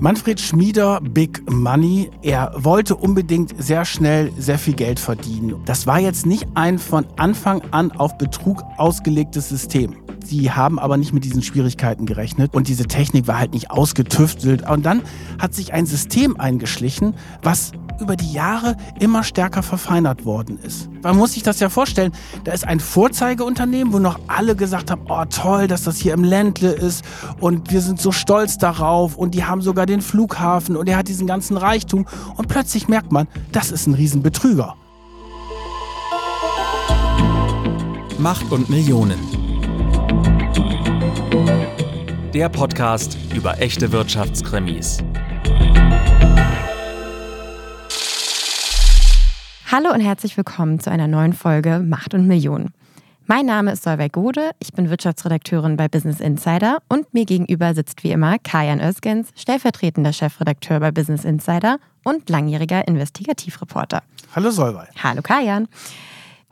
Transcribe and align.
Manfred 0.00 0.40
Schmieder, 0.40 0.98
Big 1.02 1.42
Money, 1.50 2.10
er 2.22 2.52
wollte 2.56 2.96
unbedingt 2.96 3.52
sehr 3.62 3.84
schnell 3.84 4.32
sehr 4.38 4.58
viel 4.58 4.72
Geld 4.72 4.98
verdienen. 4.98 5.60
Das 5.66 5.86
war 5.86 6.00
jetzt 6.00 6.24
nicht 6.24 6.46
ein 6.54 6.78
von 6.78 7.06
Anfang 7.18 7.60
an 7.70 7.92
auf 7.92 8.16
Betrug 8.16 8.62
ausgelegtes 8.78 9.50
System. 9.50 9.96
Die 10.30 10.50
haben 10.50 10.78
aber 10.78 10.96
nicht 10.96 11.12
mit 11.12 11.24
diesen 11.24 11.42
Schwierigkeiten 11.42 12.06
gerechnet 12.06 12.54
und 12.54 12.68
diese 12.68 12.84
Technik 12.84 13.26
war 13.26 13.38
halt 13.38 13.52
nicht 13.52 13.70
ausgetüftelt. 13.70 14.66
Und 14.66 14.86
dann 14.86 15.02
hat 15.38 15.52
sich 15.54 15.74
ein 15.74 15.84
System 15.84 16.40
eingeschlichen, 16.40 17.14
was 17.42 17.72
über 18.00 18.16
die 18.16 18.32
Jahre 18.32 18.76
immer 18.98 19.22
stärker 19.22 19.62
verfeinert 19.62 20.24
worden 20.24 20.58
ist. 20.62 20.88
Man 21.02 21.16
muss 21.16 21.34
sich 21.34 21.42
das 21.42 21.60
ja 21.60 21.68
vorstellen, 21.68 22.12
da 22.44 22.52
ist 22.52 22.66
ein 22.66 22.80
Vorzeigeunternehmen, 22.80 23.92
wo 23.92 23.98
noch 23.98 24.18
alle 24.26 24.56
gesagt 24.56 24.90
haben, 24.90 25.02
oh 25.08 25.24
toll, 25.24 25.66
dass 25.66 25.84
das 25.84 25.98
hier 25.98 26.14
im 26.14 26.24
Ländle 26.24 26.72
ist 26.72 27.04
und 27.40 27.70
wir 27.70 27.80
sind 27.80 28.00
so 28.00 28.12
stolz 28.12 28.58
darauf 28.58 29.16
und 29.16 29.34
die 29.34 29.44
haben 29.44 29.62
sogar 29.62 29.86
den 29.86 30.00
Flughafen 30.00 30.76
und 30.76 30.88
er 30.88 30.96
hat 30.96 31.08
diesen 31.08 31.26
ganzen 31.26 31.56
Reichtum 31.56 32.06
und 32.36 32.48
plötzlich 32.48 32.88
merkt 32.88 33.12
man, 33.12 33.28
das 33.52 33.70
ist 33.70 33.86
ein 33.86 33.94
Riesenbetrüger. 33.94 34.76
Macht 38.18 38.52
und 38.52 38.68
Millionen. 38.68 39.18
Der 42.34 42.48
Podcast 42.48 43.16
über 43.34 43.60
echte 43.60 43.92
Wirtschaftskrimis. 43.92 44.98
Hallo 49.72 49.92
und 49.92 50.00
herzlich 50.00 50.36
willkommen 50.36 50.80
zu 50.80 50.90
einer 50.90 51.06
neuen 51.06 51.32
Folge 51.32 51.78
Macht 51.78 52.12
und 52.12 52.26
Millionen. 52.26 52.74
Mein 53.26 53.46
Name 53.46 53.70
ist 53.70 53.84
Solveig 53.84 54.12
Gode, 54.12 54.50
ich 54.58 54.72
bin 54.72 54.90
Wirtschaftsredakteurin 54.90 55.76
bei 55.76 55.86
Business 55.86 56.18
Insider 56.18 56.78
und 56.88 57.14
mir 57.14 57.24
gegenüber 57.24 57.72
sitzt 57.72 58.02
wie 58.02 58.10
immer 58.10 58.40
Kajan 58.40 58.80
Özgens, 58.80 59.28
stellvertretender 59.36 60.12
Chefredakteur 60.12 60.80
bei 60.80 60.90
Business 60.90 61.24
Insider 61.24 61.78
und 62.02 62.28
langjähriger 62.28 62.88
Investigativreporter. 62.88 64.02
Hallo 64.34 64.50
Solveig. 64.50 64.88
Hallo 65.00 65.22
Kajan. 65.22 65.68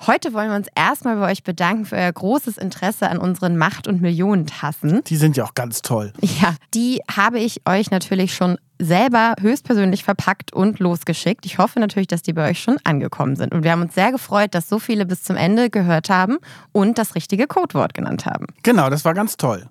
Heute 0.07 0.33
wollen 0.33 0.51
wir 0.51 0.57
uns 0.57 0.69
erstmal 0.77 1.17
bei 1.17 1.31
euch 1.31 1.43
bedanken 1.43 1.85
für 1.85 1.97
euer 1.97 2.13
großes 2.13 2.57
Interesse 2.57 3.11
an 3.11 3.19
unseren 3.19 3.57
Macht- 3.57 3.89
und 3.89 4.01
Millionentassen. 4.01 5.03
Die 5.05 5.17
sind 5.17 5.37
ja 5.37 5.45
auch 5.45 5.55
ganz 5.55 5.83
toll. 5.83 6.13
Ja, 6.21 6.55
die 6.73 7.01
habe 7.15 7.41
ich 7.41 7.63
euch 7.67 7.91
natürlich 7.91 8.35
schon 8.35 8.59
selber 8.79 9.35
höchstpersönlich 9.41 10.05
verpackt 10.05 10.53
und 10.53 10.79
losgeschickt. 10.79 11.45
Ich 11.47 11.59
hoffe 11.59 11.81
natürlich, 11.81 12.07
dass 12.07 12.23
die 12.23 12.33
bei 12.33 12.49
euch 12.49 12.61
schon 12.61 12.77
angekommen 12.85 13.35
sind. 13.35 13.53
Und 13.53 13.65
wir 13.65 13.73
haben 13.73 13.83
uns 13.83 13.95
sehr 13.95 14.13
gefreut, 14.13 14.55
dass 14.55 14.69
so 14.69 14.79
viele 14.79 15.05
bis 15.05 15.25
zum 15.25 15.35
Ende 15.35 15.69
gehört 15.69 16.11
haben 16.11 16.39
und 16.71 16.97
das 16.97 17.17
richtige 17.17 17.49
Codewort 17.49 17.93
genannt 17.93 18.25
haben. 18.25 18.47
Genau, 18.63 18.91
das 18.91 19.05
war 19.05 19.15
ganz 19.15 19.37
toll. 19.37 19.69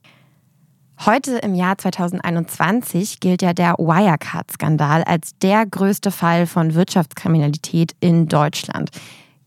Heute 1.05 1.37
im 1.37 1.53
Jahr 1.53 1.77
2021 1.77 3.19
gilt 3.19 3.41
ja 3.41 3.53
der 3.53 3.75
Wirecard-Skandal 3.77 5.03
als 5.03 5.37
der 5.41 5.65
größte 5.65 6.11
Fall 6.11 6.47
von 6.47 6.73
Wirtschaftskriminalität 6.73 7.95
in 7.99 8.27
Deutschland. 8.27 8.89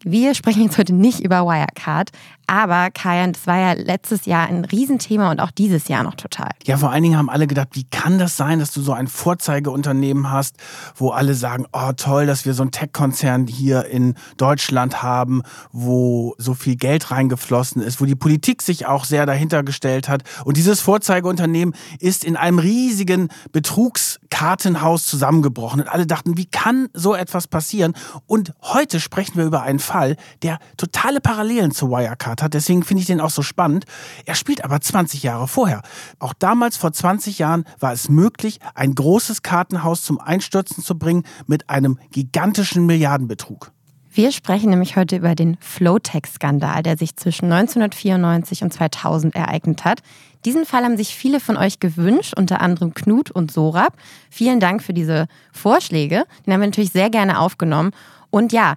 Wir 0.03 0.35
sprechen 0.35 0.63
jetzt 0.63 0.79
heute 0.79 0.95
nicht 0.95 1.21
über 1.21 1.45
Wirecard, 1.45 2.11
aber 2.51 2.91
Kajan, 2.91 3.33
das 3.33 3.47
war 3.47 3.59
ja 3.59 3.73
letztes 3.75 4.27
Jahr 4.27 4.49
ein 4.49 4.65
Riesenthema 4.65 5.31
und 5.31 5.39
auch 5.39 5.53
dieses 5.53 5.87
Jahr 5.87 6.03
noch 6.03 6.17
total. 6.17 6.51
Ja, 6.65 6.79
vor 6.79 6.91
allen 6.91 7.05
Dingen 7.05 7.17
haben 7.17 7.31
alle 7.31 7.47
gedacht, 7.47 7.69
wie 7.75 7.85
kann 7.85 8.19
das 8.19 8.37
sein, 8.37 8.59
dass 8.59 8.73
du 8.73 8.83
so 8.83 8.93
ein 8.93 9.07
Vorzeigeunternehmen 9.07 10.33
hast, 10.33 10.57
wo 10.97 11.11
alle 11.11 11.35
sagen, 11.35 11.67
oh 11.73 11.93
toll, 11.97 12.27
dass 12.27 12.47
wir 12.47 12.55
so 12.55 12.63
einen 12.63 12.73
Tech-Konzern 12.73 13.47
hier 13.47 13.85
in 13.85 14.17
Deutschland 14.37 15.01
haben, 15.01 15.43
wo 15.71 16.35
so 16.39 16.55
viel 16.55 16.75
Geld 16.75 17.13
reingeflossen 17.13 17.83
ist, 17.83 18.01
wo 18.01 18.05
die 18.05 18.17
Politik 18.17 18.63
sich 18.63 18.85
auch 18.85 19.05
sehr 19.05 19.27
dahinter 19.27 19.63
gestellt 19.63 20.09
hat. 20.09 20.25
Und 20.45 20.57
dieses 20.57 20.81
Vorzeigeunternehmen 20.81 21.77
ist 22.01 22.25
in 22.25 22.35
einem 22.35 22.59
riesigen 22.59 23.29
Betrugskartenhaus 23.53 25.07
zusammengebrochen. 25.07 25.83
Und 25.83 25.89
alle 25.89 26.09
dachten, 26.09 26.37
wie 26.37 26.47
kann 26.47 26.89
so 26.95 27.15
etwas 27.15 27.47
passieren? 27.47 27.95
Und 28.27 28.55
heute 28.61 28.99
sprechen 28.99 29.37
wir 29.37 29.45
über 29.45 29.63
einen 29.63 29.79
Fall, 29.79 30.17
der 30.43 30.59
totale 30.77 31.21
Parallelen 31.21 31.71
zu 31.71 31.91
Wirecard 31.91 32.40
hat. 32.43 32.55
Deswegen 32.55 32.83
finde 32.83 33.03
ich 33.03 33.07
den 33.07 33.21
auch 33.21 33.31
so 33.31 33.43
spannend. 33.43 33.85
Er 34.25 34.35
spielt 34.35 34.65
aber 34.65 34.81
20 34.81 35.23
Jahre 35.23 35.49
vorher. 35.49 35.83
Auch 36.19 36.35
damals, 36.35 36.77
vor 36.77 36.93
20 36.93 37.39
Jahren, 37.39 37.65
war 37.79 37.93
es 37.93 38.09
möglich, 38.09 38.59
ein 38.75 38.95
großes 38.95 39.43
Kartenhaus 39.43 40.03
zum 40.03 40.21
Einstürzen 40.21 40.83
zu 40.83 40.99
bringen 40.99 41.25
mit 41.47 41.71
einem 41.71 41.99
gigantischen 42.11 42.87
Milliardenbetrug. 42.87 43.73
Wir 44.13 44.33
sprechen 44.33 44.71
nämlich 44.71 44.97
heute 44.97 45.17
über 45.17 45.37
den 45.37 45.57
Flowtech-Skandal, 45.61 46.83
der 46.83 46.97
sich 46.97 47.15
zwischen 47.15 47.45
1994 47.53 48.65
und 48.65 48.73
2000 48.73 49.37
ereignet 49.37 49.85
hat. 49.85 50.01
Diesen 50.45 50.67
Fall 50.67 50.83
haben 50.83 50.97
sich 50.97 51.15
viele 51.15 51.39
von 51.39 51.57
euch 51.57 51.79
gewünscht, 51.79 52.35
unter 52.37 52.61
anderem 52.61 52.93
Knut 52.93 53.31
und 53.31 53.53
Sorab. 53.53 53.97
Vielen 54.29 54.59
Dank 54.59 54.83
für 54.83 54.93
diese 54.93 55.29
Vorschläge. 55.53 56.25
Den 56.45 56.53
haben 56.53 56.61
wir 56.61 56.67
natürlich 56.67 56.91
sehr 56.91 57.09
gerne 57.09 57.39
aufgenommen. 57.39 57.93
Und 58.31 58.53
ja, 58.53 58.75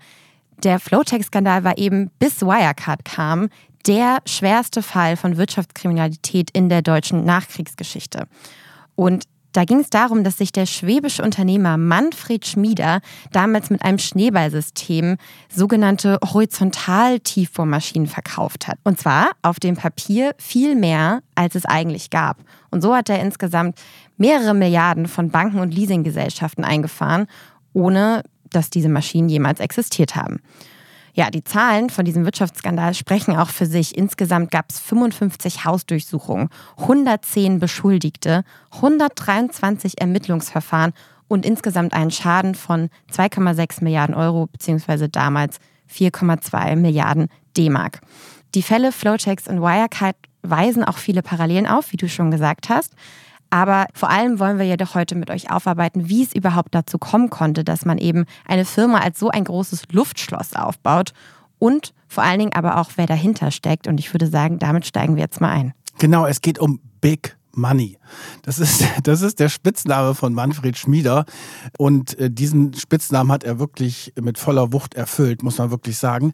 der 0.63 0.79
Flowtech-Skandal 0.79 1.63
war 1.63 1.77
eben 1.77 2.09
bis 2.19 2.41
Wirecard 2.41 3.05
kam 3.05 3.49
der 3.87 4.19
schwerste 4.25 4.81
Fall 4.81 5.17
von 5.17 5.37
Wirtschaftskriminalität 5.37 6.49
in 6.51 6.69
der 6.69 6.81
deutschen 6.81 7.25
Nachkriegsgeschichte. 7.25 8.27
Und 8.95 9.25
da 9.51 9.65
ging 9.65 9.81
es 9.81 9.89
darum, 9.91 10.23
dass 10.23 10.37
sich 10.37 10.51
der 10.51 10.65
schwäbische 10.65 11.21
Unternehmer 11.21 11.77
Manfred 11.77 12.47
Schmieder 12.47 13.01
damals 13.31 13.69
mit 13.69 13.83
einem 13.83 13.99
Schneeballsystem 13.99 15.17
sogenannte 15.47 16.17
Horizontal-Tiefbohrmaschinen 16.23 18.07
verkauft 18.07 18.67
hat. 18.67 18.79
Und 18.83 18.99
zwar 18.99 19.31
auf 19.43 19.59
dem 19.59 19.75
Papier 19.75 20.33
viel 20.39 20.75
mehr, 20.75 21.21
als 21.35 21.53
es 21.53 21.65
eigentlich 21.65 22.09
gab. 22.09 22.37
Und 22.71 22.81
so 22.81 22.95
hat 22.95 23.09
er 23.09 23.19
insgesamt 23.19 23.79
mehrere 24.17 24.55
Milliarden 24.55 25.07
von 25.07 25.29
Banken 25.29 25.59
und 25.59 25.73
Leasinggesellschaften 25.73 26.63
eingefahren, 26.63 27.27
ohne 27.73 28.23
dass 28.55 28.69
diese 28.69 28.89
Maschinen 28.89 29.29
jemals 29.29 29.59
existiert 29.59 30.15
haben. 30.15 30.39
Ja, 31.15 31.29
die 31.29 31.43
Zahlen 31.43 31.91
von 31.91 32.05
diesem 32.05 32.25
Wirtschaftsskandal 32.25 32.95
sprechen 32.95 33.37
auch 33.37 33.49
für 33.49 33.67
sich. 33.67 33.95
Insgesamt 33.95 34.49
gab 34.49 34.71
es 34.71 34.79
55 34.79 35.63
Hausdurchsuchungen, 35.63 36.49
110 36.77 37.59
Beschuldigte, 37.59 38.43
123 38.71 40.01
Ermittlungsverfahren 40.01 40.93
und 41.27 41.45
insgesamt 41.45 41.93
einen 41.93 42.09
Schaden 42.09 42.55
von 42.55 42.89
2,6 43.11 43.83
Milliarden 43.83 44.15
Euro 44.15 44.47
beziehungsweise 44.47 45.07
damals 45.07 45.59
4,2 45.93 46.75
Milliarden 46.75 47.27
D-Mark. 47.55 48.01
Die 48.55 48.63
Fälle 48.63 48.91
Flowchecks 48.91 49.47
und 49.47 49.61
Wirecard 49.61 50.15
weisen 50.41 50.83
auch 50.83 50.97
viele 50.97 51.21
Parallelen 51.21 51.67
auf, 51.67 51.91
wie 51.91 51.97
du 51.97 52.09
schon 52.09 52.31
gesagt 52.31 52.69
hast. 52.69 52.93
Aber 53.53 53.85
vor 53.93 54.09
allem 54.09 54.39
wollen 54.39 54.57
wir 54.57 54.65
jedoch 54.65 54.95
heute 54.95 55.13
mit 55.13 55.29
euch 55.29 55.51
aufarbeiten, 55.51 56.09
wie 56.09 56.23
es 56.23 56.33
überhaupt 56.33 56.73
dazu 56.73 56.97
kommen 56.97 57.29
konnte, 57.29 57.63
dass 57.63 57.85
man 57.85 57.99
eben 57.99 58.25
eine 58.47 58.65
Firma 58.65 58.97
als 58.97 59.19
so 59.19 59.29
ein 59.29 59.43
großes 59.43 59.83
Luftschloss 59.91 60.55
aufbaut 60.55 61.13
und 61.59 61.93
vor 62.07 62.23
allen 62.23 62.39
Dingen 62.39 62.53
aber 62.53 62.79
auch, 62.79 62.89
wer 62.95 63.05
dahinter 63.05 63.51
steckt. 63.51 63.87
Und 63.87 63.99
ich 63.99 64.11
würde 64.11 64.25
sagen, 64.25 64.57
damit 64.57 64.87
steigen 64.87 65.17
wir 65.17 65.21
jetzt 65.21 65.39
mal 65.39 65.51
ein. 65.51 65.73
Genau, 65.99 66.25
es 66.25 66.41
geht 66.41 66.57
um 66.57 66.79
Big 66.99 67.37
Money. 67.51 67.99
Das 68.41 68.57
ist, 68.57 68.85
das 69.03 69.21
ist 69.21 69.39
der 69.39 69.49
Spitzname 69.49 70.15
von 70.15 70.33
Manfred 70.33 70.75
Schmieder. 70.75 71.25
Und 71.77 72.17
äh, 72.17 72.31
diesen 72.31 72.73
Spitznamen 72.73 73.31
hat 73.31 73.43
er 73.43 73.59
wirklich 73.59 74.13
mit 74.19 74.39
voller 74.39 74.73
Wucht 74.73 74.95
erfüllt, 74.95 75.43
muss 75.43 75.59
man 75.59 75.69
wirklich 75.69 75.99
sagen. 75.99 76.33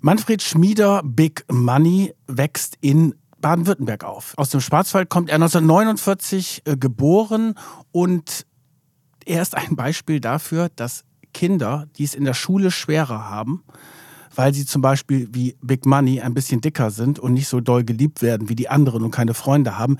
Manfred 0.00 0.42
Schmieder, 0.42 1.00
Big 1.04 1.44
Money, 1.48 2.12
wächst 2.26 2.76
in 2.80 3.14
Baden-Württemberg 3.44 4.04
auf. 4.04 4.32
Aus 4.38 4.48
dem 4.48 4.62
Schwarzwald 4.62 5.10
kommt 5.10 5.28
er 5.28 5.34
1949 5.34 6.62
äh, 6.64 6.78
geboren 6.78 7.56
und 7.92 8.46
er 9.26 9.42
ist 9.42 9.54
ein 9.54 9.76
Beispiel 9.76 10.18
dafür, 10.18 10.70
dass 10.76 11.04
Kinder, 11.34 11.86
die 11.98 12.04
es 12.04 12.14
in 12.14 12.24
der 12.24 12.32
Schule 12.32 12.70
schwerer 12.70 13.28
haben, 13.28 13.62
weil 14.34 14.54
sie 14.54 14.64
zum 14.64 14.80
Beispiel 14.80 15.28
wie 15.32 15.58
Big 15.60 15.84
Money 15.84 16.22
ein 16.22 16.32
bisschen 16.32 16.62
dicker 16.62 16.90
sind 16.90 17.18
und 17.18 17.34
nicht 17.34 17.48
so 17.48 17.60
doll 17.60 17.84
geliebt 17.84 18.22
werden 18.22 18.48
wie 18.48 18.54
die 18.54 18.70
anderen 18.70 19.02
und 19.02 19.10
keine 19.10 19.34
Freunde 19.34 19.76
haben, 19.76 19.98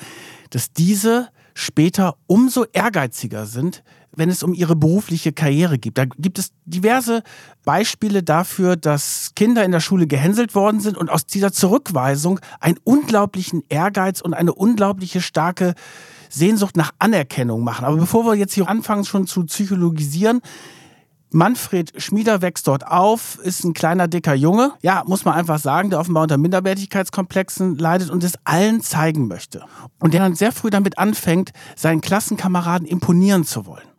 dass 0.48 0.72
diese 0.72 1.28
später 1.52 2.16
umso 2.26 2.64
ehrgeiziger 2.72 3.44
sind, 3.44 3.84
wenn 4.16 4.28
es 4.28 4.42
um 4.42 4.54
ihre 4.54 4.76
berufliche 4.76 5.32
Karriere 5.32 5.78
geht. 5.78 5.98
Da 5.98 6.04
gibt 6.04 6.38
es 6.38 6.52
diverse 6.64 7.22
Beispiele 7.64 8.22
dafür, 8.22 8.76
dass 8.76 9.32
Kinder 9.34 9.64
in 9.64 9.72
der 9.72 9.80
Schule 9.80 10.06
gehänselt 10.06 10.54
worden 10.54 10.80
sind 10.80 10.96
und 10.96 11.10
aus 11.10 11.26
dieser 11.26 11.52
Zurückweisung 11.52 12.40
einen 12.60 12.78
unglaublichen 12.84 13.62
Ehrgeiz 13.68 14.20
und 14.20 14.34
eine 14.34 14.54
unglaubliche 14.54 15.20
starke 15.20 15.74
Sehnsucht 16.28 16.76
nach 16.76 16.92
Anerkennung 16.98 17.62
machen. 17.62 17.84
Aber 17.84 17.96
bevor 17.96 18.24
wir 18.24 18.34
jetzt 18.34 18.54
hier 18.54 18.68
anfangen, 18.68 19.04
schon 19.04 19.26
zu 19.26 19.44
psychologisieren, 19.44 20.40
Manfred 21.34 22.00
Schmieder 22.00 22.42
wächst 22.42 22.68
dort 22.68 22.86
auf, 22.86 23.40
ist 23.42 23.64
ein 23.64 23.74
kleiner, 23.74 24.06
dicker 24.06 24.34
Junge. 24.34 24.70
Ja, 24.82 25.02
muss 25.04 25.24
man 25.24 25.34
einfach 25.34 25.58
sagen, 25.58 25.90
der 25.90 25.98
offenbar 25.98 26.22
unter 26.22 26.38
Minderwertigkeitskomplexen 26.38 27.76
leidet 27.76 28.10
und 28.10 28.22
es 28.22 28.34
allen 28.44 28.82
zeigen 28.82 29.26
möchte. 29.26 29.64
Und 29.98 30.14
der 30.14 30.20
dann 30.20 30.36
sehr 30.36 30.52
früh 30.52 30.70
damit 30.70 30.96
anfängt, 30.96 31.50
seinen 31.74 32.00
Klassenkameraden 32.00 32.86
imponieren 32.86 33.44
zu 33.44 33.66
wollen. 33.66 33.93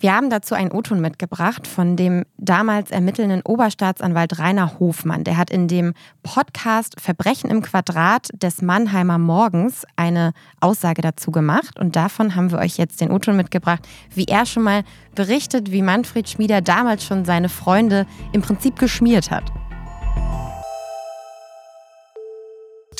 Wir 0.00 0.14
haben 0.14 0.30
dazu 0.30 0.54
einen 0.54 0.70
O-Ton 0.70 1.00
mitgebracht 1.00 1.66
von 1.66 1.96
dem 1.96 2.24
damals 2.36 2.92
ermittelnden 2.92 3.42
Oberstaatsanwalt 3.42 4.38
Rainer 4.38 4.78
Hofmann. 4.78 5.24
Der 5.24 5.36
hat 5.36 5.50
in 5.50 5.66
dem 5.66 5.92
Podcast 6.22 7.00
Verbrechen 7.00 7.50
im 7.50 7.62
Quadrat 7.62 8.28
des 8.32 8.62
Mannheimer 8.62 9.18
Morgens 9.18 9.84
eine 9.96 10.34
Aussage 10.60 11.02
dazu 11.02 11.32
gemacht. 11.32 11.80
Und 11.80 11.96
davon 11.96 12.36
haben 12.36 12.52
wir 12.52 12.58
euch 12.58 12.76
jetzt 12.76 13.00
den 13.00 13.10
O-Ton 13.10 13.36
mitgebracht, 13.36 13.88
wie 14.14 14.26
er 14.26 14.46
schon 14.46 14.62
mal 14.62 14.84
berichtet, 15.16 15.72
wie 15.72 15.82
Manfred 15.82 16.28
Schmieder 16.28 16.60
damals 16.60 17.04
schon 17.04 17.24
seine 17.24 17.48
Freunde 17.48 18.06
im 18.32 18.40
Prinzip 18.40 18.78
geschmiert 18.78 19.32
hat. 19.32 19.50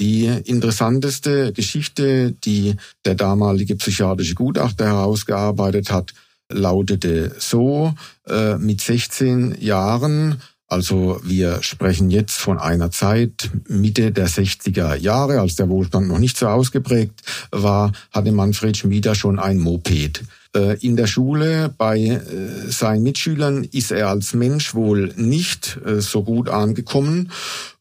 Die 0.00 0.27
interessanteste 0.27 1.53
Geschichte, 1.53 2.33
die 2.33 2.75
der 3.05 3.15
damalige 3.15 3.77
psychiatrische 3.77 4.35
Gutachter 4.35 4.87
herausgearbeitet 4.87 5.93
hat, 5.93 6.12
lautete 6.50 7.35
so, 7.39 7.95
äh, 8.29 8.56
mit 8.56 8.81
16 8.81 9.56
Jahren, 9.61 10.41
also 10.67 11.21
wir 11.25 11.62
sprechen 11.62 12.11
jetzt 12.11 12.39
von 12.39 12.59
einer 12.59 12.91
Zeit 12.91 13.50
Mitte 13.69 14.12
der 14.12 14.29
60er 14.29 14.97
Jahre, 14.97 15.41
als 15.41 15.56
der 15.56 15.69
Wohlstand 15.71 16.09
noch 16.09 16.19
nicht 16.19 16.37
so 16.37 16.47
ausgeprägt 16.47 17.23
war, 17.50 17.93
hatte 18.12 18.33
Manfred 18.33 18.77
Schmieder 18.77 19.15
schon 19.15 19.39
ein 19.39 19.59
Moped. 19.59 20.25
Äh, 20.55 20.79
in 20.81 20.97
der 20.97 21.06
Schule 21.06 21.75
bei 21.77 21.99
äh, 21.99 22.21
seinen 22.71 23.03
Mitschülern 23.03 23.65
ist 23.65 23.93
er 23.93 24.09
als 24.09 24.35
Mensch 24.35 24.75
wohl 24.75 25.12
nicht 25.17 25.79
äh, 25.87 26.00
so 26.00 26.23
gut 26.23 26.49
angekommen 26.49 27.31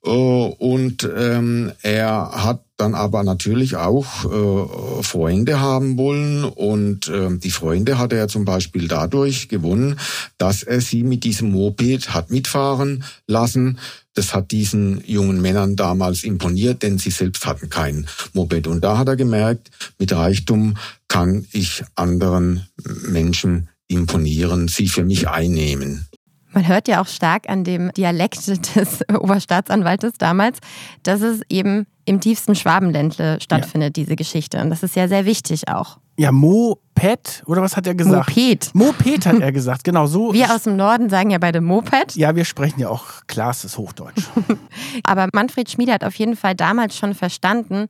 und 0.02 1.10
ähm, 1.18 1.74
er 1.82 2.32
hat 2.32 2.62
dann 2.78 2.94
aber 2.94 3.24
natürlich 3.24 3.76
auch 3.76 4.26
äh, 4.26 5.04
Freunde 5.04 5.60
haben 5.60 5.98
wollen 5.98 6.44
und 6.44 7.08
äh, 7.08 7.36
die 7.38 7.52
Freunde 7.52 7.98
hat 7.98 8.14
er 8.14 8.28
zum 8.28 8.46
Beispiel 8.46 8.88
dadurch 8.88 9.50
gewonnen, 9.50 10.00
dass 10.38 10.64
er 10.64 10.80
sie 10.80 11.04
mit 11.04 11.24
diesem 11.24 11.52
Moped 11.52 12.14
hat 12.14 12.30
mitfahren 12.30 13.04
lassen. 13.26 13.80
Das 14.14 14.34
hat 14.34 14.52
diesen 14.52 15.04
jungen 15.06 15.42
Männern 15.42 15.76
damals 15.76 16.24
imponiert, 16.24 16.84
denn 16.84 16.98
sie 16.98 17.12
selbst 17.12 17.46
hatten 17.46 17.70
kein 17.70 18.08
Moped. 18.34 18.68
Und 18.68 18.84
da 18.84 18.98
hat 18.98 19.08
er 19.08 19.16
gemerkt, 19.16 19.72
mit 20.00 20.12
Reichtum 20.14 20.78
kann 21.08 21.46
ich 21.52 21.84
anderen 21.96 22.68
Menschen 23.08 23.70
imponieren, 23.88 24.68
sie 24.68 24.88
für 24.88 25.04
mich 25.04 25.28
einnehmen. 25.28 26.08
Man 26.58 26.68
hört 26.68 26.88
ja 26.88 27.04
auch 27.04 27.06
stark 27.06 27.48
an 27.50 27.64
dem 27.64 27.92
Dialekt 27.94 28.48
des 28.76 29.08
Oberstaatsanwaltes 29.08 30.14
damals, 30.18 30.58
dass 31.04 31.22
es 31.22 31.42
eben 31.50 31.86
im 32.06 32.20
tiefsten 32.20 32.56
Schwabenländle 32.56 33.40
stattfindet, 33.40 33.96
ja. 33.96 34.04
diese 34.04 34.16
Geschichte. 34.16 34.60
Und 34.60 34.72
das 34.72 34.82
ist 34.82 34.96
ja 34.96 35.08
sehr 35.08 35.28
wichtig 35.28 35.68
auch. 35.68 36.00
Ja, 36.18 36.32
Moped, 36.32 37.44
oder 37.46 37.62
was 37.62 37.78
hat 37.78 37.86
er 37.86 37.94
gesagt? 37.94 38.36
Moped. 38.36 38.74
Moped 38.74 39.28
hat 39.28 39.40
er 39.40 39.52
gesagt, 39.52 39.84
genau 39.84 40.08
so. 40.08 40.34
Wir 40.34 40.52
aus 40.52 40.64
dem 40.64 40.78
Norden 40.78 41.12
sagen 41.12 41.30
ja 41.30 41.38
beide 41.38 41.62
Moped. 41.62 42.16
Ja, 42.16 42.36
wir 42.36 42.44
sprechen 42.44 42.80
ja 42.80 42.90
auch 42.90 43.06
klares 43.28 43.78
Hochdeutsch. 43.78 44.24
Aber 45.04 45.30
Manfred 45.34 45.70
Schmieder 45.70 45.94
hat 45.94 46.04
auf 46.04 46.16
jeden 46.16 46.36
Fall 46.36 46.56
damals 46.56 46.98
schon 46.98 47.14
verstanden, 47.14 47.86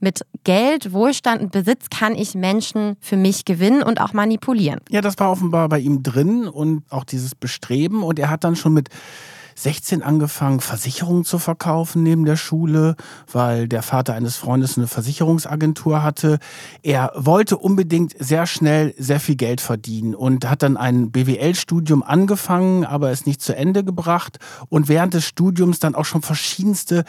mit 0.00 0.24
Geld, 0.44 0.92
Wohlstand 0.92 1.42
und 1.42 1.52
Besitz 1.52 1.90
kann 1.90 2.14
ich 2.14 2.34
Menschen 2.34 2.96
für 3.00 3.16
mich 3.16 3.44
gewinnen 3.44 3.82
und 3.82 4.00
auch 4.00 4.12
manipulieren. 4.12 4.80
Ja, 4.90 5.00
das 5.00 5.18
war 5.18 5.30
offenbar 5.30 5.68
bei 5.68 5.78
ihm 5.78 6.02
drin 6.02 6.48
und 6.48 6.82
auch 6.90 7.04
dieses 7.04 7.34
Bestreben. 7.34 8.02
Und 8.02 8.18
er 8.18 8.30
hat 8.30 8.44
dann 8.44 8.56
schon 8.56 8.72
mit 8.72 8.88
16 9.60 10.02
angefangen, 10.02 10.60
Versicherungen 10.60 11.24
zu 11.24 11.38
verkaufen 11.38 12.02
neben 12.02 12.24
der 12.24 12.36
Schule, 12.36 12.96
weil 13.30 13.68
der 13.68 13.82
Vater 13.82 14.14
eines 14.14 14.36
Freundes 14.36 14.78
eine 14.78 14.86
Versicherungsagentur 14.86 16.02
hatte. 16.02 16.38
Er 16.82 17.12
wollte 17.14 17.58
unbedingt 17.58 18.14
sehr 18.18 18.46
schnell 18.46 18.94
sehr 18.96 19.20
viel 19.20 19.36
Geld 19.36 19.60
verdienen 19.60 20.14
und 20.14 20.48
hat 20.48 20.62
dann 20.62 20.78
ein 20.78 21.10
BWL-Studium 21.10 22.02
angefangen, 22.02 22.86
aber 22.86 23.10
es 23.10 23.26
nicht 23.26 23.42
zu 23.42 23.54
Ende 23.54 23.84
gebracht 23.84 24.38
und 24.68 24.88
während 24.88 25.12
des 25.12 25.26
Studiums 25.26 25.78
dann 25.78 25.94
auch 25.94 26.06
schon 26.06 26.22
verschiedenste 26.22 27.04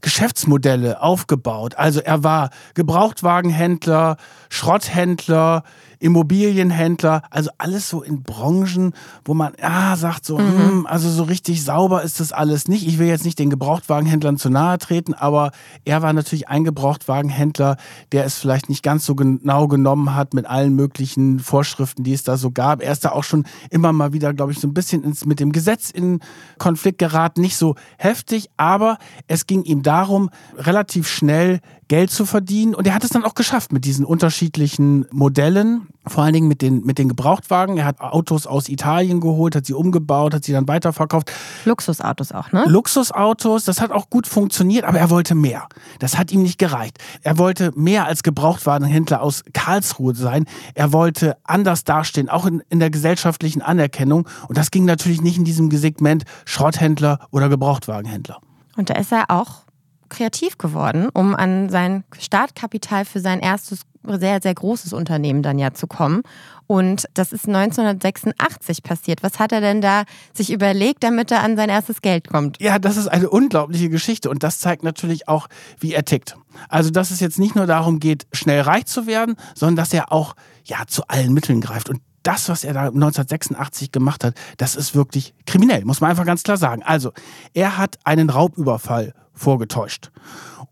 Geschäftsmodelle 0.00 1.02
aufgebaut. 1.02 1.76
Also 1.76 2.00
er 2.00 2.24
war 2.24 2.50
Gebrauchtwagenhändler, 2.74 4.16
Schrotthändler, 4.48 5.64
Immobilienhändler, 6.00 7.22
also 7.30 7.50
alles 7.58 7.88
so 7.88 8.02
in 8.02 8.22
Branchen, 8.22 8.94
wo 9.24 9.34
man 9.34 9.52
ja 9.60 9.94
sagt 9.96 10.24
so, 10.24 10.38
mhm. 10.38 10.58
hm, 10.58 10.86
also 10.86 11.10
so 11.10 11.24
richtig 11.24 11.62
sauber 11.62 12.02
ist 12.02 12.20
das 12.20 12.32
alles 12.32 12.68
nicht. 12.68 12.86
Ich 12.88 12.98
will 12.98 13.06
jetzt 13.06 13.24
nicht 13.24 13.38
den 13.38 13.50
Gebrauchtwagenhändlern 13.50 14.38
zu 14.38 14.48
nahe 14.48 14.78
treten, 14.78 15.12
aber 15.14 15.52
er 15.84 16.00
war 16.00 16.12
natürlich 16.12 16.48
ein 16.48 16.64
Gebrauchtwagenhändler, 16.64 17.76
der 18.12 18.24
es 18.24 18.38
vielleicht 18.38 18.70
nicht 18.70 18.82
ganz 18.82 19.04
so 19.04 19.14
genau 19.14 19.68
genommen 19.68 20.14
hat 20.14 20.32
mit 20.32 20.46
allen 20.46 20.74
möglichen 20.74 21.38
Vorschriften, 21.38 22.02
die 22.02 22.14
es 22.14 22.24
da 22.24 22.38
so 22.38 22.50
gab. 22.50 22.82
Er 22.82 22.92
ist 22.92 23.04
da 23.04 23.12
auch 23.12 23.24
schon 23.24 23.44
immer 23.68 23.92
mal 23.92 24.14
wieder, 24.14 24.32
glaube 24.32 24.52
ich, 24.52 24.58
so 24.58 24.66
ein 24.66 24.74
bisschen 24.74 25.04
ins, 25.04 25.26
mit 25.26 25.38
dem 25.38 25.52
Gesetz 25.52 25.90
in 25.90 26.20
Konflikt 26.58 26.98
geraten. 26.98 27.42
Nicht 27.42 27.56
so 27.56 27.74
heftig, 27.98 28.48
aber 28.56 28.96
es 29.26 29.46
ging 29.46 29.64
ihm 29.64 29.82
darum, 29.82 30.30
relativ 30.56 31.08
schnell 31.08 31.60
Geld 31.90 32.12
zu 32.12 32.24
verdienen. 32.24 32.76
Und 32.76 32.86
er 32.86 32.94
hat 32.94 33.02
es 33.02 33.10
dann 33.10 33.24
auch 33.24 33.34
geschafft 33.34 33.72
mit 33.72 33.84
diesen 33.84 34.04
unterschiedlichen 34.04 35.06
Modellen, 35.10 35.88
vor 36.06 36.22
allen 36.22 36.32
Dingen 36.32 36.46
mit 36.46 36.62
den, 36.62 36.84
mit 36.84 36.98
den 36.98 37.08
Gebrauchtwagen. 37.08 37.78
Er 37.78 37.84
hat 37.84 38.00
Autos 38.00 38.46
aus 38.46 38.68
Italien 38.68 39.20
geholt, 39.20 39.56
hat 39.56 39.66
sie 39.66 39.74
umgebaut, 39.74 40.32
hat 40.32 40.44
sie 40.44 40.52
dann 40.52 40.68
weiterverkauft. 40.68 41.32
Luxusautos 41.64 42.30
auch, 42.30 42.52
ne? 42.52 42.62
Luxusautos, 42.68 43.64
das 43.64 43.80
hat 43.80 43.90
auch 43.90 44.08
gut 44.08 44.28
funktioniert, 44.28 44.84
aber 44.84 45.00
er 45.00 45.10
wollte 45.10 45.34
mehr. 45.34 45.66
Das 45.98 46.16
hat 46.16 46.30
ihm 46.30 46.42
nicht 46.42 46.58
gereicht. 46.58 46.98
Er 47.22 47.38
wollte 47.38 47.72
mehr 47.74 48.04
als 48.06 48.22
Gebrauchtwagenhändler 48.22 49.20
aus 49.20 49.42
Karlsruhe 49.52 50.14
sein. 50.14 50.44
Er 50.74 50.92
wollte 50.92 51.38
anders 51.42 51.82
dastehen, 51.82 52.28
auch 52.28 52.46
in, 52.46 52.62
in 52.68 52.78
der 52.78 52.90
gesellschaftlichen 52.90 53.62
Anerkennung. 53.62 54.28
Und 54.46 54.56
das 54.56 54.70
ging 54.70 54.84
natürlich 54.84 55.22
nicht 55.22 55.38
in 55.38 55.44
diesem 55.44 55.68
Segment 55.72 56.22
Schrotthändler 56.44 57.18
oder 57.32 57.48
Gebrauchtwagenhändler. 57.48 58.38
Und 58.76 58.90
da 58.90 58.94
ist 58.94 59.10
er 59.10 59.24
auch 59.28 59.62
kreativ 60.10 60.58
geworden, 60.58 61.08
um 61.12 61.34
an 61.34 61.70
sein 61.70 62.04
Startkapital 62.18 63.04
für 63.04 63.20
sein 63.20 63.40
erstes 63.40 63.80
sehr, 64.04 64.40
sehr 64.40 64.54
großes 64.54 64.92
Unternehmen 64.92 65.42
dann 65.42 65.58
ja 65.58 65.74
zu 65.74 65.86
kommen. 65.86 66.22
Und 66.66 67.06
das 67.14 67.32
ist 67.32 67.48
1986 67.48 68.82
passiert. 68.82 69.22
Was 69.22 69.38
hat 69.38 69.52
er 69.52 69.60
denn 69.60 69.80
da 69.80 70.04
sich 70.32 70.52
überlegt, 70.52 71.02
damit 71.02 71.30
er 71.32 71.42
an 71.42 71.56
sein 71.56 71.68
erstes 71.68 72.00
Geld 72.00 72.28
kommt? 72.28 72.60
Ja, 72.60 72.78
das 72.78 72.96
ist 72.96 73.08
eine 73.08 73.28
unglaubliche 73.28 73.88
Geschichte 73.88 74.30
und 74.30 74.42
das 74.42 74.60
zeigt 74.60 74.84
natürlich 74.84 75.28
auch, 75.28 75.48
wie 75.80 75.92
er 75.92 76.04
tickt. 76.04 76.36
Also, 76.68 76.90
dass 76.90 77.10
es 77.10 77.20
jetzt 77.20 77.38
nicht 77.38 77.56
nur 77.56 77.66
darum 77.66 77.98
geht, 77.98 78.26
schnell 78.32 78.60
reich 78.60 78.86
zu 78.86 79.06
werden, 79.06 79.34
sondern 79.54 79.76
dass 79.76 79.92
er 79.92 80.12
auch 80.12 80.36
ja 80.64 80.86
zu 80.86 81.02
allen 81.08 81.34
Mitteln 81.34 81.60
greift. 81.60 81.88
Und 81.88 82.00
das, 82.22 82.48
was 82.48 82.64
er 82.64 82.74
da 82.74 82.82
1986 82.82 83.92
gemacht 83.92 84.24
hat, 84.24 84.34
das 84.58 84.76
ist 84.76 84.94
wirklich 84.94 85.34
kriminell, 85.46 85.84
muss 85.84 86.00
man 86.00 86.10
einfach 86.10 86.26
ganz 86.26 86.42
klar 86.42 86.56
sagen. 86.56 86.82
Also, 86.82 87.12
er 87.52 87.78
hat 87.78 87.98
einen 88.04 88.30
Raubüberfall 88.30 89.14
vorgetäuscht. 89.40 90.10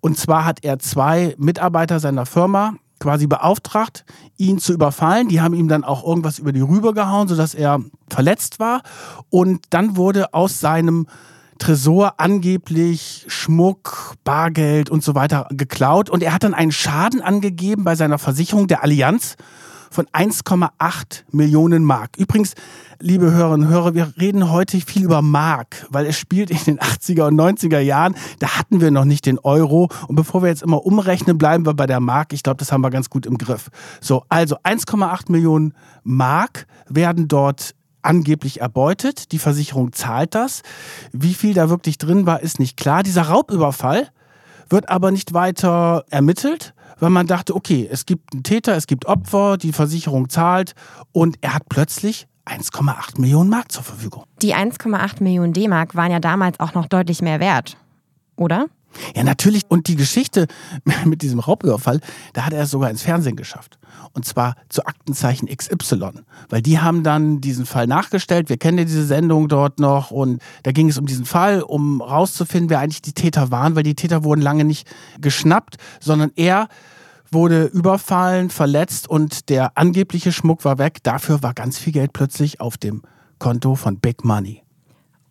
Und 0.01 0.17
zwar 0.17 0.45
hat 0.45 0.63
er 0.63 0.79
zwei 0.79 1.35
Mitarbeiter 1.39 1.99
seiner 1.99 2.27
Firma 2.27 2.75
quasi 3.01 3.27
beauftragt, 3.27 4.05
ihn 4.37 4.59
zu 4.59 4.73
überfallen. 4.73 5.29
Die 5.29 5.41
haben 5.41 5.55
ihm 5.55 5.69
dann 5.69 5.85
auch 5.85 6.05
irgendwas 6.05 6.39
über 6.39 6.53
die 6.53 6.61
Rübe 6.61 6.95
gehauen, 6.95 7.29
sodass 7.29 7.55
er 7.55 7.81
verletzt 8.09 8.59
war. 8.61 8.83
Und 9.31 9.67
dann 9.71 9.97
wurde 9.97 10.35
aus 10.35 10.61
seinem 10.61 11.07
Tresor 11.59 12.15
angeblich 12.19 13.25
Schmuck, 13.29 14.15
Bargeld 14.25 14.91
und 14.91 15.03
so 15.03 15.15
weiter 15.15 15.49
geklaut. 15.51 16.11
Und 16.11 16.23
er 16.23 16.33
hat 16.33 16.45
dann 16.45 16.55
einen 16.55 16.73
Schaden 16.73 17.21
angegeben 17.21 17.85
bei 17.85 17.97
seiner 17.97 18.19
Versicherung 18.19 18.69
der 18.69 18.83
Allianz 18.83 19.37
von 19.91 20.07
1,8 20.07 21.25
Millionen 21.31 21.85
Mark. 21.85 22.17
Übrigens, 22.17 22.55
liebe 23.01 23.31
Hörerinnen 23.31 23.67
und 23.67 23.73
Hörer, 23.73 23.95
wir 23.95 24.13
reden 24.19 24.51
heute 24.51 24.81
viel 24.81 25.05
über 25.05 25.23
Mark, 25.23 25.87
weil 25.91 26.07
es 26.07 26.19
spielt 26.19 26.51
in 26.51 26.59
den 26.65 26.79
80er 26.79 27.29
und 27.29 27.41
90er 27.41 27.79
Jahren. 27.79 28.15
Da 28.39 28.59
hatten 28.59 28.81
wir 28.81 28.91
noch 28.91 29.05
nicht 29.05 29.27
den 29.27 29.39
Euro. 29.39 29.89
Und 30.09 30.17
bevor 30.17 30.43
wir 30.43 30.49
jetzt 30.49 30.63
immer 30.63 30.85
umrechnen, 30.85 31.39
bleiben 31.39 31.67
wir 31.67 31.75
bei 31.75 31.87
der 31.87 32.01
Mark. 32.01 32.33
Ich 32.33 32.43
glaube, 32.43 32.59
das 32.59 32.73
haben 32.73 32.83
wir 32.83 32.91
ganz 32.91 33.11
gut 33.11 33.27
im 33.27 33.39
Griff. 33.39 33.69
So, 34.01 34.25
also 34.29 34.57
1,8 34.59 35.31
Millionen 35.31 35.75
Mark 36.03 36.67
werden 36.89 37.29
dort 37.29 37.75
angeblich 38.03 38.61
erbeutet. 38.61 39.33
Die 39.33 39.39
Versicherung 39.39 39.93
zahlt 39.93 40.35
das. 40.35 40.63
Wie 41.13 41.35
viel 41.35 41.55
da 41.55 41.69
wirklich 41.69 41.99
drin 41.99 42.27
war, 42.27 42.41
ist 42.41 42.59
nicht 42.59 42.77
klar. 42.77 43.03
Dieser 43.03 43.23
Raubüberfall 43.23 44.09
wird 44.71 44.89
aber 44.89 45.11
nicht 45.11 45.35
weiter 45.35 46.05
ermittelt 46.11 46.75
weil 47.01 47.11
man 47.11 47.27
dachte, 47.27 47.55
okay, 47.55 47.89
es 47.91 48.07
gibt 48.07 48.33
einen 48.33 48.43
Täter, 48.43 48.77
es 48.77 48.87
gibt 48.87 49.07
Opfer, 49.07 49.57
die 49.57 49.73
Versicherung 49.73 50.29
zahlt 50.29 50.75
und 51.13 51.37
er 51.41 51.55
hat 51.55 51.69
plötzlich 51.69 52.27
1,8 52.47 53.21
Millionen 53.21 53.51
Mark 53.51 53.71
zur 53.73 53.83
Verfügung. 53.83 54.25
Die 54.43 54.55
1,8 54.55 55.23
Millionen 55.23 55.53
D-Mark 55.53 55.95
waren 55.95 56.11
ja 56.11 56.21
damals 56.21 56.59
auch 56.61 56.75
noch 56.75 56.87
deutlich 56.87 57.23
mehr 57.23 57.41
wert, 57.41 57.77
oder? 58.37 58.67
Ja, 59.15 59.23
natürlich. 59.23 59.63
Und 59.69 59.89
die 59.89 59.97
Geschichte 59.97 60.47
mit 61.05 61.23
diesem 61.23 61.41
Raubüberfall, 61.41 62.01
da 62.33 62.47
hat 62.47 62.53
er 62.53 62.63
es 62.63 62.71
sogar 62.71 62.91
ins 62.91 63.03
Fernsehen 63.03 63.37
geschafft. 63.37 63.79
Und 64.13 64.25
zwar 64.25 64.55
zu 64.69 64.85
Aktenzeichen 64.87 65.49
XY. 65.49 66.11
Weil 66.49 66.63
die 66.63 66.79
haben 66.79 67.03
dann 67.03 67.41
diesen 67.41 67.67
Fall 67.67 67.87
nachgestellt. 67.87 68.49
Wir 68.49 68.57
kennen 68.57 68.79
ja 68.79 68.85
diese 68.85 69.05
Sendung 69.05 69.49
dort 69.49 69.79
noch. 69.79 70.11
Und 70.11 70.43
da 70.63 70.73
ging 70.73 70.89
es 70.89 70.99
um 70.99 71.07
diesen 71.07 71.25
Fall, 71.25 71.63
um 71.63 72.01
rauszufinden, 72.01 72.71
wer 72.71 72.81
eigentlich 72.81 73.03
die 73.03 73.13
Täter 73.13 73.51
waren. 73.51 73.77
Weil 73.77 73.83
die 73.83 73.95
Täter 73.95 74.25
wurden 74.25 74.41
lange 74.41 74.65
nicht 74.65 74.89
geschnappt, 75.21 75.77
sondern 76.01 76.33
er 76.37 76.69
wurde 77.31 77.65
überfallen, 77.65 78.49
verletzt 78.49 79.09
und 79.09 79.51
der 79.51 79.77
angebliche 79.77 80.33
Schmuck 80.33 80.65
war 80.65 80.79
weg. 80.79 81.03
Dafür 81.03 81.43
war 81.43 81.53
ganz 81.53 81.79
viel 81.79 81.93
Geld 81.93 82.15
plötzlich 82.15 82.61
auf 82.61 82.79
dem 82.79 83.03
Konto 83.39 83.75
von 83.75 83.99
Big 83.99 84.25
Money. 84.25 84.63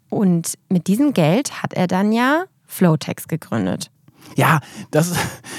Und 0.09 0.57
mit 0.69 0.87
diesem 0.87 1.13
Geld 1.13 1.63
hat 1.63 1.73
er 1.73 1.87
dann 1.87 2.11
ja 2.11 2.45
Flowtex 2.67 3.27
gegründet. 3.27 3.91
Ja, 4.35 4.59
das, 4.91 5.13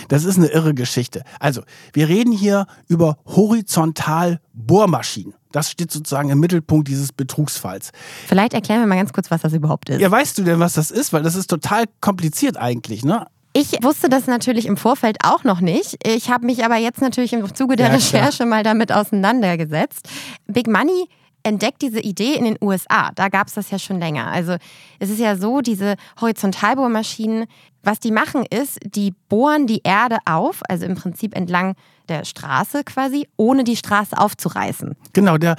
das 0.08 0.24
ist 0.24 0.36
eine 0.36 0.48
irre 0.48 0.74
Geschichte. 0.74 1.22
Also, 1.40 1.62
wir 1.92 2.08
reden 2.08 2.32
hier 2.32 2.66
über 2.86 3.16
Horizontal-Bohrmaschinen. 3.26 5.34
Das 5.52 5.70
steht 5.70 5.90
sozusagen 5.90 6.28
im 6.28 6.40
Mittelpunkt 6.40 6.88
dieses 6.88 7.12
Betrugsfalls. 7.12 7.92
Vielleicht 8.26 8.52
erklären 8.52 8.80
wir 8.80 8.86
mal 8.86 8.96
ganz 8.96 9.14
kurz, 9.14 9.30
was 9.30 9.40
das 9.40 9.54
überhaupt 9.54 9.88
ist. 9.88 10.00
Ja, 10.00 10.10
weißt 10.10 10.36
du 10.38 10.42
denn, 10.42 10.60
was 10.60 10.74
das 10.74 10.90
ist? 10.90 11.14
Weil 11.14 11.22
das 11.22 11.34
ist 11.34 11.48
total 11.48 11.84
kompliziert 12.00 12.58
eigentlich, 12.58 13.04
ne? 13.04 13.26
Ich 13.54 13.82
wusste 13.82 14.10
das 14.10 14.26
natürlich 14.26 14.66
im 14.66 14.76
Vorfeld 14.76 15.16
auch 15.24 15.42
noch 15.42 15.60
nicht. 15.60 15.96
Ich 16.06 16.30
habe 16.30 16.44
mich 16.44 16.64
aber 16.64 16.76
jetzt 16.76 17.00
natürlich 17.00 17.32
im 17.32 17.54
Zuge 17.54 17.76
der 17.76 17.88
Ja. 17.88 17.94
Recherche 17.94 18.44
mal 18.44 18.62
damit 18.62 18.92
auseinandergesetzt. 18.92 20.06
Big 20.46 20.68
Money 20.68 21.08
entdeckt 21.48 21.82
diese 21.82 22.00
Idee 22.00 22.34
in 22.34 22.44
den 22.44 22.56
USA. 22.60 23.10
Da 23.14 23.28
gab 23.28 23.48
es 23.48 23.54
das 23.54 23.70
ja 23.70 23.78
schon 23.78 23.98
länger. 23.98 24.28
Also 24.28 24.56
es 24.98 25.10
ist 25.10 25.18
ja 25.18 25.36
so, 25.36 25.60
diese 25.60 25.96
Horizontalbohrmaschinen, 26.20 27.46
was 27.82 28.00
die 28.00 28.10
machen 28.10 28.44
ist, 28.48 28.78
die 28.84 29.14
bohren 29.28 29.66
die 29.66 29.80
Erde 29.84 30.18
auf, 30.24 30.60
also 30.68 30.84
im 30.84 30.94
Prinzip 30.94 31.34
entlang 31.36 31.74
der 32.08 32.24
Straße 32.24 32.84
quasi, 32.84 33.28
ohne 33.36 33.64
die 33.64 33.76
Straße 33.76 34.16
aufzureißen. 34.16 34.96
Genau, 35.12 35.38
der, 35.38 35.56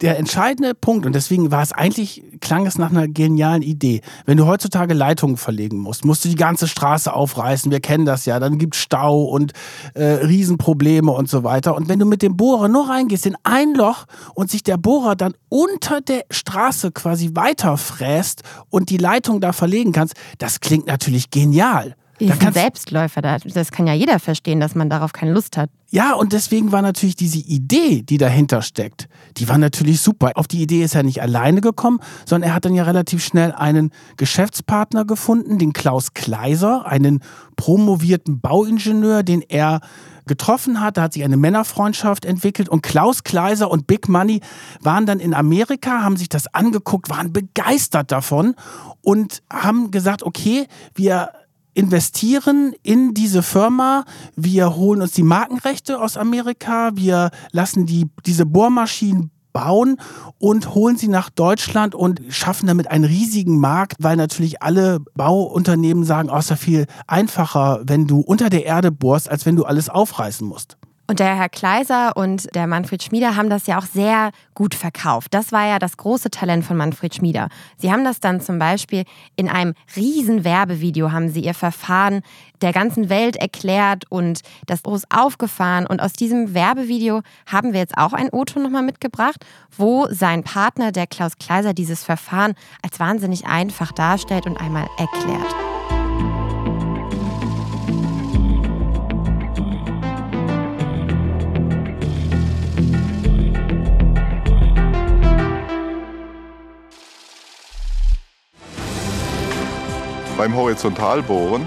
der 0.00 0.18
entscheidende 0.18 0.74
Punkt, 0.74 1.06
und 1.06 1.14
deswegen 1.14 1.50
war 1.50 1.62
es 1.62 1.72
eigentlich, 1.72 2.24
klang 2.40 2.66
es 2.66 2.76
nach 2.76 2.90
einer 2.90 3.06
genialen 3.06 3.62
Idee. 3.62 4.00
Wenn 4.26 4.36
du 4.36 4.46
heutzutage 4.46 4.94
Leitungen 4.94 5.36
verlegen 5.36 5.78
musst, 5.78 6.04
musst 6.04 6.24
du 6.24 6.28
die 6.28 6.34
ganze 6.34 6.66
Straße 6.66 7.12
aufreißen. 7.12 7.70
Wir 7.70 7.80
kennen 7.80 8.04
das 8.04 8.26
ja. 8.26 8.40
Dann 8.40 8.58
gibt 8.58 8.74
Stau 8.74 9.22
und 9.22 9.52
äh, 9.94 10.04
Riesenprobleme 10.04 11.10
und 11.10 11.28
so 11.28 11.44
weiter. 11.44 11.76
Und 11.76 11.88
wenn 11.88 11.98
du 11.98 12.06
mit 12.06 12.22
dem 12.22 12.36
Bohrer 12.36 12.68
nur 12.68 12.88
reingehst 12.88 13.26
in 13.26 13.36
ein 13.44 13.74
Loch 13.74 14.06
und 14.34 14.50
sich 14.50 14.62
der 14.62 14.76
Bohrer 14.76 15.14
dann 15.14 15.34
unter 15.48 16.00
der 16.00 16.24
Straße 16.30 16.90
quasi 16.90 17.30
weiterfräst 17.34 18.42
und 18.70 18.90
die 18.90 18.96
Leitung 18.96 19.40
da 19.40 19.52
verlegen 19.52 19.92
kannst, 19.92 20.14
das 20.38 20.60
klingt 20.60 20.86
natürlich 20.86 21.30
genial. 21.30 21.94
Das 22.28 22.38
Da 22.38 22.48
ist 22.48 22.56
ein 22.56 22.62
Selbstläufer. 22.62 23.22
da- 23.22 23.38
Das 23.38 23.70
kann 23.72 23.86
ja 23.86 23.94
jeder 23.94 24.18
verstehen, 24.18 24.60
dass 24.60 24.74
man 24.74 24.88
darauf 24.90 25.12
keine 25.12 25.32
Lust 25.32 25.56
hat. 25.56 25.70
Ja, 25.90 26.14
und 26.14 26.32
deswegen 26.32 26.72
war 26.72 26.80
natürlich 26.80 27.16
diese 27.16 27.38
Idee, 27.38 28.02
die 28.02 28.16
dahinter 28.16 28.62
steckt, 28.62 29.08
die 29.36 29.48
war 29.48 29.58
natürlich 29.58 30.00
super. 30.00 30.32
Auf 30.36 30.48
die 30.48 30.62
Idee 30.62 30.82
ist 30.82 30.94
er 30.94 31.02
nicht 31.02 31.20
alleine 31.20 31.60
gekommen, 31.60 32.00
sondern 32.24 32.48
er 32.50 32.54
hat 32.54 32.64
dann 32.64 32.74
ja 32.74 32.84
relativ 32.84 33.22
schnell 33.22 33.52
einen 33.52 33.90
Geschäftspartner 34.16 35.04
gefunden, 35.04 35.58
den 35.58 35.72
Klaus 35.74 36.14
Kleiser, 36.14 36.86
einen 36.86 37.20
promovierten 37.56 38.40
Bauingenieur, 38.40 39.22
den 39.22 39.42
er 39.42 39.80
getroffen 40.26 40.80
hat. 40.80 40.96
Da 40.96 41.02
hat 41.02 41.12
sich 41.12 41.24
eine 41.24 41.36
Männerfreundschaft 41.36 42.24
entwickelt 42.24 42.68
und 42.68 42.82
Klaus 42.82 43.22
Kleiser 43.24 43.70
und 43.70 43.86
Big 43.86 44.08
Money 44.08 44.40
waren 44.80 45.04
dann 45.04 45.20
in 45.20 45.34
Amerika, 45.34 46.02
haben 46.02 46.16
sich 46.16 46.28
das 46.30 46.46
angeguckt, 46.54 47.10
waren 47.10 47.32
begeistert 47.32 48.10
davon 48.12 48.54
und 49.02 49.42
haben 49.52 49.90
gesagt, 49.90 50.22
okay, 50.22 50.66
wir 50.94 51.28
investieren 51.74 52.74
in 52.82 53.14
diese 53.14 53.42
Firma, 53.42 54.04
wir 54.36 54.76
holen 54.76 55.02
uns 55.02 55.12
die 55.12 55.22
Markenrechte 55.22 56.00
aus 56.00 56.16
Amerika, 56.16 56.90
wir 56.94 57.30
lassen 57.52 57.86
die, 57.86 58.08
diese 58.26 58.46
Bohrmaschinen 58.46 59.30
bauen 59.52 59.98
und 60.38 60.74
holen 60.74 60.96
sie 60.96 61.08
nach 61.08 61.30
Deutschland 61.30 61.94
und 61.94 62.22
schaffen 62.30 62.66
damit 62.66 62.90
einen 62.90 63.04
riesigen 63.04 63.58
Markt, 63.58 63.96
weil 64.00 64.16
natürlich 64.16 64.62
alle 64.62 65.00
Bauunternehmen 65.14 66.04
sagen, 66.04 66.30
oh, 66.30 66.40
ja 66.40 66.56
viel 66.56 66.86
einfacher, 67.06 67.80
wenn 67.84 68.06
du 68.06 68.20
unter 68.20 68.50
der 68.50 68.64
Erde 68.64 68.90
bohrst, 68.90 69.30
als 69.30 69.46
wenn 69.46 69.56
du 69.56 69.64
alles 69.64 69.88
aufreißen 69.88 70.46
musst. 70.46 70.78
Und 71.12 71.18
der 71.18 71.36
Herr 71.36 71.50
Kleiser 71.50 72.16
und 72.16 72.54
der 72.54 72.66
Manfred 72.66 73.02
Schmieder 73.02 73.36
haben 73.36 73.50
das 73.50 73.66
ja 73.66 73.76
auch 73.76 73.84
sehr 73.84 74.30
gut 74.54 74.74
verkauft. 74.74 75.34
Das 75.34 75.52
war 75.52 75.66
ja 75.66 75.78
das 75.78 75.98
große 75.98 76.30
Talent 76.30 76.64
von 76.64 76.78
Manfred 76.78 77.14
Schmieder. 77.14 77.50
Sie 77.76 77.92
haben 77.92 78.02
das 78.02 78.18
dann 78.18 78.40
zum 78.40 78.58
Beispiel 78.58 79.04
in 79.36 79.50
einem 79.50 79.74
riesen 79.94 80.42
Werbevideo 80.42 81.12
haben 81.12 81.28
sie 81.28 81.40
ihr 81.40 81.52
Verfahren 81.52 82.22
der 82.62 82.72
ganzen 82.72 83.10
Welt 83.10 83.36
erklärt 83.36 84.04
und 84.08 84.40
das 84.64 84.82
groß 84.84 85.02
aufgefahren. 85.14 85.86
Und 85.86 86.00
aus 86.00 86.14
diesem 86.14 86.54
Werbevideo 86.54 87.20
haben 87.44 87.74
wir 87.74 87.80
jetzt 87.80 87.98
auch 87.98 88.14
ein 88.14 88.30
O-Ton 88.32 88.62
nochmal 88.62 88.82
mitgebracht, 88.82 89.44
wo 89.76 90.06
sein 90.08 90.44
Partner, 90.44 90.92
der 90.92 91.06
Klaus 91.06 91.36
Kleiser, 91.36 91.74
dieses 91.74 92.04
Verfahren 92.04 92.54
als 92.80 92.98
wahnsinnig 92.98 93.44
einfach 93.44 93.92
darstellt 93.92 94.46
und 94.46 94.58
einmal 94.58 94.86
erklärt. 94.96 95.71
Beim 110.42 110.56
Horizontalbohren 110.56 111.64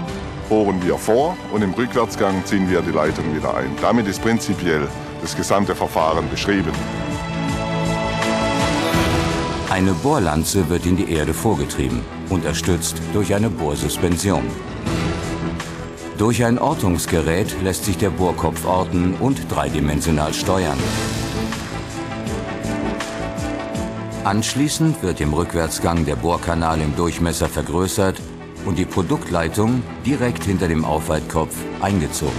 bohren 0.50 0.84
wir 0.84 0.98
vor 0.98 1.34
und 1.50 1.62
im 1.62 1.72
Rückwärtsgang 1.72 2.44
ziehen 2.44 2.68
wir 2.68 2.82
die 2.82 2.90
Leitung 2.90 3.34
wieder 3.34 3.54
ein. 3.54 3.74
Damit 3.80 4.06
ist 4.06 4.20
prinzipiell 4.20 4.86
das 5.22 5.34
gesamte 5.34 5.74
Verfahren 5.74 6.28
beschrieben. 6.28 6.72
Eine 9.70 9.92
Bohrlanze 9.92 10.68
wird 10.68 10.84
in 10.84 10.98
die 10.98 11.10
Erde 11.10 11.32
vorgetrieben, 11.32 12.02
unterstützt 12.28 13.00
durch 13.14 13.34
eine 13.34 13.48
Bohrsuspension. 13.48 14.42
Durch 16.18 16.44
ein 16.44 16.58
Ortungsgerät 16.58 17.56
lässt 17.62 17.86
sich 17.86 17.96
der 17.96 18.10
Bohrkopf 18.10 18.66
orten 18.66 19.14
und 19.20 19.50
dreidimensional 19.50 20.34
steuern. 20.34 20.78
Anschließend 24.24 25.02
wird 25.02 25.22
im 25.22 25.32
Rückwärtsgang 25.32 26.04
der 26.04 26.16
Bohrkanal 26.16 26.82
im 26.82 26.94
Durchmesser 26.94 27.48
vergrößert 27.48 28.20
und 28.66 28.78
die 28.78 28.84
Produktleitung 28.84 29.82
direkt 30.04 30.44
hinter 30.44 30.68
dem 30.68 30.84
Aufweitkopf 30.84 31.56
eingezogen. 31.80 32.36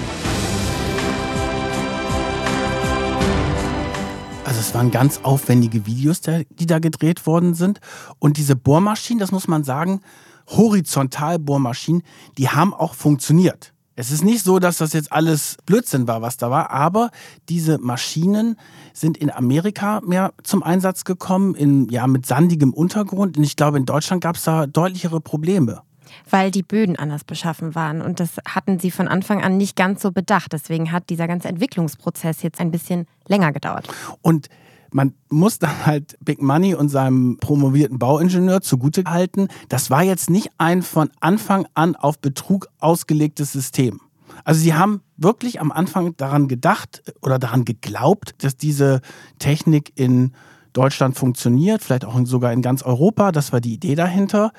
Also 4.43 4.59
es 4.59 4.73
waren 4.73 4.91
ganz 4.91 5.21
aufwendige 5.23 5.85
Videos, 5.85 6.21
die 6.21 6.65
da 6.65 6.79
gedreht 6.79 7.25
worden 7.25 7.53
sind. 7.53 7.79
Und 8.19 8.37
diese 8.37 8.55
Bohrmaschinen, 8.55 9.19
das 9.19 9.31
muss 9.31 9.47
man 9.47 9.63
sagen, 9.63 10.01
Horizontalbohrmaschinen, 10.47 12.03
die 12.37 12.49
haben 12.49 12.73
auch 12.73 12.93
funktioniert. 12.93 13.73
Es 13.99 14.11
ist 14.11 14.23
nicht 14.23 14.43
so, 14.43 14.59
dass 14.59 14.77
das 14.77 14.93
jetzt 14.93 15.11
alles 15.11 15.57
Blödsinn 15.65 16.07
war, 16.07 16.21
was 16.21 16.37
da 16.37 16.51
war, 16.51 16.69
aber 16.69 17.09
diese 17.49 17.79
Maschinen 17.79 18.55
sind 18.93 19.17
in 19.17 19.31
Amerika 19.31 20.01
mehr 20.05 20.33
zum 20.43 20.61
Einsatz 20.61 21.03
gekommen, 21.03 21.55
in, 21.55 21.89
ja, 21.89 22.05
mit 22.05 22.27
sandigem 22.27 22.73
Untergrund. 22.73 23.37
Und 23.37 23.43
ich 23.43 23.55
glaube, 23.55 23.77
in 23.77 23.85
Deutschland 23.85 24.21
gab 24.21 24.35
es 24.35 24.43
da 24.43 24.67
deutlichere 24.67 25.19
Probleme. 25.19 25.81
Weil 26.29 26.51
die 26.51 26.63
Böden 26.63 26.95
anders 26.95 27.23
beschaffen 27.23 27.75
waren. 27.75 28.01
Und 28.01 28.19
das 28.19 28.37
hatten 28.47 28.79
sie 28.79 28.91
von 28.91 29.07
Anfang 29.07 29.43
an 29.43 29.57
nicht 29.57 29.75
ganz 29.75 30.01
so 30.01 30.11
bedacht. 30.11 30.53
Deswegen 30.53 30.91
hat 30.91 31.09
dieser 31.09 31.27
ganze 31.27 31.47
Entwicklungsprozess 31.47 32.41
jetzt 32.41 32.59
ein 32.59 32.71
bisschen 32.71 33.07
länger 33.27 33.51
gedauert. 33.51 33.87
Und 34.21 34.49
man 34.91 35.13
muss 35.29 35.59
dann 35.59 35.85
halt 35.85 36.17
Big 36.21 36.41
Money 36.41 36.73
und 36.75 36.89
seinem 36.89 37.37
promovierten 37.39 37.99
Bauingenieur 37.99 38.61
zugute 38.61 39.03
halten, 39.05 39.47
das 39.69 39.89
war 39.89 40.03
jetzt 40.03 40.29
nicht 40.29 40.49
ein 40.57 40.81
von 40.81 41.09
Anfang 41.19 41.67
an 41.73 41.95
auf 41.95 42.19
Betrug 42.19 42.67
ausgelegtes 42.79 43.51
System. 43.51 43.99
Also 44.43 44.61
sie 44.61 44.75
haben 44.75 45.01
wirklich 45.17 45.59
am 45.59 45.71
Anfang 45.71 46.15
daran 46.17 46.47
gedacht 46.47 47.03
oder 47.21 47.39
daran 47.39 47.65
geglaubt, 47.65 48.35
dass 48.43 48.55
diese 48.55 49.01
Technik 49.39 49.91
in 49.95 50.31
Deutschland 50.73 51.17
funktioniert, 51.17 51.81
vielleicht 51.81 52.05
auch 52.05 52.19
sogar 52.25 52.53
in 52.53 52.61
ganz 52.61 52.83
Europa. 52.83 53.31
Das 53.31 53.51
war 53.51 53.61
die 53.61 53.73
Idee 53.73 53.95
dahinter. 53.95 54.51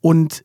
Und 0.00 0.42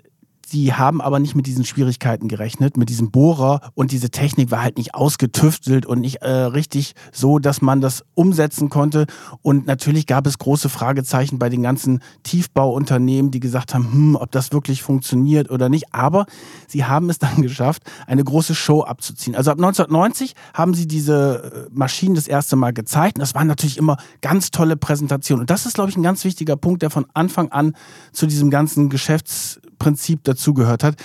Sie 0.47 0.73
haben 0.73 1.01
aber 1.01 1.19
nicht 1.19 1.35
mit 1.35 1.47
diesen 1.47 1.65
Schwierigkeiten 1.65 2.27
gerechnet, 2.27 2.77
mit 2.77 2.89
diesem 2.89 3.09
Bohrer 3.09 3.61
und 3.73 3.91
diese 3.91 4.11
Technik 4.11 4.51
war 4.51 4.61
halt 4.61 4.77
nicht 4.77 4.93
ausgetüftelt 4.93 5.85
und 5.85 6.01
nicht 6.01 6.17
äh, 6.17 6.29
richtig 6.29 6.93
so, 7.11 7.39
dass 7.39 7.61
man 7.61 7.81
das 7.81 8.03
umsetzen 8.13 8.69
konnte. 8.69 9.07
Und 9.41 9.65
natürlich 9.65 10.05
gab 10.05 10.27
es 10.27 10.37
große 10.37 10.69
Fragezeichen 10.69 11.39
bei 11.39 11.49
den 11.49 11.63
ganzen 11.63 12.01
Tiefbauunternehmen, 12.23 13.31
die 13.31 13.39
gesagt 13.39 13.73
haben, 13.73 13.91
hm, 13.91 14.15
ob 14.15 14.31
das 14.31 14.51
wirklich 14.51 14.83
funktioniert 14.83 15.49
oder 15.49 15.67
nicht. 15.67 15.93
Aber 15.93 16.25
sie 16.67 16.85
haben 16.85 17.09
es 17.09 17.17
dann 17.17 17.41
geschafft, 17.41 17.83
eine 18.05 18.23
große 18.23 18.53
Show 18.53 18.83
abzuziehen. 18.83 19.35
Also 19.35 19.51
ab 19.51 19.57
1990 19.57 20.35
haben 20.53 20.73
sie 20.73 20.87
diese 20.87 21.67
äh, 21.67 21.69
Maschinen 21.73 22.15
das 22.15 22.27
erste 22.27 22.55
Mal 22.55 22.73
gezeigt. 22.73 23.17
Und 23.17 23.21
das 23.21 23.33
waren 23.33 23.47
natürlich 23.47 23.77
immer 23.77 23.97
ganz 24.21 24.51
tolle 24.51 24.77
Präsentationen. 24.77 25.41
Und 25.41 25.49
das 25.49 25.65
ist, 25.65 25.73
glaube 25.73 25.89
ich, 25.89 25.97
ein 25.97 26.03
ganz 26.03 26.23
wichtiger 26.23 26.55
Punkt, 26.55 26.83
der 26.83 26.91
von 26.91 27.07
Anfang 27.13 27.51
an 27.51 27.75
zu 28.11 28.27
diesem 28.27 28.51
ganzen 28.51 28.89
Geschäftsprinzip 28.89 30.23
dazugehört 30.35 30.83
hat. 30.83 30.95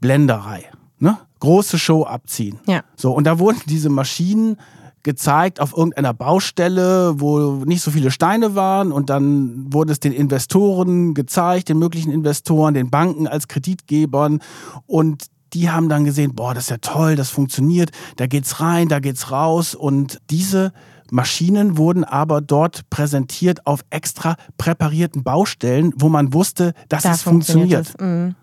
Blenderei. 0.00 0.64
Ne? 0.98 1.18
Große 1.40 1.78
Show 1.78 2.04
abziehen. 2.04 2.58
Ja. 2.66 2.82
So, 2.96 3.12
und 3.12 3.24
da 3.24 3.38
wurden 3.38 3.60
diese 3.66 3.88
Maschinen 3.88 4.56
gezeigt 5.04 5.60
auf 5.60 5.76
irgendeiner 5.76 6.12
Baustelle, 6.12 7.20
wo 7.20 7.64
nicht 7.64 7.82
so 7.82 7.90
viele 7.90 8.10
Steine 8.10 8.54
waren 8.54 8.90
und 8.92 9.10
dann 9.10 9.72
wurde 9.72 9.92
es 9.92 10.00
den 10.00 10.12
Investoren 10.12 11.14
gezeigt, 11.14 11.68
den 11.68 11.78
möglichen 11.78 12.10
Investoren, 12.12 12.74
den 12.74 12.90
Banken 12.90 13.26
als 13.26 13.48
Kreditgebern 13.48 14.40
und 14.86 15.26
die 15.54 15.70
haben 15.70 15.88
dann 15.88 16.04
gesehen, 16.04 16.34
boah, 16.34 16.52
das 16.52 16.64
ist 16.64 16.70
ja 16.70 16.76
toll, 16.78 17.16
das 17.16 17.30
funktioniert, 17.30 17.90
da 18.16 18.26
geht's 18.26 18.60
rein, 18.60 18.88
da 18.88 18.98
geht's 18.98 19.30
raus 19.30 19.74
und 19.74 20.20
diese 20.30 20.72
Maschinen 21.10 21.78
wurden 21.78 22.04
aber 22.04 22.40
dort 22.42 22.90
präsentiert 22.90 23.66
auf 23.66 23.80
extra 23.88 24.36
präparierten 24.58 25.22
Baustellen, 25.22 25.94
wo 25.96 26.08
man 26.10 26.34
wusste, 26.34 26.74
dass 26.90 27.04
Da 27.04 27.12
es 27.12 27.22
funktioniert. 27.22 27.88
es. 27.88 27.94
Mhm. 27.98 28.34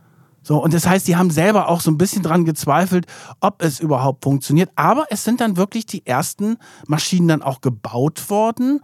So, 0.46 0.62
und 0.62 0.76
das 0.76 0.86
heißt, 0.86 1.08
die 1.08 1.16
haben 1.16 1.32
selber 1.32 1.70
auch 1.70 1.82
so 1.82 1.90
ein 1.90 1.98
bisschen 1.98 2.22
dran 2.22 2.46
gezweifelt, 2.46 3.08
ob 3.40 3.64
es 3.64 3.80
überhaupt 3.80 4.24
funktioniert. 4.24 4.70
Aber 4.76 5.08
es 5.10 5.24
sind 5.24 5.42
dann 5.42 5.58
wirklich 5.58 5.88
die 5.88 6.06
ersten 6.06 6.58
Maschinen 6.86 7.28
dann 7.28 7.42
auch 7.42 7.62
gebaut 7.62 8.30
worden 8.30 8.80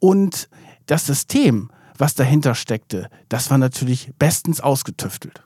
und 0.00 0.48
das 0.86 1.06
System, 1.06 1.70
was 1.96 2.14
dahinter 2.14 2.56
steckte, 2.56 3.08
das 3.28 3.48
war 3.48 3.58
natürlich 3.58 4.10
bestens 4.18 4.60
ausgetüftelt. 4.60 5.44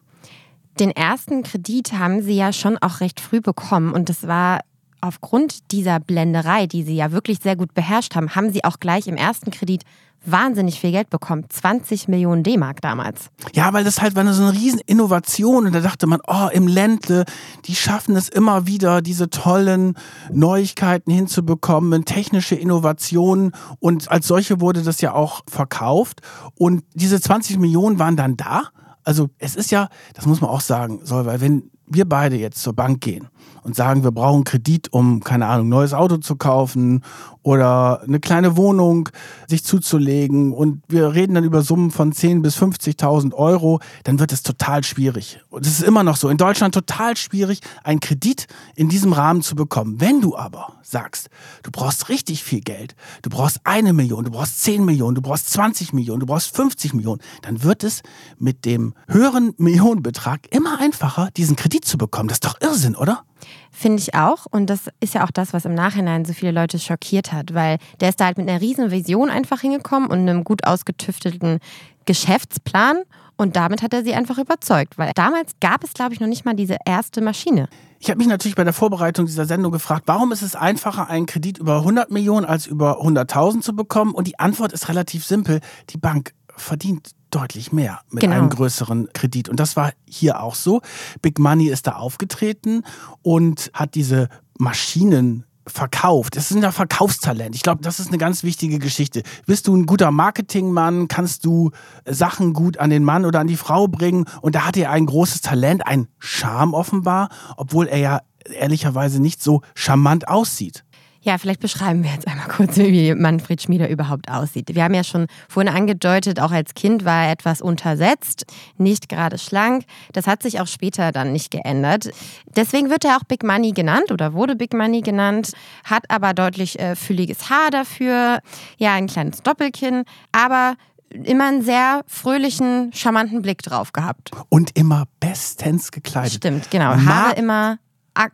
Den 0.80 0.90
ersten 0.90 1.42
Kredit 1.42 1.92
haben 1.92 2.22
sie 2.22 2.34
ja 2.34 2.54
schon 2.54 2.78
auch 2.78 3.00
recht 3.00 3.20
früh 3.20 3.42
bekommen 3.42 3.92
und 3.92 4.08
das 4.08 4.26
war 4.26 4.60
aufgrund 5.00 5.72
dieser 5.72 6.00
Blenderei, 6.00 6.66
die 6.66 6.82
sie 6.82 6.96
ja 6.96 7.12
wirklich 7.12 7.38
sehr 7.40 7.56
gut 7.56 7.74
beherrscht 7.74 8.14
haben, 8.14 8.34
haben 8.34 8.52
sie 8.52 8.64
auch 8.64 8.80
gleich 8.80 9.06
im 9.06 9.16
ersten 9.16 9.50
Kredit 9.50 9.84
wahnsinnig 10.24 10.80
viel 10.80 10.90
Geld 10.90 11.10
bekommen. 11.10 11.44
20 11.48 12.08
Millionen 12.08 12.42
D-Mark 12.42 12.80
damals. 12.80 13.30
Ja, 13.52 13.72
weil 13.72 13.84
das 13.84 14.00
halt 14.00 14.16
war 14.16 14.30
so 14.32 14.42
eine 14.42 14.52
riesen 14.52 14.80
Innovation 14.86 15.66
und 15.66 15.74
da 15.74 15.80
dachte 15.80 16.06
man, 16.06 16.20
oh, 16.26 16.48
im 16.52 16.66
Ländle, 16.66 17.24
die 17.66 17.74
schaffen 17.74 18.16
es 18.16 18.28
immer 18.28 18.66
wieder, 18.66 19.00
diese 19.00 19.30
tollen 19.30 19.94
Neuigkeiten 20.32 21.12
hinzubekommen, 21.12 22.04
technische 22.04 22.56
Innovationen 22.56 23.52
und 23.78 24.10
als 24.10 24.26
solche 24.26 24.60
wurde 24.60 24.82
das 24.82 25.00
ja 25.00 25.14
auch 25.14 25.42
verkauft 25.48 26.20
und 26.56 26.84
diese 26.94 27.20
20 27.20 27.58
Millionen 27.58 27.98
waren 27.98 28.16
dann 28.16 28.36
da. 28.36 28.64
Also 29.04 29.30
es 29.38 29.56
ist 29.56 29.70
ja, 29.70 29.88
das 30.14 30.26
muss 30.26 30.40
man 30.40 30.50
auch 30.50 30.60
sagen, 30.60 31.00
soll, 31.04 31.24
weil 31.24 31.40
wenn 31.40 31.70
wir 31.86 32.06
beide 32.06 32.36
jetzt 32.36 32.62
zur 32.62 32.74
Bank 32.74 33.00
gehen 33.00 33.28
und 33.62 33.76
sagen, 33.76 34.04
wir 34.04 34.10
brauchen 34.10 34.44
Kredit, 34.44 34.92
um, 34.92 35.22
keine 35.22 35.46
Ahnung, 35.46 35.66
ein 35.66 35.70
neues 35.70 35.94
Auto 35.94 36.16
zu 36.16 36.36
kaufen 36.36 37.02
oder 37.42 38.02
eine 38.02 38.20
kleine 38.20 38.56
Wohnung 38.56 39.08
sich 39.46 39.64
zuzulegen 39.64 40.52
und 40.52 40.82
wir 40.88 41.14
reden 41.14 41.34
dann 41.34 41.44
über 41.44 41.62
Summen 41.62 41.90
von 41.90 42.12
10.000 42.12 42.42
bis 42.42 42.56
50.000 42.56 43.34
Euro, 43.34 43.80
dann 44.04 44.18
wird 44.18 44.32
es 44.32 44.42
total 44.42 44.84
schwierig. 44.84 45.40
Und 45.48 45.66
es 45.66 45.78
ist 45.78 45.82
immer 45.82 46.02
noch 46.02 46.16
so, 46.16 46.28
in 46.28 46.36
Deutschland 46.36 46.74
total 46.74 47.16
schwierig, 47.16 47.60
einen 47.84 48.00
Kredit 48.00 48.46
in 48.74 48.88
diesem 48.88 49.12
Rahmen 49.12 49.42
zu 49.42 49.54
bekommen. 49.54 50.00
Wenn 50.00 50.20
du 50.20 50.36
aber 50.36 50.74
sagst, 50.82 51.28
du 51.62 51.70
brauchst 51.70 52.08
richtig 52.08 52.42
viel 52.42 52.60
Geld, 52.60 52.94
du 53.22 53.30
brauchst 53.30 53.60
eine 53.64 53.92
Million, 53.92 54.24
du 54.24 54.30
brauchst 54.30 54.62
10 54.62 54.84
Millionen, 54.84 55.14
du 55.14 55.22
brauchst 55.22 55.50
20 55.50 55.92
Millionen, 55.92 56.20
du 56.20 56.26
brauchst 56.26 56.54
50 56.54 56.94
Millionen, 56.94 57.20
dann 57.42 57.62
wird 57.62 57.84
es 57.84 58.02
mit 58.38 58.64
dem 58.64 58.94
höheren 59.08 59.54
Millionenbetrag 59.58 60.40
immer 60.50 60.80
einfacher, 60.80 61.30
diesen 61.36 61.56
Kredit 61.56 61.84
zu 61.84 61.98
bekommen. 61.98 62.28
Das 62.28 62.36
ist 62.36 62.44
doch 62.44 62.60
Irrsinn, 62.60 62.96
oder? 62.96 63.24
Finde 63.70 64.02
ich 64.02 64.14
auch. 64.14 64.46
Und 64.50 64.70
das 64.70 64.90
ist 65.00 65.14
ja 65.14 65.24
auch 65.24 65.30
das, 65.30 65.52
was 65.52 65.64
im 65.64 65.74
Nachhinein 65.74 66.24
so 66.24 66.32
viele 66.32 66.52
Leute 66.52 66.78
schockiert 66.78 67.32
hat, 67.32 67.54
weil 67.54 67.78
der 68.00 68.10
ist 68.10 68.20
da 68.20 68.26
halt 68.26 68.38
mit 68.38 68.48
einer 68.48 68.60
riesen 68.60 68.90
Vision 68.90 69.30
einfach 69.30 69.60
hingekommen 69.60 70.10
und 70.10 70.20
einem 70.20 70.44
gut 70.44 70.66
ausgetüftelten 70.66 71.58
Geschäftsplan. 72.04 73.02
Und 73.36 73.54
damit 73.54 73.82
hat 73.82 73.94
er 73.94 74.02
sie 74.02 74.14
einfach 74.14 74.38
überzeugt, 74.38 74.98
weil 74.98 75.12
damals 75.14 75.52
gab 75.60 75.84
es, 75.84 75.94
glaube 75.94 76.12
ich, 76.12 76.18
noch 76.18 76.26
nicht 76.26 76.44
mal 76.44 76.54
diese 76.54 76.76
erste 76.84 77.20
Maschine. 77.20 77.68
Ich 78.00 78.10
habe 78.10 78.18
mich 78.18 78.26
natürlich 78.26 78.56
bei 78.56 78.64
der 78.64 78.72
Vorbereitung 78.72 79.26
dieser 79.26 79.44
Sendung 79.44 79.70
gefragt, 79.70 80.04
warum 80.06 80.32
ist 80.32 80.42
es 80.42 80.56
einfacher, 80.56 81.08
einen 81.08 81.26
Kredit 81.26 81.58
über 81.58 81.78
100 81.78 82.10
Millionen 82.10 82.44
als 82.44 82.66
über 82.66 83.00
100.000 83.00 83.60
zu 83.60 83.76
bekommen? 83.76 84.12
Und 84.12 84.26
die 84.26 84.38
Antwort 84.38 84.72
ist 84.72 84.88
relativ 84.88 85.24
simpel. 85.24 85.60
Die 85.90 85.98
Bank 85.98 86.32
verdient 86.56 87.10
deutlich 87.30 87.72
mehr 87.72 88.00
mit 88.10 88.20
Genau. 88.22 88.36
einem 88.36 88.48
größeren 88.50 89.08
Kredit. 89.12 89.48
Und 89.48 89.60
das 89.60 89.76
war 89.76 89.92
hier 90.06 90.42
auch 90.42 90.54
so. 90.54 90.80
Big 91.22 91.38
Money 91.38 91.68
ist 91.68 91.86
da 91.86 91.92
aufgetreten 91.92 92.82
und 93.22 93.70
hat 93.74 93.94
diese 93.94 94.28
Maschinen 94.58 95.44
verkauft. 95.66 96.36
Es 96.36 96.48
sind 96.48 96.62
ja 96.62 96.72
Verkaufstalent. 96.72 97.54
Ich 97.54 97.62
glaube, 97.62 97.82
das 97.82 98.00
ist 98.00 98.08
eine 98.08 98.18
ganz 98.18 98.42
wichtige 98.42 98.78
Geschichte. 98.78 99.22
Bist 99.46 99.66
du 99.66 99.76
ein 99.76 99.86
guter 99.86 100.10
Marketingmann, 100.10 101.08
kannst 101.08 101.44
du 101.44 101.70
Sachen 102.06 102.54
gut 102.54 102.78
an 102.78 102.90
den 102.90 103.04
Mann 103.04 103.24
oder 103.26 103.40
an 103.40 103.46
die 103.46 103.56
Frau 103.56 103.86
bringen. 103.86 104.24
Und 104.40 104.54
da 104.54 104.66
hat 104.66 104.76
er 104.76 104.90
ein 104.90 105.04
großes 105.06 105.42
Talent, 105.42 105.86
ein 105.86 106.08
Charme 106.18 106.72
offenbar, 106.74 107.28
obwohl 107.56 107.86
er 107.86 107.98
ja 107.98 108.20
ehrlicherweise 108.50 109.20
nicht 109.20 109.42
so 109.42 109.60
charmant 109.74 110.28
aussieht. 110.28 110.84
Ja, 111.20 111.36
vielleicht 111.36 111.60
beschreiben 111.60 112.04
wir 112.04 112.10
jetzt 112.12 112.26
einmal 112.28 112.46
kurz, 112.48 112.76
wie 112.78 113.14
Manfred 113.14 113.60
Schmieder 113.60 113.88
überhaupt 113.88 114.30
aussieht. 114.30 114.74
Wir 114.74 114.84
haben 114.84 114.94
ja 114.94 115.02
schon 115.04 115.26
vorhin 115.48 115.72
angedeutet, 115.72 116.38
auch 116.40 116.52
als 116.52 116.74
Kind 116.74 117.04
war 117.04 117.24
er 117.24 117.32
etwas 117.32 117.60
untersetzt, 117.60 118.46
nicht 118.76 119.08
gerade 119.08 119.36
schlank. 119.38 119.84
Das 120.12 120.26
hat 120.26 120.42
sich 120.42 120.60
auch 120.60 120.66
später 120.68 121.10
dann 121.12 121.32
nicht 121.32 121.50
geändert. 121.50 122.08
Deswegen 122.56 122.88
wird 122.90 123.04
er 123.04 123.16
auch 123.16 123.24
Big 123.24 123.42
Money 123.42 123.72
genannt 123.72 124.12
oder 124.12 124.32
wurde 124.32 124.54
Big 124.56 124.72
Money 124.74 125.00
genannt, 125.00 125.52
hat 125.84 126.04
aber 126.10 126.34
deutlich 126.34 126.78
äh, 126.78 126.94
fülliges 126.94 127.50
Haar 127.50 127.70
dafür, 127.70 128.40
ja, 128.78 128.94
ein 128.94 129.06
kleines 129.08 129.42
Doppelkinn, 129.42 130.04
aber 130.32 130.74
immer 131.10 131.48
einen 131.48 131.62
sehr 131.62 132.02
fröhlichen, 132.06 132.92
charmanten 132.92 133.40
Blick 133.42 133.62
drauf 133.62 133.92
gehabt. 133.92 134.30
Und 134.50 134.76
immer 134.78 135.04
bestens 135.20 135.90
gekleidet. 135.90 136.34
Stimmt, 136.34 136.70
genau. 136.70 136.94
Ma- 136.96 137.04
Haare 137.06 137.34
immer 137.36 137.72
ak- 137.72 137.78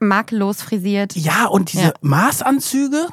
makellos 0.01 0.63
frisiert. 0.63 1.15
Ja, 1.17 1.47
und 1.47 1.73
diese 1.73 1.83
Ja. 1.83 1.95
Maßanzüge 2.01 3.09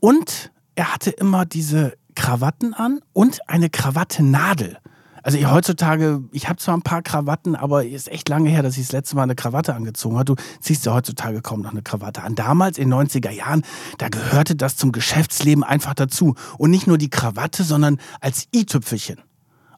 und 0.00 0.50
er 0.74 0.92
hatte 0.92 1.10
immer 1.10 1.46
diese 1.46 1.94
Krawatten 2.14 2.74
an 2.74 3.00
und 3.12 3.48
eine 3.48 3.70
Krawattennadel. 3.70 4.78
Also 5.22 5.38
ich, 5.38 5.50
heutzutage, 5.50 6.22
ich 6.30 6.48
habe 6.48 6.60
zwar 6.60 6.76
ein 6.76 6.82
paar 6.82 7.02
Krawatten, 7.02 7.56
aber 7.56 7.84
ist 7.84 8.08
echt 8.12 8.28
lange 8.28 8.48
her, 8.48 8.62
dass 8.62 8.76
ich 8.76 8.84
das 8.84 8.92
letzte 8.92 9.16
Mal 9.16 9.24
eine 9.24 9.34
Krawatte 9.34 9.74
angezogen 9.74 10.14
habe. 10.14 10.36
Du 10.36 10.42
ziehst 10.60 10.86
ja 10.86 10.94
heutzutage 10.94 11.42
kaum 11.42 11.62
noch 11.62 11.72
eine 11.72 11.82
Krawatte 11.82 12.22
an. 12.22 12.36
Damals 12.36 12.78
in 12.78 12.90
den 12.90 13.08
90er 13.08 13.30
Jahren, 13.30 13.62
da 13.98 14.08
gehörte 14.08 14.54
das 14.54 14.76
zum 14.76 14.92
Geschäftsleben 14.92 15.64
einfach 15.64 15.94
dazu. 15.94 16.36
Und 16.58 16.70
nicht 16.70 16.86
nur 16.86 16.96
die 16.96 17.10
Krawatte, 17.10 17.64
sondern 17.64 17.98
als 18.20 18.46
i-Tüpfelchen 18.54 19.20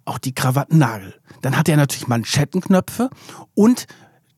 auch 0.04 0.18
die 0.18 0.34
Krawattennagel. 0.34 1.14
Dann 1.42 1.56
hatte 1.56 1.70
er 1.70 1.76
natürlich 1.76 2.08
Manschettenknöpfe 2.08 3.08
und 3.54 3.86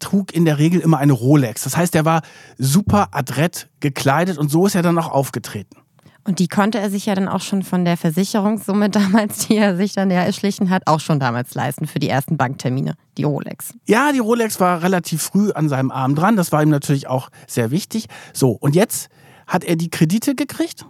trug 0.01 0.35
in 0.35 0.45
der 0.45 0.59
Regel 0.59 0.81
immer 0.81 0.99
eine 0.99 1.13
Rolex. 1.13 1.63
Das 1.63 1.77
heißt, 1.77 1.95
er 1.95 2.05
war 2.05 2.23
super 2.59 3.09
adrett 3.13 3.69
gekleidet 3.81 4.39
und 4.39 4.51
so 4.51 4.67
ist 4.67 4.75
er 4.75 4.83
dann 4.83 4.99
auch 4.99 5.09
aufgetreten. 5.09 5.77
Und 6.25 6.39
die 6.39 6.49
konnte 6.49 6.79
er 6.79 6.91
sich 6.91 7.07
ja 7.07 7.15
dann 7.15 7.29
auch 7.29 7.41
schon 7.41 7.63
von 7.63 7.85
der 7.85 7.97
Versicherungssumme 7.97 8.91
damals, 8.91 9.47
die 9.47 9.57
er 9.57 9.77
sich 9.77 9.95
dann 9.95 10.11
ja 10.11 10.23
erschlichen 10.23 10.71
hat, 10.71 10.83
auch 10.87 11.01
schon 11.01 11.19
damals 11.19 11.55
leisten 11.55 11.87
für 11.87 11.99
die 11.99 12.09
ersten 12.09 12.37
Banktermine, 12.37 12.95
die 13.17 13.25
Rolex. 13.25 13.75
Ja, 13.87 14.13
die 14.13 14.19
Rolex 14.19 14.61
war 14.61 14.83
relativ 14.83 15.23
früh 15.23 15.51
an 15.53 15.69
seinem 15.69 15.91
Arm 15.91 16.15
dran. 16.15 16.37
Das 16.37 16.53
war 16.53 16.63
ihm 16.63 16.69
natürlich 16.69 17.07
auch 17.07 17.31
sehr 17.47 17.71
wichtig. 17.71 18.07
So, 18.33 18.51
und 18.51 18.75
jetzt 18.75 19.09
hat 19.47 19.65
er 19.65 19.77
die 19.77 19.91
Kredite 19.91 20.35
gekriegt 20.35 20.87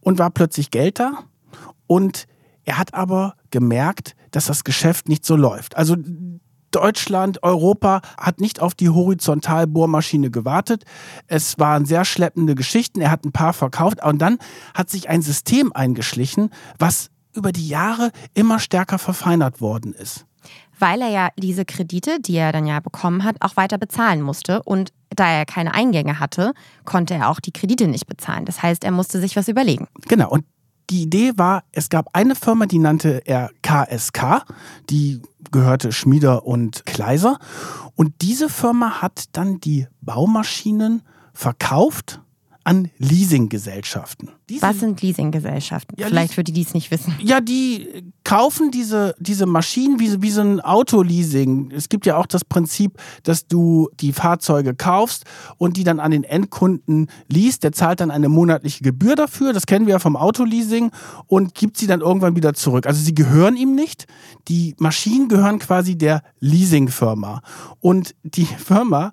und 0.00 0.18
war 0.18 0.30
plötzlich 0.30 0.70
Geld 0.70 0.98
da. 0.98 1.24
Und 1.86 2.26
er 2.64 2.78
hat 2.78 2.94
aber 2.94 3.34
gemerkt, 3.50 4.14
dass 4.30 4.46
das 4.46 4.64
Geschäft 4.64 5.08
nicht 5.08 5.26
so 5.26 5.36
läuft. 5.36 5.76
Also 5.76 5.96
Deutschland, 6.70 7.42
Europa 7.42 8.00
hat 8.16 8.40
nicht 8.40 8.60
auf 8.60 8.74
die 8.74 8.88
Horizontalbohrmaschine 8.88 10.30
gewartet. 10.30 10.84
Es 11.26 11.58
waren 11.58 11.84
sehr 11.84 12.04
schleppende 12.04 12.54
Geschichten. 12.54 13.00
Er 13.00 13.10
hat 13.10 13.24
ein 13.24 13.32
paar 13.32 13.52
verkauft 13.52 14.04
und 14.04 14.18
dann 14.18 14.38
hat 14.74 14.90
sich 14.90 15.08
ein 15.08 15.22
System 15.22 15.72
eingeschlichen, 15.72 16.50
was 16.78 17.10
über 17.34 17.52
die 17.52 17.68
Jahre 17.68 18.10
immer 18.34 18.58
stärker 18.58 18.98
verfeinert 18.98 19.60
worden 19.60 19.92
ist. 19.92 20.26
Weil 20.78 21.02
er 21.02 21.10
ja 21.10 21.28
diese 21.36 21.64
Kredite, 21.64 22.18
die 22.20 22.36
er 22.36 22.52
dann 22.52 22.66
ja 22.66 22.80
bekommen 22.80 23.24
hat, 23.24 23.36
auch 23.40 23.56
weiter 23.56 23.76
bezahlen 23.76 24.22
musste. 24.22 24.62
Und 24.62 24.92
da 25.10 25.28
er 25.30 25.44
keine 25.44 25.74
Eingänge 25.74 26.18
hatte, 26.18 26.54
konnte 26.84 27.14
er 27.14 27.28
auch 27.28 27.40
die 27.40 27.52
Kredite 27.52 27.86
nicht 27.86 28.06
bezahlen. 28.06 28.46
Das 28.46 28.62
heißt, 28.62 28.84
er 28.84 28.90
musste 28.90 29.20
sich 29.20 29.36
was 29.36 29.48
überlegen. 29.48 29.88
Genau. 30.08 30.30
Und 30.30 30.44
die 30.90 31.02
Idee 31.02 31.32
war, 31.36 31.64
es 31.72 31.88
gab 31.88 32.10
eine 32.12 32.34
Firma, 32.34 32.66
die 32.66 32.78
nannte 32.78 33.22
er 33.24 33.50
KSK, 33.62 34.44
die 34.90 35.22
gehörte 35.52 35.92
Schmieder 35.92 36.44
und 36.44 36.84
Kleiser. 36.84 37.38
Und 37.94 38.14
diese 38.22 38.48
Firma 38.48 39.00
hat 39.00 39.24
dann 39.32 39.60
die 39.60 39.86
Baumaschinen 40.00 41.02
verkauft 41.32 42.20
an 42.64 42.90
Leasinggesellschaften. 42.98 44.30
Diese, 44.48 44.62
Was 44.62 44.80
sind 44.80 45.00
Leasinggesellschaften? 45.00 45.96
Ja, 45.98 46.08
Vielleicht 46.08 46.34
für 46.34 46.44
die, 46.44 46.52
die 46.52 46.62
es 46.62 46.74
nicht 46.74 46.90
wissen. 46.90 47.14
Ja, 47.22 47.40
die 47.40 48.04
kaufen 48.24 48.70
diese, 48.70 49.14
diese 49.18 49.46
Maschinen 49.46 49.98
wie, 49.98 50.08
so- 50.08 50.22
wie 50.22 50.30
so 50.30 50.40
ein 50.42 50.60
Autoleasing. 50.60 51.70
Es 51.74 51.88
gibt 51.88 52.04
ja 52.06 52.16
auch 52.16 52.26
das 52.26 52.44
Prinzip, 52.44 52.98
dass 53.22 53.46
du 53.46 53.88
die 54.00 54.12
Fahrzeuge 54.12 54.74
kaufst 54.74 55.24
und 55.56 55.76
die 55.76 55.84
dann 55.84 56.00
an 56.00 56.10
den 56.10 56.24
Endkunden 56.24 57.08
liest. 57.28 57.64
Der 57.64 57.72
zahlt 57.72 58.00
dann 58.00 58.10
eine 58.10 58.28
monatliche 58.28 58.84
Gebühr 58.84 59.16
dafür. 59.16 59.52
Das 59.52 59.66
kennen 59.66 59.86
wir 59.86 59.92
ja 59.94 59.98
vom 59.98 60.16
Autoleasing 60.16 60.90
und 61.26 61.54
gibt 61.54 61.76
sie 61.78 61.86
dann 61.86 62.00
irgendwann 62.00 62.36
wieder 62.36 62.54
zurück. 62.54 62.86
Also 62.86 63.02
sie 63.02 63.14
gehören 63.14 63.56
ihm 63.56 63.74
nicht. 63.74 64.06
Die 64.48 64.74
Maschinen 64.78 65.28
gehören 65.28 65.58
quasi 65.58 65.96
der 65.96 66.22
Leasingfirma. 66.40 67.40
Und 67.80 68.14
die 68.22 68.44
Firma, 68.58 69.12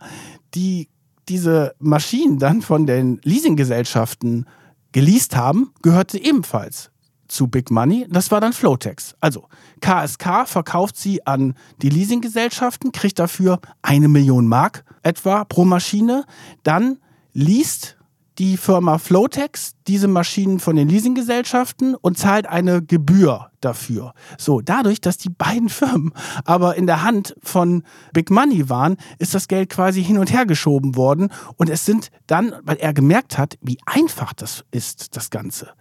die 0.54 0.90
diese 1.30 1.76
Maschinen 1.80 2.40
dann 2.40 2.62
von 2.62 2.86
den 2.86 3.20
Leasinggesellschaften 3.24 4.46
geleast 4.92 5.36
haben, 5.36 5.72
gehörte 5.82 6.18
ebenfalls 6.18 6.92
zu 7.28 7.48
Big 7.48 7.72
Money. 7.72 8.08
Das 8.10 8.32
war 8.32 8.42
dann 8.42 8.54
Flotex. 8.54 9.16
Also 9.20 9.48
KSK 9.82 10.48
verkauft 10.48 10.98
sie 10.98 11.26
an 11.28 11.56
die 11.82 11.90
Leasinggesellschaften, 11.90 12.92
kriegt 12.92 13.20
dafür 13.20 13.60
eine 13.82 14.08
Million 14.08 14.48
Mark 14.48 14.84
etwa 15.04 15.44
pro 15.46 15.66
Maschine. 15.66 16.26
Dann 16.64 17.00
liest 17.34 17.97
die 18.40 18.58
Firma 18.58 18.98
Flotex 18.98 19.72
diese 19.88 20.08
Maschinen 20.08 20.60
von 20.60 20.76
den 20.76 20.90
Leasinggesellschaften 20.90 21.96
und 21.96 22.18
zahlt 22.18 22.48
eine 22.48 22.84
Gebühr 22.84 23.52
dafür. 23.62 24.14
So, 24.38 24.62
dadurch, 24.62 25.02
dass 25.02 25.18
die 25.18 25.30
beiden 25.30 25.70
Firmen 25.78 26.14
aber 26.46 26.76
in 26.76 26.88
der 26.88 27.04
Hand 27.04 27.36
von 27.42 27.84
Big 28.14 28.30
Money 28.30 28.70
waren, 28.70 28.98
ist 29.18 29.34
das 29.34 29.48
Geld 29.48 29.70
quasi 29.70 30.04
hin 30.04 30.18
und 30.18 30.32
her 30.32 30.46
geschoben 30.46 30.96
worden 30.96 31.30
und 31.56 31.70
es 31.70 31.86
sind 31.86 32.10
dann, 32.28 32.54
weil 32.64 32.78
er 32.78 32.94
gemerkt 32.94 33.38
hat, 33.38 33.58
wie 33.62 33.78
einfach 33.86 34.34
das 34.34 34.64
ist, 34.72 35.16
das 35.16 35.30
Ganze 35.30 35.74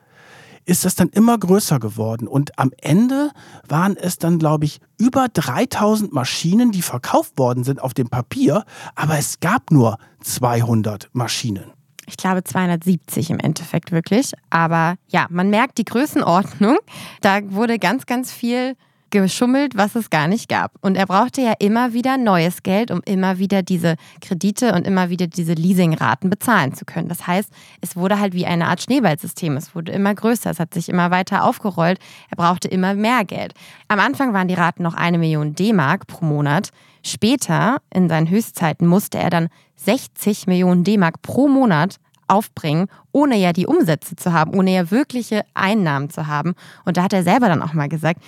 ist 0.69 0.85
das 0.85 0.97
dann 0.97 1.09
immer 1.11 1.39
größer 1.39 1.79
geworden. 1.79 2.27
Und 2.27 2.59
am 2.59 2.73
Ende 2.79 3.31
waren 3.69 3.97
es 3.97 4.19
dann, 4.19 4.39
glaube 4.39 4.65
ich, 4.65 4.81
über 4.99 5.29
3000 5.33 6.13
Maschinen, 6.13 6.73
die 6.73 6.83
verkauft 6.83 7.39
worden 7.39 7.63
sind 7.63 7.81
auf 7.81 7.95
dem 7.95 8.09
Papier, 8.09 8.65
aber 8.97 9.17
es 9.17 9.39
gab 9.41 9.71
nur 9.71 9.97
200 10.25 11.09
Maschinen. 11.13 11.73
Ich 12.07 12.17
glaube 12.17 12.45
270 12.45 13.31
im 13.31 13.39
Endeffekt 13.41 13.93
wirklich. 13.93 14.33
Aber 14.49 14.97
ja, 15.09 15.27
man 15.29 15.51
merkt 15.51 15.79
die 15.79 15.85
Größenordnung. 15.85 16.79
Da 17.21 17.41
wurde 17.53 17.79
ganz, 17.79 18.07
ganz 18.07 18.33
viel 18.33 18.77
geschummelt, 19.23 19.77
was 19.77 19.95
es 19.95 20.11
gar 20.11 20.29
nicht 20.29 20.49
gab. 20.49 20.73
Und 20.81 20.97
er 20.97 21.07
brauchte 21.07 21.41
ja 21.41 21.55
immer 21.59 21.93
wieder 21.93 22.19
neues 22.19 22.63
Geld, 22.63 22.91
um 22.91 23.01
immer 23.05 23.39
wieder 23.39 23.63
diese 23.63 23.97
Kredite 24.21 24.73
und 24.75 24.87
immer 24.87 25.11
wieder 25.11 25.27
diese 25.27 25.55
Leasingraten 25.55 26.31
bezahlen 26.31 26.75
zu 26.75 26.85
können. 26.85 27.09
Das 27.09 27.27
heißt, 27.27 27.51
es 27.81 27.97
wurde 27.97 28.19
halt 28.19 28.35
wie 28.35 28.47
eine 28.47 28.67
Art 28.67 28.83
Schneeballsystem. 28.83 29.57
Es 29.57 29.75
wurde 29.75 29.93
immer 29.93 30.15
größer, 30.15 30.51
es 30.51 30.61
hat 30.61 30.75
sich 30.75 30.89
immer 30.89 31.11
weiter 31.11 31.45
aufgerollt. 31.45 31.99
Er 32.31 32.37
brauchte 32.37 32.69
immer 32.69 32.95
mehr 32.95 33.25
Geld. 33.25 33.55
Am 33.89 34.01
Anfang 34.01 34.33
waren 34.33 34.49
die 34.49 34.55
Raten 34.55 34.83
noch 34.83 34.95
eine 34.95 35.19
Million 35.19 35.55
D-Mark 35.55 36.07
pro 36.07 36.25
Monat. 36.25 36.71
Später, 37.03 37.79
in 37.93 38.09
seinen 38.09 38.29
Höchstzeiten, 38.29 38.87
musste 38.87 39.19
er 39.19 39.31
dann 39.31 39.49
60 39.77 40.47
Millionen 40.47 40.85
D-Mark 40.85 41.23
pro 41.23 41.49
Monat 41.49 41.97
aufbringen, 42.29 42.89
ohne 43.13 43.37
ja 43.37 43.53
die 43.53 43.67
Umsätze 43.67 44.17
zu 44.17 44.33
haben, 44.33 44.55
ohne 44.55 44.73
ja 44.73 44.91
wirkliche 44.91 45.45
Einnahmen 45.55 46.11
zu 46.11 46.27
haben. 46.27 46.55
Und 46.85 46.97
da 46.97 47.05
hat 47.05 47.13
er 47.13 47.23
selber 47.23 47.49
dann 47.49 47.63
auch 47.63 47.73
mal 47.73 47.89
gesagt, 47.89 48.21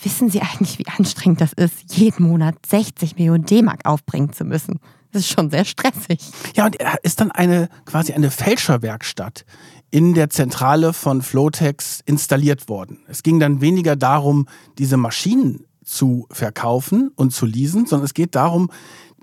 Wissen 0.00 0.30
Sie 0.30 0.40
eigentlich, 0.40 0.78
wie 0.78 0.86
anstrengend 0.86 1.40
das 1.40 1.52
ist, 1.52 1.94
jeden 1.94 2.26
Monat 2.26 2.54
60 2.66 3.16
Millionen 3.16 3.44
D-Mark 3.44 3.84
aufbringen 3.84 4.32
zu 4.32 4.44
müssen? 4.44 4.80
Das 5.12 5.22
ist 5.22 5.30
schon 5.30 5.50
sehr 5.50 5.64
stressig. 5.64 6.20
Ja, 6.56 6.66
und 6.66 6.80
er 6.80 6.96
ist 7.04 7.20
dann 7.20 7.30
eine 7.30 7.68
quasi 7.84 8.12
eine 8.12 8.30
Fälscherwerkstatt 8.30 9.44
in 9.90 10.14
der 10.14 10.30
Zentrale 10.30 10.94
von 10.94 11.20
Flotex 11.20 12.00
installiert 12.06 12.68
worden. 12.68 13.00
Es 13.08 13.22
ging 13.22 13.38
dann 13.38 13.60
weniger 13.60 13.94
darum, 13.94 14.48
diese 14.78 14.96
Maschinen 14.96 15.66
zu 15.84 16.26
verkaufen 16.30 17.10
und 17.14 17.32
zu 17.32 17.44
leasen, 17.44 17.86
sondern 17.86 18.06
es 18.06 18.14
geht 18.14 18.34
darum, 18.34 18.70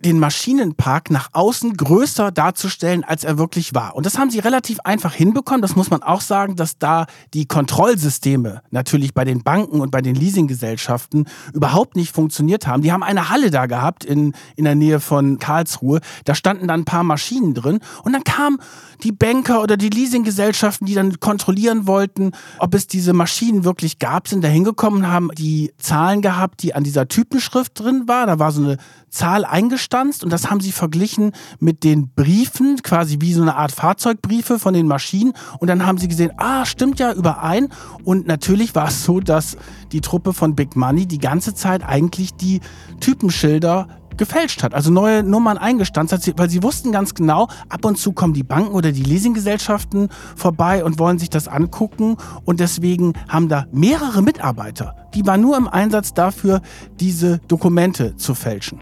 den 0.05 0.19
Maschinenpark 0.19 1.11
nach 1.11 1.29
außen 1.33 1.75
größer 1.75 2.31
darzustellen, 2.31 3.03
als 3.03 3.23
er 3.23 3.37
wirklich 3.37 3.73
war. 3.73 3.95
Und 3.95 4.05
das 4.05 4.17
haben 4.17 4.29
sie 4.29 4.39
relativ 4.39 4.79
einfach 4.83 5.13
hinbekommen. 5.13 5.61
Das 5.61 5.75
muss 5.75 5.89
man 5.89 6.03
auch 6.03 6.21
sagen, 6.21 6.55
dass 6.55 6.77
da 6.77 7.05
die 7.33 7.45
Kontrollsysteme 7.45 8.61
natürlich 8.71 9.13
bei 9.13 9.25
den 9.25 9.43
Banken 9.43 9.81
und 9.81 9.91
bei 9.91 10.01
den 10.01 10.15
Leasinggesellschaften 10.15 11.27
überhaupt 11.53 11.95
nicht 11.95 12.13
funktioniert 12.13 12.67
haben. 12.67 12.81
Die 12.81 12.91
haben 12.91 13.03
eine 13.03 13.29
Halle 13.29 13.51
da 13.51 13.65
gehabt 13.65 14.05
in, 14.05 14.33
in 14.55 14.65
der 14.65 14.75
Nähe 14.75 14.99
von 14.99 15.39
Karlsruhe. 15.39 15.99
Da 16.25 16.35
standen 16.35 16.67
dann 16.67 16.81
ein 16.81 16.85
paar 16.85 17.03
Maschinen 17.03 17.53
drin. 17.53 17.79
Und 18.03 18.13
dann 18.13 18.23
kamen 18.23 18.59
die 19.03 19.11
Banker 19.11 19.61
oder 19.61 19.77
die 19.77 19.89
Leasinggesellschaften, 19.89 20.85
die 20.87 20.93
dann 20.93 21.19
kontrollieren 21.19 21.87
wollten, 21.87 22.31
ob 22.59 22.73
es 22.73 22.87
diese 22.87 23.13
Maschinen 23.13 23.63
wirklich 23.63 23.99
gab, 23.99 24.27
sind 24.27 24.43
da 24.43 24.47
hingekommen, 24.47 25.07
haben 25.07 25.29
die 25.37 25.71
Zahlen 25.77 26.21
gehabt, 26.21 26.63
die 26.63 26.75
an 26.75 26.83
dieser 26.83 27.07
Typenschrift 27.07 27.79
drin 27.79 28.03
war. 28.07 28.25
Da 28.25 28.39
war 28.39 28.51
so 28.51 28.61
eine 28.63 28.77
Zahl 29.09 29.45
eingestanzt 29.45 30.23
und 30.23 30.31
das 30.31 30.49
haben 30.49 30.59
sie 30.59 30.71
verglichen 30.71 31.31
mit 31.59 31.83
den 31.83 32.09
Briefen, 32.09 32.81
quasi 32.83 33.17
wie 33.19 33.33
so 33.33 33.41
eine 33.41 33.55
Art 33.55 33.71
Fahrzeugbriefe 33.71 34.59
von 34.59 34.73
den 34.73 34.87
Maschinen. 34.87 35.33
Und 35.59 35.67
dann 35.67 35.85
haben 35.85 35.97
sie 35.97 36.07
gesehen, 36.07 36.31
ah, 36.37 36.65
stimmt 36.65 36.99
ja 36.99 37.13
überein. 37.13 37.69
Und 38.03 38.27
natürlich 38.27 38.75
war 38.75 38.87
es 38.87 39.03
so, 39.03 39.19
dass 39.19 39.57
die 39.91 40.01
Truppe 40.01 40.33
von 40.33 40.55
Big 40.55 40.75
Money 40.75 41.05
die 41.05 41.19
ganze 41.19 41.53
Zeit 41.53 41.83
eigentlich 41.83 42.33
die 42.33 42.61
Typenschilder 42.99 43.87
gefälscht 44.19 44.61
hat, 44.61 44.75
also 44.75 44.91
neue 44.91 45.23
Nummern 45.23 45.57
eingestanzt 45.57 46.13
hat, 46.13 46.37
weil 46.37 46.49
sie 46.49 46.61
wussten 46.61 46.91
ganz 46.91 47.15
genau, 47.15 47.47
ab 47.69 47.85
und 47.85 47.97
zu 47.97 48.11
kommen 48.11 48.33
die 48.33 48.43
Banken 48.43 48.73
oder 48.73 48.91
die 48.91 49.03
Leasinggesellschaften 49.03 50.09
vorbei 50.35 50.83
und 50.83 50.99
wollen 50.99 51.17
sich 51.17 51.29
das 51.29 51.47
angucken 51.47 52.17
und 52.43 52.59
deswegen 52.59 53.13
haben 53.29 53.47
da 53.47 53.65
mehrere 53.71 54.21
Mitarbeiter, 54.21 54.95
die 55.15 55.25
waren 55.25 55.41
nur 55.41 55.57
im 55.57 55.67
Einsatz 55.69 56.13
dafür, 56.13 56.61
diese 56.99 57.39
Dokumente 57.47 58.17
zu 58.17 58.35
fälschen. 58.35 58.79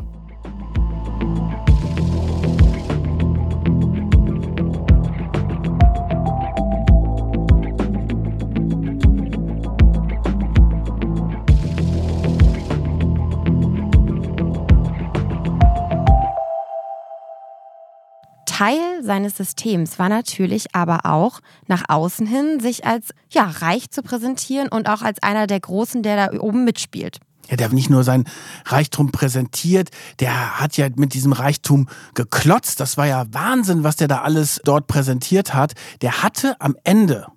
Teil 18.58 19.04
seines 19.04 19.38
Systems 19.38 20.00
war 20.00 20.10
natürlich 20.10 20.74
aber 20.74 21.06
auch 21.06 21.42
nach 21.68 21.84
außen 21.90 22.26
hin, 22.26 22.60
sich 22.60 22.88
als 22.88 23.10
ja, 23.30 23.44
reich 23.44 23.92
zu 23.92 24.02
präsentieren 24.02 24.68
und 24.68 24.90
auch 24.90 25.04
als 25.04 25.22
einer 25.22 25.46
der 25.46 25.60
Großen, 25.60 26.02
der 26.02 26.32
da 26.32 26.40
oben 26.40 26.66
mitspielt. 26.66 27.20
Ja, 27.50 27.56
der 27.56 27.68
hat 27.68 27.74
nicht 27.74 27.92
nur 27.92 28.04
sein 28.04 28.26
Reichtum 28.66 29.12
präsentiert, 29.12 29.90
der 30.20 30.60
hat 30.60 30.76
ja 30.76 30.88
mit 30.96 31.14
diesem 31.14 31.34
Reichtum 31.34 31.88
geklotzt. 32.16 32.80
Das 32.80 32.98
war 32.98 33.06
ja 33.06 33.26
Wahnsinn, 33.32 33.84
was 33.84 33.96
der 33.96 34.08
da 34.08 34.24
alles 34.24 34.60
dort 34.64 34.88
präsentiert 34.88 35.54
hat. 35.54 35.74
Der 36.02 36.24
hatte 36.24 36.60
am 36.60 36.76
Ende 36.84 37.28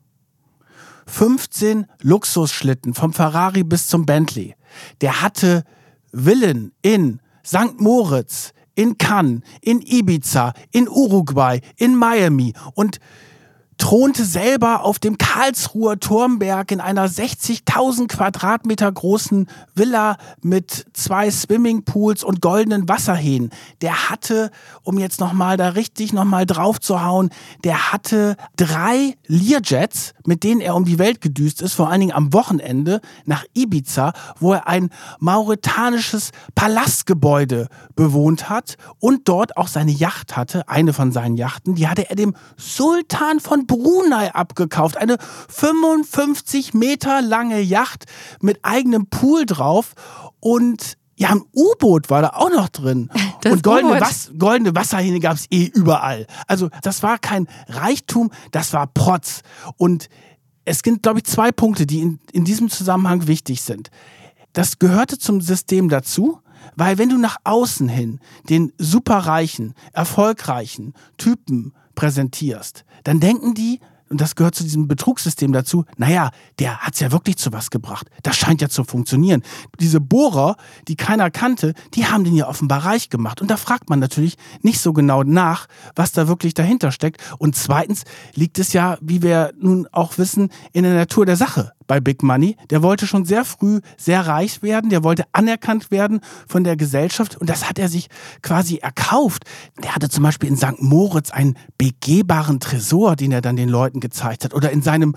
15 1.06 1.84
Luxusschlitten 2.00 2.94
vom 2.94 3.12
Ferrari 3.12 3.62
bis 3.62 3.88
zum 3.88 4.06
Bentley. 4.06 4.54
Der 5.02 5.20
hatte 5.20 5.64
Villen 6.14 6.72
in 6.80 7.20
St. 7.44 7.78
Moritz, 7.78 8.54
in 8.74 8.98
Cannes, 8.98 9.42
in 9.62 9.80
Ibiza, 9.80 10.52
in 10.72 10.88
Uruguay, 10.88 11.60
in 11.76 11.94
Miami. 11.94 12.52
Und 12.74 12.98
thronte 13.80 14.24
selber 14.24 14.84
auf 14.84 14.98
dem 14.98 15.16
Karlsruher 15.16 15.98
Turmberg 15.98 16.70
in 16.70 16.80
einer 16.80 17.08
60.000 17.08 18.08
Quadratmeter 18.08 18.92
großen 18.92 19.48
Villa 19.74 20.18
mit 20.42 20.86
zwei 20.92 21.30
Swimmingpools 21.30 22.22
und 22.22 22.42
goldenen 22.42 22.88
Wasserhähnen. 22.88 23.50
Der 23.80 24.10
hatte, 24.10 24.50
um 24.82 24.98
jetzt 24.98 25.18
nochmal 25.18 25.56
da 25.56 25.70
richtig 25.70 26.12
nochmal 26.12 26.44
drauf 26.44 26.78
zu 26.78 27.02
hauen, 27.02 27.30
der 27.64 27.92
hatte 27.92 28.36
drei 28.56 29.16
Learjets, 29.26 30.12
mit 30.26 30.44
denen 30.44 30.60
er 30.60 30.76
um 30.76 30.84
die 30.84 30.98
Welt 30.98 31.22
gedüst 31.22 31.62
ist, 31.62 31.72
vor 31.72 31.88
allen 31.88 32.00
Dingen 32.00 32.12
am 32.12 32.34
Wochenende 32.34 33.00
nach 33.24 33.44
Ibiza, 33.54 34.12
wo 34.38 34.52
er 34.52 34.68
ein 34.68 34.90
mauretanisches 35.20 36.32
Palastgebäude 36.54 37.68
bewohnt 37.96 38.50
hat 38.50 38.76
und 38.98 39.26
dort 39.26 39.56
auch 39.56 39.68
seine 39.68 39.92
Yacht 39.92 40.36
hatte, 40.36 40.68
eine 40.68 40.92
von 40.92 41.12
seinen 41.12 41.38
Yachten, 41.38 41.76
die 41.76 41.88
hatte 41.88 42.10
er 42.10 42.16
dem 42.16 42.34
Sultan 42.58 43.40
von 43.40 43.66
Brunei 43.70 44.34
abgekauft. 44.34 44.96
Eine 44.96 45.16
55 45.48 46.74
Meter 46.74 47.22
lange 47.22 47.60
Yacht 47.60 48.06
mit 48.40 48.58
eigenem 48.62 49.06
Pool 49.06 49.46
drauf 49.46 49.92
und 50.40 50.98
ja, 51.14 51.28
ein 51.28 51.42
U-Boot 51.54 52.10
war 52.10 52.22
da 52.22 52.30
auch 52.30 52.50
noch 52.50 52.68
drin. 52.68 53.10
Das 53.42 53.54
und 53.54 53.62
goldene, 53.62 53.98
Was 53.98 54.30
goldene 54.38 54.74
Wasserhähne 54.74 55.18
gab 55.18 55.34
es 55.34 55.46
eh 55.50 55.64
überall. 55.64 56.26
Also 56.46 56.68
das 56.82 57.02
war 57.02 57.16
kein 57.16 57.48
Reichtum, 57.68 58.30
das 58.50 58.74
war 58.74 58.86
Protz. 58.86 59.40
Und 59.78 60.10
es 60.66 60.82
gibt, 60.82 61.04
glaube 61.04 61.20
ich, 61.20 61.24
zwei 61.24 61.50
Punkte, 61.50 61.86
die 61.86 62.00
in, 62.00 62.20
in 62.32 62.44
diesem 62.44 62.68
Zusammenhang 62.68 63.26
wichtig 63.28 63.62
sind. 63.62 63.90
Das 64.52 64.78
gehörte 64.78 65.16
zum 65.16 65.40
System 65.40 65.88
dazu, 65.88 66.40
weil 66.76 66.98
wenn 66.98 67.08
du 67.08 67.16
nach 67.16 67.38
außen 67.44 67.88
hin 67.88 68.20
den 68.50 68.74
superreichen, 68.76 69.72
erfolgreichen 69.94 70.92
Typen 71.16 71.72
präsentierst, 71.94 72.84
dann 73.04 73.20
denken 73.20 73.54
die, 73.54 73.80
und 74.10 74.20
das 74.20 74.34
gehört 74.34 74.56
zu 74.56 74.64
diesem 74.64 74.88
Betrugssystem 74.88 75.52
dazu, 75.52 75.84
naja, 75.96 76.30
der 76.58 76.78
hat's 76.78 76.98
ja 76.98 77.12
wirklich 77.12 77.38
zu 77.38 77.52
was 77.52 77.70
gebracht. 77.70 78.08
Das 78.24 78.36
scheint 78.36 78.60
ja 78.60 78.68
zu 78.68 78.82
funktionieren. 78.82 79.42
Diese 79.78 80.00
Bohrer, 80.00 80.56
die 80.88 80.96
keiner 80.96 81.30
kannte, 81.30 81.74
die 81.94 82.06
haben 82.06 82.24
den 82.24 82.34
ja 82.34 82.48
offenbar 82.48 82.84
reich 82.84 83.08
gemacht. 83.08 83.40
Und 83.40 83.52
da 83.52 83.56
fragt 83.56 83.88
man 83.88 84.00
natürlich 84.00 84.36
nicht 84.62 84.80
so 84.80 84.92
genau 84.92 85.22
nach, 85.22 85.68
was 85.94 86.10
da 86.10 86.26
wirklich 86.26 86.54
dahinter 86.54 86.90
steckt. 86.90 87.22
Und 87.38 87.54
zweitens 87.54 88.02
liegt 88.34 88.58
es 88.58 88.72
ja, 88.72 88.98
wie 89.00 89.22
wir 89.22 89.52
nun 89.60 89.86
auch 89.92 90.18
wissen, 90.18 90.50
in 90.72 90.82
der 90.82 90.94
Natur 90.94 91.24
der 91.24 91.36
Sache 91.36 91.72
bei 91.90 91.98
Big 91.98 92.22
Money. 92.22 92.56
Der 92.70 92.84
wollte 92.84 93.08
schon 93.08 93.24
sehr 93.24 93.44
früh 93.44 93.80
sehr 93.96 94.24
reich 94.24 94.62
werden, 94.62 94.90
der 94.90 95.02
wollte 95.02 95.24
anerkannt 95.32 95.90
werden 95.90 96.20
von 96.46 96.62
der 96.62 96.76
Gesellschaft 96.76 97.36
und 97.36 97.50
das 97.50 97.68
hat 97.68 97.80
er 97.80 97.88
sich 97.88 98.06
quasi 98.42 98.76
erkauft. 98.76 99.42
Der 99.82 99.96
hatte 99.96 100.08
zum 100.08 100.22
Beispiel 100.22 100.48
in 100.48 100.56
St. 100.56 100.80
Moritz 100.80 101.32
einen 101.32 101.56
begehbaren 101.78 102.60
Tresor, 102.60 103.16
den 103.16 103.32
er 103.32 103.40
dann 103.40 103.56
den 103.56 103.68
Leuten 103.68 103.98
gezeigt 103.98 104.44
hat 104.44 104.54
oder 104.54 104.70
in 104.70 104.82
seinem 104.82 105.16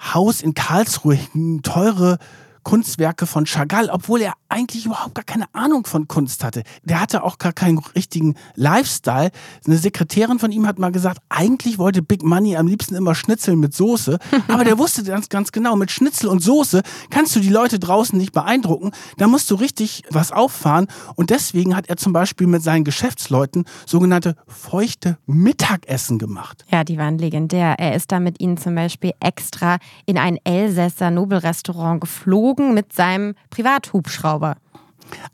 Haus 0.00 0.40
in 0.40 0.54
Karlsruhe 0.54 1.14
hingen 1.14 1.62
teure 1.62 2.18
Kunstwerke 2.62 3.26
von 3.26 3.46
Chagall, 3.46 3.90
obwohl 3.90 4.20
er 4.20 4.34
eigentlich 4.48 4.86
überhaupt 4.86 5.14
gar 5.14 5.24
keine 5.24 5.46
Ahnung 5.54 5.86
von 5.86 6.08
Kunst 6.08 6.44
hatte. 6.44 6.62
Der 6.82 7.00
hatte 7.00 7.22
auch 7.22 7.38
gar 7.38 7.52
keinen 7.52 7.78
richtigen 7.94 8.34
Lifestyle. 8.54 9.30
Eine 9.66 9.78
Sekretärin 9.78 10.38
von 10.38 10.52
ihm 10.52 10.66
hat 10.66 10.78
mal 10.78 10.92
gesagt, 10.92 11.18
eigentlich 11.28 11.78
wollte 11.78 12.02
Big 12.02 12.22
Money 12.22 12.56
am 12.56 12.66
liebsten 12.66 12.94
immer 12.94 13.14
Schnitzel 13.14 13.56
mit 13.56 13.74
Soße, 13.74 14.18
aber 14.48 14.64
der 14.64 14.78
wusste 14.78 15.04
ganz, 15.04 15.28
ganz 15.28 15.52
genau, 15.52 15.76
mit 15.76 15.90
Schnitzel 15.90 16.28
und 16.28 16.42
Soße 16.42 16.82
kannst 17.10 17.34
du 17.36 17.40
die 17.40 17.48
Leute 17.48 17.78
draußen 17.78 18.18
nicht 18.18 18.32
beeindrucken. 18.32 18.90
Da 19.16 19.28
musst 19.28 19.50
du 19.50 19.54
richtig 19.54 20.02
was 20.10 20.32
auffahren 20.32 20.88
und 21.14 21.30
deswegen 21.30 21.76
hat 21.76 21.88
er 21.88 21.96
zum 21.96 22.12
Beispiel 22.12 22.46
mit 22.46 22.62
seinen 22.62 22.84
Geschäftsleuten 22.84 23.64
sogenannte 23.86 24.36
feuchte 24.46 25.18
Mittagessen 25.26 26.18
gemacht. 26.18 26.64
Ja, 26.70 26.84
die 26.84 26.98
waren 26.98 27.18
legendär. 27.18 27.76
Er 27.78 27.94
ist 27.94 28.10
da 28.12 28.20
mit 28.20 28.40
ihnen 28.40 28.56
zum 28.56 28.74
Beispiel 28.74 29.12
extra 29.20 29.78
in 30.06 30.18
ein 30.18 30.38
Elsässer 30.44 31.10
Nobelrestaurant 31.10 32.00
geflogen 32.50 32.74
mit 32.74 32.92
seinem 32.92 33.34
Privathubschrauber. 33.50 34.56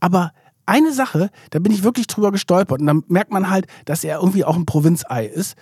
Aber 0.00 0.32
eine 0.66 0.92
Sache, 0.92 1.30
da 1.50 1.58
bin 1.58 1.72
ich 1.72 1.82
wirklich 1.82 2.06
drüber 2.06 2.32
gestolpert 2.32 2.80
und 2.80 2.86
dann 2.86 3.02
merkt 3.08 3.32
man 3.32 3.50
halt, 3.50 3.66
dass 3.84 4.04
er 4.04 4.18
irgendwie 4.18 4.44
auch 4.44 4.56
ein 4.56 4.66
Provinzei 4.66 5.26
ist. 5.26 5.56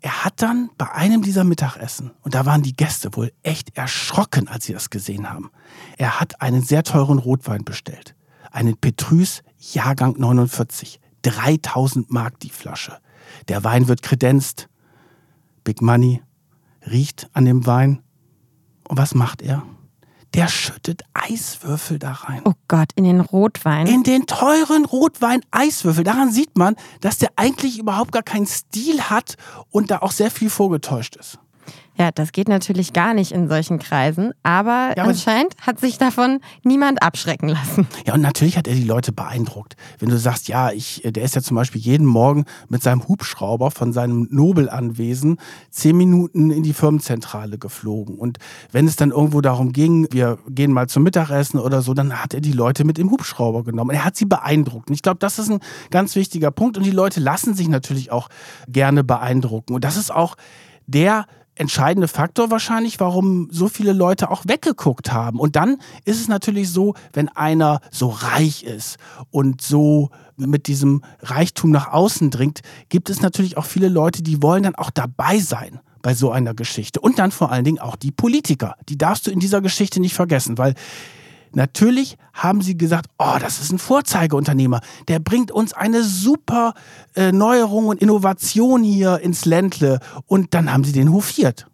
Er 0.00 0.24
hat 0.24 0.40
dann 0.40 0.70
bei 0.78 0.90
einem 0.90 1.22
dieser 1.22 1.44
Mittagessen, 1.44 2.12
und 2.22 2.34
da 2.34 2.46
waren 2.46 2.62
die 2.62 2.74
Gäste 2.74 3.14
wohl 3.14 3.32
echt 3.42 3.76
erschrocken, 3.76 4.48
als 4.48 4.64
sie 4.64 4.72
das 4.72 4.88
gesehen 4.88 5.28
haben, 5.28 5.50
er 5.98 6.20
hat 6.20 6.40
einen 6.40 6.62
sehr 6.62 6.82
teuren 6.82 7.18
Rotwein 7.18 7.64
bestellt. 7.64 8.14
Einen 8.50 8.76
Petrus 8.76 9.42
Jahrgang 9.58 10.18
49. 10.18 11.00
3000 11.22 12.10
Mark 12.10 12.40
die 12.40 12.48
Flasche. 12.48 12.96
Der 13.48 13.62
Wein 13.62 13.88
wird 13.88 14.00
kredenzt. 14.02 14.68
Big 15.64 15.82
Money 15.82 16.22
riecht 16.90 17.28
an 17.34 17.44
dem 17.44 17.66
Wein. 17.66 18.02
Und 18.88 18.96
was 18.96 19.14
macht 19.14 19.42
er? 19.42 19.62
Der 20.34 20.46
schüttet 20.48 21.02
Eiswürfel 21.12 21.98
da 21.98 22.12
rein. 22.12 22.42
Oh 22.44 22.52
Gott, 22.68 22.92
in 22.94 23.04
den 23.04 23.20
Rotwein. 23.20 23.86
In 23.86 24.04
den 24.04 24.26
teuren 24.26 24.84
Rotwein 24.84 25.40
Eiswürfel. 25.50 26.04
Daran 26.04 26.30
sieht 26.30 26.56
man, 26.56 26.76
dass 27.00 27.18
der 27.18 27.30
eigentlich 27.36 27.78
überhaupt 27.78 28.12
gar 28.12 28.22
keinen 28.22 28.46
Stil 28.46 29.02
hat 29.02 29.36
und 29.70 29.90
da 29.90 29.98
auch 29.98 30.12
sehr 30.12 30.30
viel 30.30 30.50
vorgetäuscht 30.50 31.16
ist. 31.16 31.38
Ja, 31.96 32.10
das 32.12 32.32
geht 32.32 32.48
natürlich 32.48 32.94
gar 32.94 33.12
nicht 33.12 33.30
in 33.30 33.46
solchen 33.48 33.78
Kreisen, 33.78 34.32
aber, 34.42 34.92
Ja, 34.96 35.02
aber- 35.02 35.10
anscheinend 35.10 35.54
hat 35.60 35.78
sich 35.80 35.98
davon 35.98 36.40
niemand 36.62 37.02
abschrecken 37.02 37.48
lassen. 37.50 37.86
Ja, 38.06 38.14
und 38.14 38.22
natürlich 38.22 38.56
hat 38.56 38.66
er 38.66 38.74
die 38.74 38.84
Leute 38.84 39.12
beeindruckt. 39.12 39.76
Wenn 39.98 40.08
du 40.08 40.16
sagst, 40.16 40.48
ja, 40.48 40.70
ich, 40.70 41.02
der 41.04 41.22
ist 41.22 41.34
ja 41.34 41.42
zum 41.42 41.56
Beispiel 41.56 41.80
jeden 41.80 42.06
Morgen 42.06 42.46
mit 42.70 42.82
seinem 42.82 43.06
Hubschrauber 43.06 43.70
von 43.70 43.92
seinem 43.92 44.28
Nobelanwesen 44.30 45.36
zehn 45.70 45.94
Minuten 45.96 46.50
in 46.50 46.62
die 46.62 46.72
Firmenzentrale 46.72 47.58
geflogen. 47.58 48.16
Und 48.16 48.38
wenn 48.72 48.86
es 48.86 48.96
dann 48.96 49.10
irgendwo 49.10 49.42
darum 49.42 49.72
ging, 49.72 50.08
wir 50.10 50.38
gehen 50.48 50.72
mal 50.72 50.88
zum 50.88 51.02
Mittagessen 51.02 51.58
oder 51.60 51.82
so, 51.82 51.92
dann 51.92 52.14
hat 52.22 52.32
er 52.32 52.40
die 52.40 52.52
Leute 52.52 52.84
mit 52.84 52.98
im 52.98 53.10
Hubschrauber 53.10 53.62
genommen. 53.64 53.90
Er 53.90 54.04
hat 54.06 54.16
sie 54.16 54.24
beeindruckt. 54.26 54.88
Und 54.88 54.94
ich 54.94 55.02
glaube, 55.02 55.18
das 55.18 55.38
ist 55.38 55.50
ein 55.50 55.60
ganz 55.90 56.16
wichtiger 56.16 56.50
Punkt. 56.50 56.78
Und 56.78 56.84
die 56.86 56.90
Leute 56.92 57.20
lassen 57.20 57.52
sich 57.54 57.68
natürlich 57.68 58.10
auch 58.10 58.28
gerne 58.68 59.04
beeindrucken. 59.04 59.74
Und 59.74 59.84
das 59.84 59.98
ist 59.98 60.10
auch 60.14 60.36
der 60.86 61.26
entscheidende 61.60 62.08
Faktor 62.08 62.50
wahrscheinlich, 62.50 63.00
warum 63.00 63.48
so 63.50 63.68
viele 63.68 63.92
Leute 63.92 64.30
auch 64.30 64.44
weggeguckt 64.46 65.12
haben. 65.12 65.38
Und 65.38 65.56
dann 65.56 65.76
ist 66.06 66.18
es 66.18 66.26
natürlich 66.26 66.70
so, 66.70 66.94
wenn 67.12 67.28
einer 67.28 67.80
so 67.90 68.08
reich 68.08 68.64
ist 68.64 68.96
und 69.30 69.60
so 69.60 70.08
mit 70.36 70.66
diesem 70.68 71.04
Reichtum 71.20 71.70
nach 71.70 71.92
außen 71.92 72.30
dringt, 72.30 72.60
gibt 72.88 73.10
es 73.10 73.20
natürlich 73.20 73.58
auch 73.58 73.66
viele 73.66 73.88
Leute, 73.88 74.22
die 74.22 74.42
wollen 74.42 74.62
dann 74.62 74.74
auch 74.74 74.90
dabei 74.90 75.38
sein 75.38 75.80
bei 76.00 76.14
so 76.14 76.30
einer 76.30 76.54
Geschichte. 76.54 76.98
Und 76.98 77.18
dann 77.18 77.30
vor 77.30 77.52
allen 77.52 77.64
Dingen 77.64 77.78
auch 77.78 77.96
die 77.96 78.10
Politiker. 78.10 78.74
Die 78.88 78.96
darfst 78.96 79.26
du 79.26 79.30
in 79.30 79.38
dieser 79.38 79.60
Geschichte 79.60 80.00
nicht 80.00 80.14
vergessen, 80.14 80.56
weil 80.56 80.74
Natürlich 81.52 82.16
haben 82.32 82.62
sie 82.62 82.76
gesagt, 82.76 83.06
oh, 83.18 83.36
das 83.40 83.60
ist 83.60 83.72
ein 83.72 83.78
Vorzeigeunternehmer. 83.78 84.80
Der 85.08 85.18
bringt 85.18 85.50
uns 85.50 85.72
eine 85.72 86.02
super 86.02 86.74
äh, 87.14 87.32
Neuerung 87.32 87.88
und 87.88 88.00
Innovation 88.00 88.82
hier 88.82 89.18
ins 89.20 89.44
Ländle. 89.44 90.00
Und 90.26 90.54
dann 90.54 90.72
haben 90.72 90.84
sie 90.84 90.92
den 90.92 91.12
hofiert. 91.12 91.66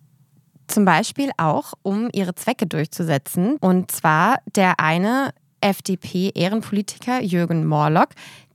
Zum 0.67 0.85
Beispiel 0.85 1.31
auch, 1.37 1.75
um 1.83 2.09
ihre 2.13 2.35
Zwecke 2.35 2.67
durchzusetzen. 2.67 3.57
Und 3.61 3.91
zwar 3.91 4.39
der 4.55 4.81
eine 4.81 5.31
FDP-Ehrenpolitiker 5.61 7.23
Jürgen 7.23 7.67
Morlock, 7.67 8.09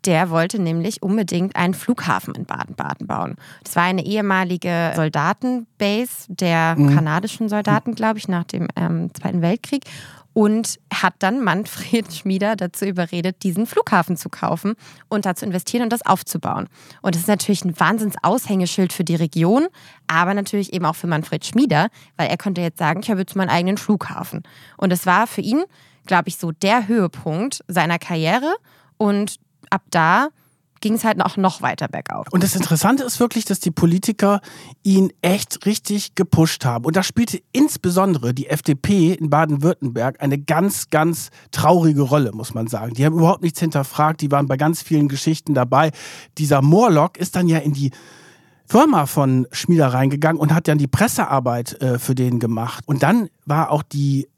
der 0.06 0.30
wollte 0.30 0.60
nämlich 0.60 1.04
unbedingt 1.04 1.56
einen 1.56 1.74
Flughafen 1.74 2.34
in 2.34 2.46
Baden-Baden 2.46 3.06
bauen. 3.06 3.36
Das 3.64 3.76
war 3.76 3.84
eine 3.84 4.06
ehemalige 4.06 4.94
Soldatenbase 4.96 6.26
der 6.30 6.76
kanadischen 6.76 7.50
Soldaten, 7.50 7.94
glaube 7.94 8.18
ich, 8.18 8.28
nach 8.28 8.46
dem 8.46 8.68
ähm, 8.76 9.14
Zweiten 9.14 9.42
Weltkrieg. 9.42 9.84
Und 10.34 10.80
hat 10.94 11.16
dann 11.20 11.44
Manfred 11.44 12.14
Schmieder 12.14 12.56
dazu 12.56 12.86
überredet, 12.86 13.44
diesen 13.44 13.66
Flughafen 13.66 14.16
zu 14.16 14.30
kaufen 14.30 14.76
und 15.10 15.26
da 15.26 15.36
zu 15.36 15.46
investieren 15.46 15.84
und 15.84 15.92
das 15.92 16.06
aufzubauen. 16.06 16.70
Und 17.02 17.16
das 17.16 17.24
ist 17.24 17.28
natürlich 17.28 17.66
ein 17.66 17.78
Wahnsinns-Aushängeschild 17.78 18.94
für 18.94 19.04
die 19.04 19.16
Region, 19.16 19.68
aber 20.08 20.34
natürlich 20.34 20.74
eben 20.74 20.86
auch 20.86 20.96
für 20.96 21.08
Manfred 21.08 21.46
Schmieder, 21.46 21.90
weil 22.16 22.30
er 22.30 22.38
konnte 22.38 22.62
jetzt 22.62 22.80
sagen, 22.80 23.02
ich 23.04 23.10
habe 23.10 23.20
jetzt 23.20 23.36
meinen 23.36 23.50
eigenen 23.50 23.78
Flughafen. 23.78 24.44
Und 24.78 24.94
es 24.94 25.06
war 25.06 25.28
für 25.28 25.42
ihn, 25.42 25.64
glaube 26.06 26.30
ich, 26.30 26.38
so 26.38 26.52
der 26.52 26.88
Höhepunkt 26.88 27.64
seiner 27.68 28.00
Karriere. 28.00 28.56
Und 28.98 29.38
ab 29.70 29.84
da 29.90 30.30
ging 30.82 30.96
es 30.96 31.04
halt 31.04 31.18
noch, 31.18 31.38
noch 31.38 31.62
weiter 31.62 31.88
bergauf. 31.88 32.28
Und 32.32 32.44
das 32.44 32.56
Interessante 32.56 33.04
ist 33.04 33.20
wirklich, 33.20 33.46
dass 33.46 33.60
die 33.60 33.72
Politiker 33.72 34.42
ihn 34.84 35.14
echt 35.22 35.66
richtig 35.66 36.16
gepusht 36.16 36.66
haben. 36.66 36.86
Und 36.86 36.96
da 36.96 37.04
spielte 37.04 37.42
insbesondere 37.52 38.34
die 38.34 38.48
FDP 38.48 39.14
in 39.14 39.30
Baden-Württemberg 39.30 40.22
eine 40.22 40.38
ganz, 40.38 40.90
ganz 40.90 41.30
traurige 41.52 42.02
Rolle, 42.02 42.32
muss 42.34 42.54
man 42.54 42.68
sagen. 42.68 42.94
Die 42.94 43.06
haben 43.06 43.16
überhaupt 43.16 43.44
nichts 43.44 43.60
hinterfragt, 43.60 44.22
die 44.22 44.32
waren 44.32 44.48
bei 44.48 44.58
ganz 44.58 44.82
vielen 44.82 45.08
Geschichten 45.08 45.54
dabei. 45.54 45.92
Dieser 46.38 46.62
Morlock 46.62 47.18
ist 47.18 47.36
dann 47.36 47.48
ja 47.48 47.60
in 47.60 47.74
die 47.74 47.92
Firma 48.66 49.06
von 49.06 49.48
Schmieder 49.52 49.88
reingegangen 49.88 50.40
und 50.40 50.54
hat 50.54 50.68
dann 50.68 50.78
die 50.78 50.88
Pressearbeit 50.88 51.82
äh, 51.82 52.00
für 52.00 52.16
den 52.16 52.40
gemacht. 52.40 52.86
Und 52.88 53.04
dann 53.04 53.30
war 53.46 53.70
auch 53.70 53.84
die 53.84 54.30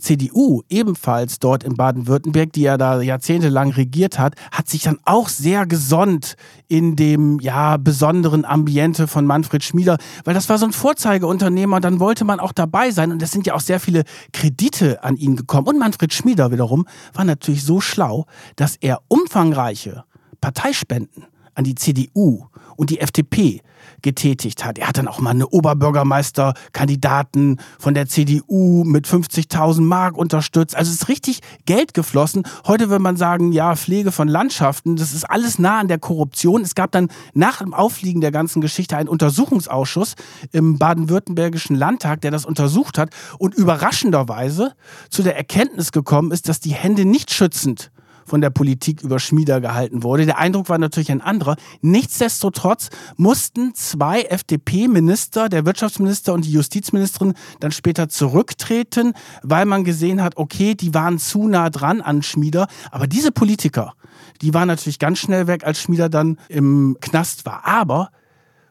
CDU 0.00 0.62
ebenfalls 0.68 1.38
dort 1.38 1.64
in 1.64 1.74
Baden-Württemberg, 1.74 2.52
die 2.52 2.62
ja 2.62 2.76
da 2.76 3.00
jahrzehntelang 3.00 3.70
regiert 3.70 4.18
hat, 4.18 4.34
hat 4.50 4.68
sich 4.68 4.82
dann 4.82 4.98
auch 5.04 5.28
sehr 5.28 5.66
gesonnt 5.66 6.36
in 6.68 6.96
dem 6.96 7.38
ja 7.40 7.76
besonderen 7.76 8.44
Ambiente 8.44 9.06
von 9.06 9.26
Manfred 9.26 9.62
Schmieder, 9.62 9.98
weil 10.24 10.34
das 10.34 10.48
war 10.48 10.58
so 10.58 10.66
ein 10.66 10.72
Vorzeigeunternehmer, 10.72 11.80
dann 11.80 12.00
wollte 12.00 12.24
man 12.24 12.40
auch 12.40 12.52
dabei 12.52 12.90
sein 12.90 13.12
und 13.12 13.22
es 13.22 13.30
sind 13.30 13.46
ja 13.46 13.54
auch 13.54 13.60
sehr 13.60 13.80
viele 13.80 14.04
Kredite 14.32 15.02
an 15.04 15.16
ihn 15.16 15.36
gekommen. 15.36 15.66
Und 15.66 15.78
Manfred 15.78 16.12
Schmieder 16.12 16.50
wiederum 16.50 16.86
war 17.12 17.24
natürlich 17.24 17.64
so 17.64 17.80
schlau, 17.80 18.26
dass 18.56 18.76
er 18.76 19.00
umfangreiche 19.08 20.04
Parteispenden 20.40 21.24
an 21.54 21.64
die 21.64 21.74
CDU 21.74 22.46
und 22.76 22.90
die 22.90 23.00
FDP 23.00 23.60
getätigt 24.02 24.64
hat. 24.64 24.78
Er 24.78 24.88
hat 24.88 24.98
dann 24.98 25.08
auch 25.08 25.20
mal 25.20 25.30
eine 25.30 25.48
Oberbürgermeisterkandidaten 25.48 27.60
von 27.78 27.94
der 27.94 28.06
CDU 28.06 28.84
mit 28.84 29.06
50.000 29.06 29.82
Mark 29.82 30.16
unterstützt. 30.16 30.76
Also 30.76 30.90
es 30.90 31.02
ist 31.02 31.08
richtig 31.08 31.40
Geld 31.66 31.94
geflossen. 31.94 32.44
Heute 32.66 32.90
würde 32.90 33.02
man 33.02 33.16
sagen, 33.16 33.52
ja, 33.52 33.74
Pflege 33.76 34.12
von 34.12 34.28
Landschaften, 34.28 34.96
das 34.96 35.12
ist 35.12 35.24
alles 35.24 35.58
nah 35.58 35.80
an 35.80 35.88
der 35.88 35.98
Korruption. 35.98 36.62
Es 36.62 36.74
gab 36.74 36.92
dann 36.92 37.08
nach 37.34 37.58
dem 37.58 37.74
Aufliegen 37.74 38.20
der 38.20 38.30
ganzen 38.30 38.60
Geschichte 38.60 38.96
einen 38.96 39.08
Untersuchungsausschuss 39.08 40.14
im 40.52 40.78
baden-württembergischen 40.78 41.76
Landtag, 41.76 42.20
der 42.20 42.30
das 42.30 42.44
untersucht 42.44 42.98
hat 42.98 43.10
und 43.38 43.54
überraschenderweise 43.54 44.74
zu 45.08 45.22
der 45.22 45.36
Erkenntnis 45.36 45.92
gekommen 45.92 46.32
ist, 46.32 46.48
dass 46.48 46.60
die 46.60 46.74
Hände 46.74 47.04
nicht 47.04 47.32
schützend 47.32 47.90
von 48.30 48.40
der 48.40 48.50
Politik 48.50 49.02
über 49.02 49.18
Schmieder 49.18 49.60
gehalten 49.60 50.04
wurde. 50.04 50.24
Der 50.24 50.38
Eindruck 50.38 50.68
war 50.68 50.78
natürlich 50.78 51.10
ein 51.10 51.20
anderer. 51.20 51.56
Nichtsdestotrotz 51.80 52.88
mussten 53.16 53.74
zwei 53.74 54.22
FDP-Minister, 54.22 55.48
der 55.48 55.66
Wirtschaftsminister 55.66 56.32
und 56.32 56.44
die 56.44 56.52
Justizministerin, 56.52 57.34
dann 57.58 57.72
später 57.72 58.08
zurücktreten, 58.08 59.14
weil 59.42 59.66
man 59.66 59.82
gesehen 59.82 60.22
hat, 60.22 60.36
okay, 60.36 60.76
die 60.76 60.94
waren 60.94 61.18
zu 61.18 61.48
nah 61.48 61.70
dran 61.70 62.00
an 62.00 62.22
Schmieder. 62.22 62.68
Aber 62.92 63.08
diese 63.08 63.32
Politiker, 63.32 63.94
die 64.42 64.54
waren 64.54 64.68
natürlich 64.68 65.00
ganz 65.00 65.18
schnell 65.18 65.48
weg, 65.48 65.66
als 65.66 65.80
Schmieder 65.80 66.08
dann 66.08 66.38
im 66.48 66.98
Knast 67.00 67.46
war. 67.46 67.66
Aber 67.66 68.10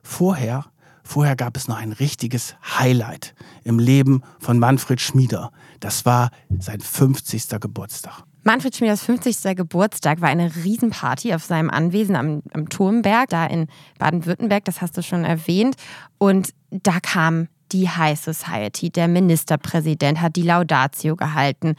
vorher 0.01 0.65
Vorher 1.01 1.35
gab 1.35 1.57
es 1.57 1.67
noch 1.67 1.77
ein 1.77 1.91
richtiges 1.91 2.53
Highlight 2.77 3.33
im 3.63 3.79
Leben 3.79 4.21
von 4.37 4.59
Manfred 4.59 5.01
Schmieder. 5.01 5.51
Das 5.79 6.05
war 6.05 6.29
sein 6.59 6.81
50. 6.81 7.59
Geburtstag. 7.59 8.28
Manfred 8.49 8.75
Schmieders 8.75 9.03
50. 9.03 9.55
Geburtstag 9.55 10.21
war 10.21 10.29
eine 10.29 10.49
Riesenparty 10.63 11.35
auf 11.35 11.43
seinem 11.43 11.69
Anwesen 11.69 12.15
am, 12.15 12.41
am 12.51 12.67
Turmberg, 12.67 13.29
da 13.29 13.45
in 13.45 13.67
Baden-Württemberg, 13.99 14.65
das 14.65 14.81
hast 14.81 14.97
du 14.97 15.03
schon 15.03 15.23
erwähnt. 15.23 15.75
Und 16.17 16.49
da 16.71 16.99
kam 16.99 17.47
die 17.71 17.87
High 17.87 18.19
Society, 18.19 18.89
der 18.89 19.07
Ministerpräsident 19.07 20.19
hat 20.19 20.35
die 20.35 20.41
Laudatio 20.41 21.15
gehalten. 21.15 21.75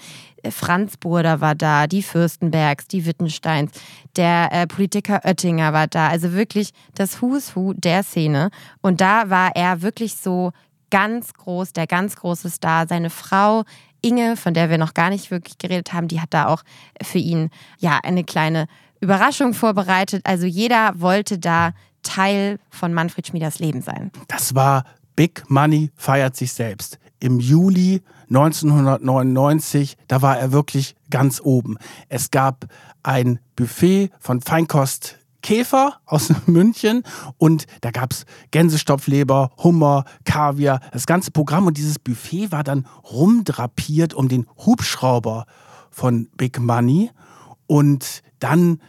Franz 0.48 0.96
Burda 0.96 1.40
war 1.40 1.56
da, 1.56 1.88
die 1.88 2.04
Fürstenbergs, 2.04 2.86
die 2.86 3.04
Wittensteins, 3.04 3.72
der 4.14 4.52
äh, 4.52 4.68
Politiker 4.68 5.22
Oettinger 5.24 5.72
war 5.72 5.88
da. 5.88 6.06
Also 6.06 6.34
wirklich 6.34 6.70
das 6.94 7.20
Who's 7.20 7.56
Who 7.56 7.72
der 7.72 8.04
Szene. 8.04 8.50
Und 8.80 9.00
da 9.00 9.28
war 9.28 9.56
er 9.56 9.82
wirklich 9.82 10.14
so 10.14 10.52
ganz 10.90 11.34
groß, 11.34 11.72
der 11.72 11.86
ganz 11.86 12.16
große 12.16 12.50
Star. 12.50 12.86
Seine 12.86 13.10
Frau 13.10 13.64
Inge, 14.02 14.36
von 14.36 14.54
der 14.54 14.70
wir 14.70 14.78
noch 14.78 14.94
gar 14.94 15.10
nicht 15.10 15.30
wirklich 15.30 15.58
geredet 15.58 15.92
haben, 15.92 16.08
die 16.08 16.20
hat 16.20 16.32
da 16.32 16.46
auch 16.46 16.62
für 17.02 17.18
ihn 17.18 17.50
ja 17.78 17.98
eine 18.02 18.24
kleine 18.24 18.66
Überraschung 19.00 19.54
vorbereitet. 19.54 20.22
Also 20.24 20.46
jeder 20.46 20.92
wollte 21.00 21.38
da 21.38 21.72
Teil 22.02 22.58
von 22.70 22.94
Manfred 22.94 23.26
Schmieders 23.26 23.58
Leben 23.58 23.82
sein. 23.82 24.10
Das 24.28 24.54
war 24.54 24.84
Big 25.16 25.44
Money 25.48 25.90
feiert 25.96 26.36
sich 26.36 26.52
selbst. 26.52 26.98
Im 27.18 27.40
Juli 27.40 28.02
1999, 28.28 29.96
da 30.08 30.22
war 30.22 30.38
er 30.38 30.52
wirklich 30.52 30.94
ganz 31.10 31.40
oben. 31.42 31.76
Es 32.08 32.30
gab 32.30 32.66
ein 33.02 33.38
Buffet 33.56 34.10
von 34.18 34.40
Feinkost 34.40 35.18
Käfer 35.42 36.00
aus 36.06 36.32
München 36.46 37.02
und 37.38 37.66
da 37.80 37.90
gab 37.90 38.12
es 38.12 38.24
Gänsestopfleber, 38.50 39.50
Hummer, 39.58 40.04
Kaviar, 40.24 40.80
das 40.92 41.06
ganze 41.06 41.30
Programm 41.30 41.66
und 41.66 41.76
dieses 41.76 41.98
Buffet 41.98 42.52
war 42.52 42.64
dann 42.64 42.86
rumdrapiert 43.10 44.14
um 44.14 44.28
den 44.28 44.46
Hubschrauber 44.58 45.46
von 45.90 46.28
Big 46.36 46.58
Money 46.58 47.10
und 47.66 48.22
dann 48.38 48.80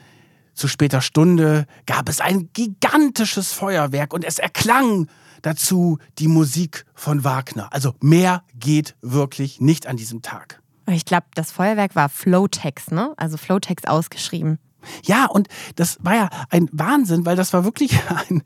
zu 0.53 0.67
später 0.67 1.01
Stunde 1.01 1.65
gab 1.85 2.09
es 2.09 2.21
ein 2.21 2.49
gigantisches 2.53 3.51
Feuerwerk 3.51 4.13
und 4.13 4.23
es 4.23 4.37
erklang 4.37 5.07
dazu 5.41 5.97
die 6.19 6.27
Musik 6.27 6.85
von 6.93 7.23
Wagner. 7.23 7.69
Also 7.71 7.95
mehr 8.01 8.43
geht 8.53 8.95
wirklich 9.01 9.59
nicht 9.59 9.87
an 9.87 9.97
diesem 9.97 10.21
Tag. 10.21 10.61
Ich 10.87 11.05
glaube, 11.05 11.25
das 11.35 11.51
Feuerwerk 11.51 11.95
war 11.95 12.09
Flowtex, 12.09 12.91
ne? 12.91 13.13
Also 13.17 13.37
Flowtex 13.37 13.85
ausgeschrieben. 13.85 14.59
Ja, 15.03 15.25
und 15.25 15.47
das 15.75 15.97
war 16.01 16.15
ja 16.15 16.29
ein 16.49 16.69
Wahnsinn, 16.71 17.25
weil 17.25 17.35
das 17.35 17.53
war 17.53 17.63
wirklich 17.63 17.99
ein, 18.29 18.43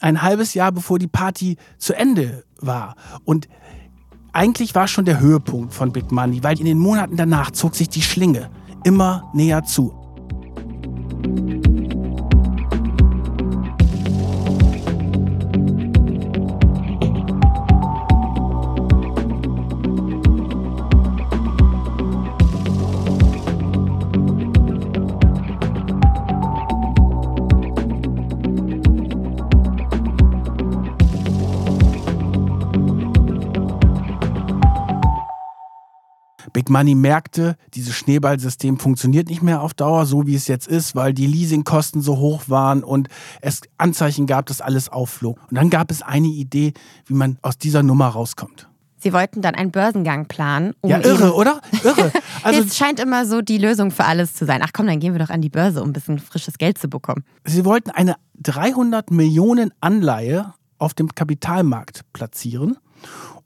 ein 0.00 0.22
halbes 0.22 0.54
Jahr, 0.54 0.72
bevor 0.72 0.98
die 0.98 1.08
Party 1.08 1.56
zu 1.78 1.94
Ende 1.94 2.44
war. 2.60 2.96
Und 3.24 3.48
eigentlich 4.32 4.74
war 4.74 4.86
schon 4.86 5.04
der 5.04 5.20
Höhepunkt 5.20 5.74
von 5.74 5.92
Big 5.92 6.12
Money, 6.12 6.42
weil 6.42 6.58
in 6.58 6.66
den 6.66 6.78
Monaten 6.78 7.16
danach 7.16 7.50
zog 7.50 7.74
sich 7.74 7.88
die 7.88 8.02
Schlinge 8.02 8.50
immer 8.84 9.30
näher 9.34 9.64
zu. 9.64 9.94
Big 36.52 36.70
Money 36.70 36.94
merkte, 36.94 37.56
dieses 37.74 37.94
Schneeballsystem 37.94 38.78
funktioniert 38.78 39.28
nicht 39.28 39.42
mehr 39.42 39.62
auf 39.62 39.74
Dauer, 39.74 40.06
so 40.06 40.26
wie 40.26 40.34
es 40.34 40.48
jetzt 40.48 40.68
ist, 40.68 40.94
weil 40.94 41.12
die 41.12 41.26
Leasingkosten 41.26 42.02
so 42.02 42.18
hoch 42.18 42.44
waren 42.48 42.82
und 42.82 43.08
es 43.40 43.60
Anzeichen 43.78 44.26
gab, 44.26 44.46
dass 44.46 44.60
alles 44.60 44.88
aufflog. 44.88 45.38
Und 45.50 45.56
dann 45.56 45.70
gab 45.70 45.90
es 45.90 46.02
eine 46.02 46.28
Idee, 46.28 46.72
wie 47.06 47.14
man 47.14 47.38
aus 47.42 47.58
dieser 47.58 47.82
Nummer 47.82 48.08
rauskommt. 48.08 48.68
Sie 49.02 49.14
wollten 49.14 49.40
dann 49.40 49.54
einen 49.54 49.70
Börsengang 49.70 50.26
planen. 50.26 50.74
Um 50.82 50.90
ja, 50.90 50.98
irre, 50.98 51.34
oder? 51.34 51.60
Irre. 51.82 52.12
Also, 52.42 52.62
es 52.62 52.74
scheint 52.74 52.98
immer 52.98 53.26
so 53.26 53.42
die 53.42 53.58
Lösung 53.58 53.90
für 53.90 54.06
alles 54.06 54.32
zu 54.32 54.46
sein. 54.46 54.62
Ach 54.64 54.70
komm, 54.72 54.86
dann 54.86 54.98
gehen 54.98 55.12
wir 55.12 55.18
doch 55.18 55.28
an 55.28 55.42
die 55.42 55.50
Börse, 55.50 55.82
um 55.82 55.90
ein 55.90 55.92
bisschen 55.92 56.18
frisches 56.18 56.56
Geld 56.56 56.78
zu 56.78 56.88
bekommen. 56.88 57.22
Sie 57.44 57.66
wollten 57.66 57.90
eine 57.90 58.14
300 58.38 59.10
Millionen 59.10 59.72
Anleihe 59.82 60.54
auf 60.78 60.94
dem 60.94 61.14
Kapitalmarkt 61.14 62.00
platzieren 62.14 62.78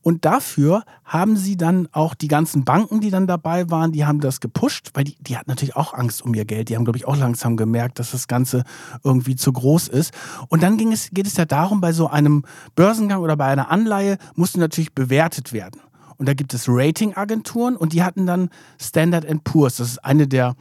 und 0.04 0.26
dafür 0.26 0.84
haben 1.02 1.34
sie 1.34 1.56
dann 1.56 1.88
auch 1.92 2.12
die 2.12 2.28
ganzen 2.28 2.66
Banken, 2.66 3.00
die 3.00 3.10
dann 3.10 3.26
dabei 3.26 3.70
waren, 3.70 3.90
die 3.90 4.04
haben 4.04 4.20
das 4.20 4.40
gepusht, 4.40 4.90
weil 4.92 5.04
die, 5.04 5.16
die 5.18 5.38
hatten 5.38 5.50
natürlich 5.50 5.76
auch 5.76 5.94
Angst 5.94 6.20
um 6.20 6.34
ihr 6.34 6.44
Geld. 6.44 6.68
Die 6.68 6.76
haben, 6.76 6.84
glaube 6.84 6.98
ich, 6.98 7.08
auch 7.08 7.16
langsam 7.16 7.56
gemerkt, 7.56 7.98
dass 7.98 8.10
das 8.10 8.28
Ganze 8.28 8.64
irgendwie 9.02 9.34
zu 9.34 9.50
groß 9.50 9.88
ist. 9.88 10.12
Und 10.48 10.62
dann 10.62 10.76
ging 10.76 10.92
es, 10.92 11.08
geht 11.10 11.26
es 11.26 11.38
ja 11.38 11.46
darum, 11.46 11.80
bei 11.80 11.92
so 11.92 12.06
einem 12.06 12.44
Börsengang 12.76 13.22
oder 13.22 13.34
bei 13.38 13.46
einer 13.46 13.70
Anleihe 13.70 14.18
musste 14.34 14.60
natürlich 14.60 14.94
bewertet 14.94 15.54
werden. 15.54 15.80
Und 16.18 16.28
da 16.28 16.34
gibt 16.34 16.52
es 16.52 16.66
Ratingagenturen 16.68 17.74
und 17.74 17.94
die 17.94 18.02
hatten 18.02 18.26
dann 18.26 18.50
Standard 18.78 19.26
Poor's. 19.42 19.78
Das 19.78 19.88
ist 19.88 20.04
eine 20.04 20.28
der 20.28 20.54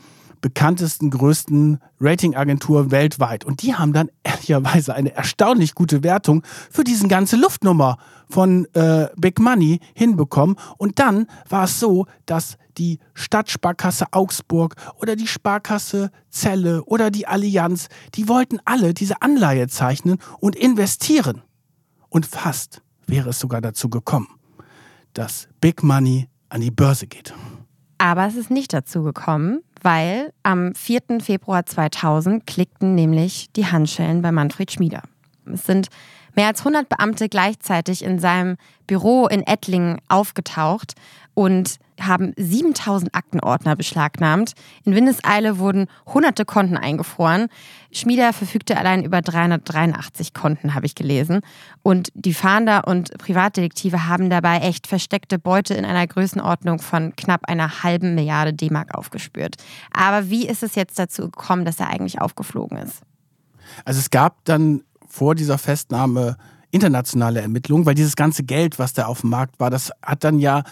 bekanntesten, 0.44 1.10
größten 1.10 1.80
Ratingagenturen 2.02 2.92
weltweit. 2.92 3.46
Und 3.46 3.62
die 3.64 3.74
haben 3.74 3.94
dann 3.94 4.10
ehrlicherweise 4.24 4.94
eine 4.94 5.16
erstaunlich 5.16 5.74
gute 5.74 6.04
Wertung 6.04 6.44
für 6.70 6.84
diesen 6.84 7.08
ganze 7.08 7.38
Luftnummer 7.38 7.98
von 8.30 8.68
äh, 8.74 9.08
Big 9.16 9.40
Money 9.40 9.80
hinbekommen. 9.96 10.58
Und 10.78 11.00
dann 11.00 11.28
war 11.48 11.64
es 11.64 11.80
so, 11.80 12.06
dass 12.26 12.58
die 12.78 13.00
Stadtsparkasse 13.14 14.08
Augsburg 14.12 14.76
oder 14.98 15.16
die 15.16 15.28
Sparkasse 15.28 16.12
Celle 16.30 16.84
oder 16.84 17.10
die 17.10 17.26
Allianz, 17.26 17.88
die 18.16 18.28
wollten 18.28 18.60
alle 18.66 18.94
diese 18.94 19.22
Anleihe 19.22 19.70
zeichnen 19.70 20.18
und 20.40 20.58
investieren. 20.58 21.42
Und 22.10 22.26
fast 22.26 22.82
wäre 23.08 23.30
es 23.30 23.40
sogar 23.40 23.62
dazu 23.62 23.90
gekommen, 23.90 24.28
dass 25.14 25.48
Big 25.62 25.84
Money 25.84 26.28
an 26.50 26.60
die 26.60 26.72
Börse 26.72 27.08
geht. 27.08 27.34
Aber 27.98 28.28
es 28.28 28.36
ist 28.36 28.52
nicht 28.52 28.74
dazu 28.74 29.02
gekommen, 29.04 29.62
weil 29.84 30.34
am 30.44 30.74
4. 30.74 31.20
Februar 31.22 31.66
2000 31.66 32.48
klickten 32.48 32.96
nämlich 32.96 33.50
die 33.56 33.68
Handschellen 33.68 34.22
bei 34.22 34.32
Manfred 34.32 34.72
Schmieder. 34.72 35.04
Es 35.46 35.66
sind 35.66 35.90
mehr 36.36 36.48
als 36.48 36.60
100 36.60 36.90
Beamte 36.90 37.30
gleichzeitig 37.30 38.04
in 38.04 38.18
seinem 38.18 38.58
Büro 38.88 39.28
in 39.28 39.46
Ettlingen 39.46 40.00
aufgetaucht 40.08 40.94
und 41.34 41.78
haben 42.08 42.34
7000 42.38 43.14
Aktenordner 43.16 43.76
beschlagnahmt. 43.76 44.54
In 44.84 44.96
Windeseile 44.96 45.58
wurden 45.60 45.88
hunderte 46.06 46.46
Konten 46.46 46.78
eingefroren. 46.78 47.48
Schmieder 47.92 48.34
verfügte 48.34 48.78
allein 48.78 49.04
über 49.04 49.22
383 49.22 50.34
Konten, 50.34 50.74
habe 50.74 50.86
ich 50.86 50.96
gelesen. 50.96 51.42
Und 51.82 52.10
die 52.14 52.34
Fahnder 52.34 52.88
und 52.88 53.18
Privatdetektive 53.18 54.08
haben 54.08 54.30
dabei 54.30 54.60
echt 54.60 54.88
versteckte 54.88 55.40
Beute 55.40 55.74
in 55.74 55.86
einer 55.86 56.08
Größenordnung 56.08 56.80
von 56.80 57.16
knapp 57.16 57.48
einer 57.48 57.84
halben 57.84 58.16
Milliarde 58.16 58.54
D-Mark 58.54 58.96
aufgespürt. 58.96 59.56
Aber 59.92 60.30
wie 60.30 60.48
ist 60.48 60.64
es 60.64 60.76
jetzt 60.76 60.98
dazu 60.98 61.24
gekommen, 61.24 61.66
dass 61.66 61.80
er 61.80 61.90
eigentlich 61.90 62.22
aufgeflogen 62.22 62.78
ist? 62.78 63.02
Also 63.86 64.00
es 64.00 64.10
gab 64.10 64.44
dann 64.46 64.84
vor 65.08 65.36
dieser 65.36 65.58
Festnahme 65.58 66.38
internationale 66.72 67.40
Ermittlungen, 67.42 67.86
weil 67.86 67.94
dieses 67.94 68.16
ganze 68.16 68.44
Geld, 68.44 68.80
was 68.80 68.94
da 68.94 69.06
auf 69.06 69.22
dem 69.22 69.30
Markt 69.30 69.60
war, 69.60 69.70
das 69.70 69.92
hat 70.02 70.24
dann 70.24 70.40
ja 70.40 70.64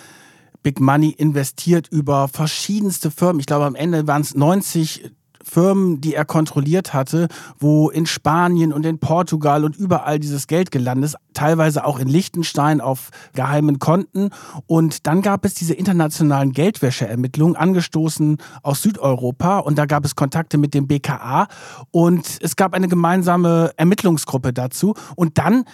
Big 0.63 0.79
Money 0.79 1.09
investiert 1.09 1.87
über 1.89 2.27
verschiedenste 2.27 3.11
Firmen. 3.11 3.39
Ich 3.39 3.45
glaube, 3.45 3.65
am 3.65 3.75
Ende 3.75 4.07
waren 4.07 4.21
es 4.21 4.35
90 4.35 5.11
Firmen, 5.43 6.01
die 6.01 6.13
er 6.13 6.25
kontrolliert 6.25 6.93
hatte, 6.93 7.27
wo 7.59 7.89
in 7.89 8.05
Spanien 8.05 8.71
und 8.71 8.85
in 8.85 8.99
Portugal 8.99 9.65
und 9.65 9.75
überall 9.75 10.19
dieses 10.19 10.47
Geld 10.47 10.71
gelandet 10.71 11.11
ist, 11.11 11.17
teilweise 11.33 11.85
auch 11.85 11.99
in 11.99 12.07
Liechtenstein 12.07 12.81
auf 12.81 13.09
geheimen 13.33 13.79
Konten. 13.79 14.29
Und 14.67 15.07
dann 15.07 15.21
gab 15.21 15.45
es 15.45 15.53
diese 15.53 15.73
internationalen 15.73 16.51
Geldwäscheermittlungen, 16.51 17.55
angestoßen 17.55 18.37
aus 18.63 18.81
Südeuropa. 18.81 19.59
Und 19.59 19.77
da 19.77 19.85
gab 19.85 20.05
es 20.05 20.15
Kontakte 20.15 20.57
mit 20.57 20.73
dem 20.73 20.87
BKA 20.87 21.47
und 21.91 22.37
es 22.41 22.55
gab 22.55 22.73
eine 22.73 22.87
gemeinsame 22.87 23.71
Ermittlungsgruppe 23.77 24.53
dazu. 24.53 24.93
Und 25.15 25.37
dann 25.37 25.65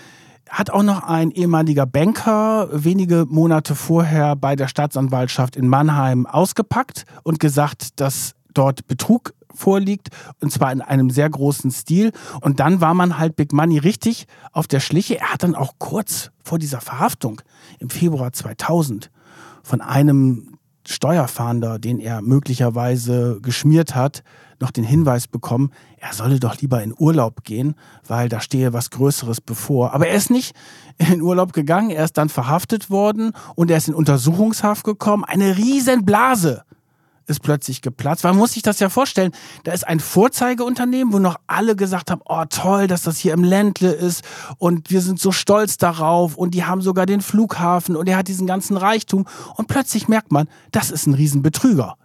hat 0.49 0.69
auch 0.69 0.83
noch 0.83 1.03
ein 1.03 1.31
ehemaliger 1.31 1.85
Banker 1.85 2.69
wenige 2.71 3.25
Monate 3.29 3.75
vorher 3.75 4.35
bei 4.35 4.55
der 4.55 4.67
Staatsanwaltschaft 4.67 5.55
in 5.55 5.67
Mannheim 5.67 6.25
ausgepackt 6.25 7.05
und 7.23 7.39
gesagt, 7.39 7.99
dass 7.99 8.33
dort 8.53 8.87
Betrug 8.87 9.33
vorliegt 9.53 10.09
und 10.39 10.51
zwar 10.51 10.71
in 10.71 10.81
einem 10.81 11.09
sehr 11.09 11.29
großen 11.29 11.71
Stil. 11.71 12.11
Und 12.41 12.59
dann 12.59 12.81
war 12.81 12.93
man 12.93 13.17
halt 13.17 13.35
Big 13.35 13.53
Money 13.53 13.77
richtig 13.79 14.27
auf 14.51 14.67
der 14.67 14.79
Schliche. 14.79 15.19
Er 15.19 15.33
hat 15.33 15.43
dann 15.43 15.55
auch 15.55 15.73
kurz 15.79 16.31
vor 16.43 16.59
dieser 16.59 16.81
Verhaftung 16.81 17.41
im 17.79 17.89
Februar 17.89 18.33
2000 18.33 19.09
von 19.63 19.81
einem 19.81 20.57
Steuerfahnder, 20.87 21.79
den 21.79 21.99
er 21.99 22.21
möglicherweise 22.21 23.39
geschmiert 23.41 23.93
hat, 23.95 24.23
noch 24.59 24.71
den 24.71 24.83
Hinweis 24.83 25.27
bekommen, 25.27 25.71
er 25.97 26.13
solle 26.13 26.39
doch 26.39 26.59
lieber 26.59 26.81
in 26.81 26.93
Urlaub 26.97 27.43
gehen, 27.43 27.75
weil 28.07 28.29
da 28.29 28.41
stehe 28.41 28.73
was 28.73 28.89
Größeres 28.89 29.41
bevor. 29.41 29.93
Aber 29.93 30.07
er 30.07 30.15
ist 30.15 30.29
nicht 30.29 30.55
in 30.97 31.21
Urlaub 31.21 31.53
gegangen, 31.53 31.89
er 31.89 32.05
ist 32.05 32.17
dann 32.17 32.29
verhaftet 32.29 32.89
worden 32.89 33.33
und 33.55 33.71
er 33.71 33.77
ist 33.77 33.87
in 33.87 33.93
Untersuchungshaft 33.93 34.83
gekommen. 34.83 35.23
Eine 35.23 35.57
Riesenblase 35.57 36.63
ist 37.27 37.41
plötzlich 37.41 37.81
geplatzt. 37.81 38.23
Man 38.23 38.37
muss 38.37 38.53
sich 38.53 38.63
das 38.63 38.79
ja 38.79 38.89
vorstellen. 38.89 39.31
Da 39.65 39.73
ist 39.73 39.85
ein 39.85 39.99
Vorzeigeunternehmen, 39.99 41.13
wo 41.13 41.19
noch 41.19 41.35
alle 41.45 41.75
gesagt 41.75 42.09
haben, 42.09 42.21
oh 42.25 42.45
toll, 42.49 42.87
dass 42.87 43.03
das 43.03 43.17
hier 43.17 43.33
im 43.33 43.43
Ländle 43.43 43.91
ist 43.91 44.23
und 44.57 44.89
wir 44.89 45.01
sind 45.01 45.19
so 45.19 45.31
stolz 45.31 45.77
darauf 45.77 46.35
und 46.35 46.53
die 46.53 46.63
haben 46.63 46.81
sogar 46.81 47.05
den 47.05 47.21
Flughafen 47.21 47.95
und 47.95 48.07
er 48.07 48.17
hat 48.17 48.29
diesen 48.29 48.47
ganzen 48.47 48.77
Reichtum 48.77 49.25
und 49.55 49.67
plötzlich 49.67 50.07
merkt 50.07 50.31
man, 50.31 50.47
das 50.71 50.89
ist 50.89 51.05
ein 51.05 51.13
Riesenbetrüger. 51.13 51.97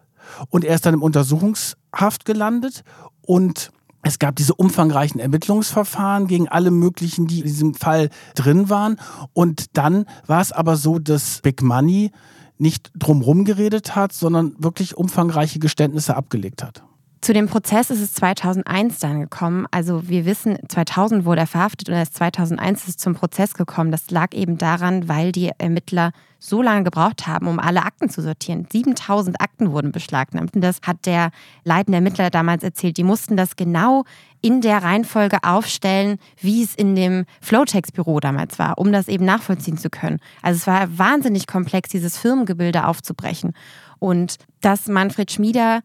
Und 0.48 0.64
er 0.64 0.74
ist 0.74 0.86
dann 0.86 0.94
im 0.94 1.02
Untersuchungshaft 1.02 2.24
gelandet 2.24 2.84
und 3.22 3.70
Es 4.04 4.18
gab 4.18 4.34
diese 4.34 4.54
umfangreichen 4.54 5.20
Ermittlungsverfahren 5.20 6.26
gegen 6.26 6.48
alle 6.48 6.72
möglichen, 6.72 7.28
die 7.28 7.38
in 7.38 7.46
diesem 7.46 7.74
Fall 7.74 8.10
drin 8.34 8.68
waren. 8.68 8.96
Und 9.32 9.76
dann 9.76 10.06
war 10.26 10.40
es 10.40 10.50
aber 10.50 10.76
so, 10.76 10.98
dass 10.98 11.40
Big 11.40 11.62
Money 11.62 12.10
nicht 12.58 12.90
drumherum 12.96 13.44
geredet 13.44 13.94
hat, 13.94 14.12
sondern 14.12 14.54
wirklich 14.58 14.96
umfangreiche 14.96 15.60
Geständnisse 15.60 16.16
abgelegt 16.16 16.64
hat. 16.64 16.82
Zu 17.22 17.32
dem 17.32 17.46
Prozess 17.46 17.90
ist 17.90 18.00
es 18.00 18.14
2001 18.14 18.98
dann 18.98 19.20
gekommen. 19.20 19.68
Also 19.70 20.08
wir 20.08 20.26
wissen, 20.26 20.58
2000 20.68 21.24
wurde 21.24 21.42
er 21.42 21.46
verhaftet 21.46 21.88
und 21.88 21.94
erst 21.94 22.16
2001 22.16 22.80
ist 22.82 22.88
es 22.88 22.96
zum 22.96 23.14
Prozess 23.14 23.54
gekommen. 23.54 23.92
Das 23.92 24.10
lag 24.10 24.34
eben 24.34 24.58
daran, 24.58 25.08
weil 25.08 25.30
die 25.30 25.52
Ermittler 25.56 26.10
so 26.40 26.62
lange 26.62 26.82
gebraucht 26.82 27.28
haben, 27.28 27.46
um 27.46 27.60
alle 27.60 27.84
Akten 27.84 28.10
zu 28.10 28.22
sortieren. 28.22 28.66
7000 28.72 29.40
Akten 29.40 29.70
wurden 29.70 29.92
beschlagnahmt. 29.92 30.56
Und 30.56 30.62
das 30.62 30.80
hat 30.84 31.06
der 31.06 31.30
leitende 31.62 31.98
Ermittler 31.98 32.28
damals 32.28 32.64
erzählt. 32.64 32.96
Die 32.96 33.04
mussten 33.04 33.36
das 33.36 33.54
genau 33.54 34.02
in 34.40 34.60
der 34.60 34.82
Reihenfolge 34.82 35.38
aufstellen, 35.44 36.18
wie 36.40 36.64
es 36.64 36.74
in 36.74 36.96
dem 36.96 37.26
Flowtex-Büro 37.40 38.18
damals 38.18 38.58
war, 38.58 38.78
um 38.78 38.90
das 38.90 39.06
eben 39.06 39.24
nachvollziehen 39.24 39.78
zu 39.78 39.90
können. 39.90 40.18
Also 40.42 40.56
es 40.56 40.66
war 40.66 40.98
wahnsinnig 40.98 41.46
komplex, 41.46 41.90
dieses 41.90 42.18
Firmengebilde 42.18 42.84
aufzubrechen. 42.84 43.52
Und 44.00 44.38
dass 44.60 44.88
Manfred 44.88 45.30
Schmieder 45.30 45.82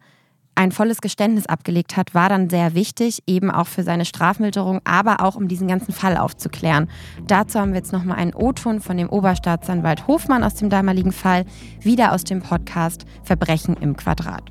ein 0.58 0.72
volles 0.72 1.00
Geständnis 1.00 1.46
abgelegt 1.46 1.96
hat, 1.96 2.14
war 2.14 2.28
dann 2.28 2.50
sehr 2.50 2.74
wichtig, 2.74 3.22
eben 3.28 3.48
auch 3.48 3.68
für 3.68 3.84
seine 3.84 4.04
Strafmilderung, 4.04 4.80
aber 4.82 5.22
auch 5.22 5.36
um 5.36 5.46
diesen 5.46 5.68
ganzen 5.68 5.92
Fall 5.92 6.16
aufzuklären. 6.16 6.90
Dazu 7.28 7.60
haben 7.60 7.70
wir 7.70 7.76
jetzt 7.76 7.92
nochmal 7.92 8.18
einen 8.18 8.34
O-Ton 8.34 8.80
von 8.80 8.96
dem 8.96 9.08
Oberstaatsanwalt 9.08 10.08
Hofmann 10.08 10.42
aus 10.42 10.56
dem 10.56 10.68
damaligen 10.68 11.12
Fall, 11.12 11.44
wieder 11.80 12.12
aus 12.12 12.24
dem 12.24 12.42
Podcast 12.42 13.04
Verbrechen 13.22 13.76
im 13.76 13.96
Quadrat. 13.96 14.42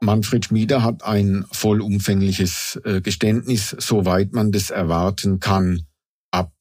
Manfred 0.00 0.46
Schmieder 0.46 0.82
hat 0.82 1.04
ein 1.04 1.44
vollumfängliches 1.52 2.80
äh, 2.84 3.02
Geständnis, 3.02 3.76
soweit 3.78 4.32
man 4.32 4.50
das 4.50 4.70
erwarten 4.70 5.40
kann, 5.40 5.82
ab 6.30 6.52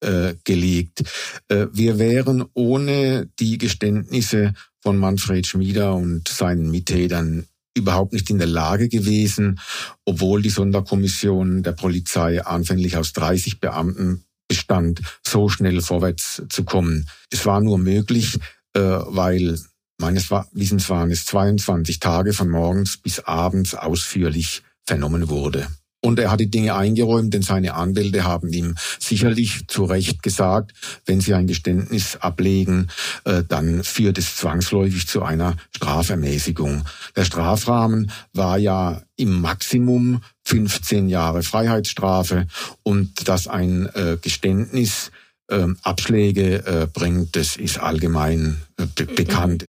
äh, 0.00 0.34
gelegt. 0.44 1.02
Äh, 1.48 1.66
wir 1.72 1.98
wären 1.98 2.44
ohne 2.54 3.28
die 3.38 3.58
Geständnisse 3.58 4.54
von 4.82 4.98
Manfred 4.98 5.46
Schmieder 5.46 5.94
und 5.94 6.28
seinen 6.28 6.70
Mittätern 6.70 7.46
überhaupt 7.74 8.12
nicht 8.12 8.30
in 8.30 8.38
der 8.38 8.48
Lage 8.48 8.88
gewesen, 8.88 9.60
obwohl 10.04 10.42
die 10.42 10.50
Sonderkommission 10.50 11.62
der 11.62 11.72
Polizei 11.72 12.44
anfänglich 12.44 12.96
aus 12.96 13.12
30 13.12 13.60
Beamten 13.60 14.24
bestand, 14.48 15.00
so 15.24 15.48
schnell 15.48 15.80
vorwärts 15.80 16.42
zu 16.48 16.64
kommen. 16.64 17.08
Es 17.30 17.46
war 17.46 17.60
nur 17.60 17.78
möglich, 17.78 18.38
äh, 18.74 18.80
weil 18.80 19.58
meines 19.98 20.30
Wissens 20.30 20.88
waren 20.88 21.10
es 21.10 21.26
22 21.26 22.00
Tage 22.00 22.32
von 22.32 22.48
morgens 22.48 22.96
bis 22.96 23.20
abends 23.20 23.74
ausführlich 23.74 24.62
vernommen 24.84 25.28
wurde. 25.28 25.68
Und 26.02 26.18
er 26.18 26.30
hat 26.30 26.40
die 26.40 26.50
Dinge 26.50 26.74
eingeräumt, 26.74 27.34
denn 27.34 27.42
seine 27.42 27.74
Anwälte 27.74 28.24
haben 28.24 28.52
ihm 28.52 28.74
sicherlich 28.98 29.66
zu 29.68 29.84
Recht 29.84 30.22
gesagt, 30.22 30.72
wenn 31.04 31.20
sie 31.20 31.34
ein 31.34 31.46
Geständnis 31.46 32.16
ablegen, 32.16 32.88
äh, 33.24 33.42
dann 33.46 33.84
führt 33.84 34.16
es 34.16 34.36
zwangsläufig 34.36 35.06
zu 35.06 35.22
einer 35.22 35.56
Strafermäßigung. 35.76 36.84
Der 37.16 37.24
Strafrahmen 37.24 38.10
war 38.32 38.56
ja 38.56 39.02
im 39.16 39.40
Maximum 39.42 40.22
15 40.44 41.10
Jahre 41.10 41.42
Freiheitsstrafe 41.42 42.46
und 42.82 43.28
dass 43.28 43.46
ein 43.46 43.86
äh, 43.94 44.16
Geständnis 44.20 45.10
ähm, 45.50 45.76
Abschläge 45.82 46.64
äh, 46.64 46.86
bringt, 46.86 47.36
das 47.36 47.56
ist 47.56 47.78
allgemein 47.78 48.62
bekannt. 48.94 49.66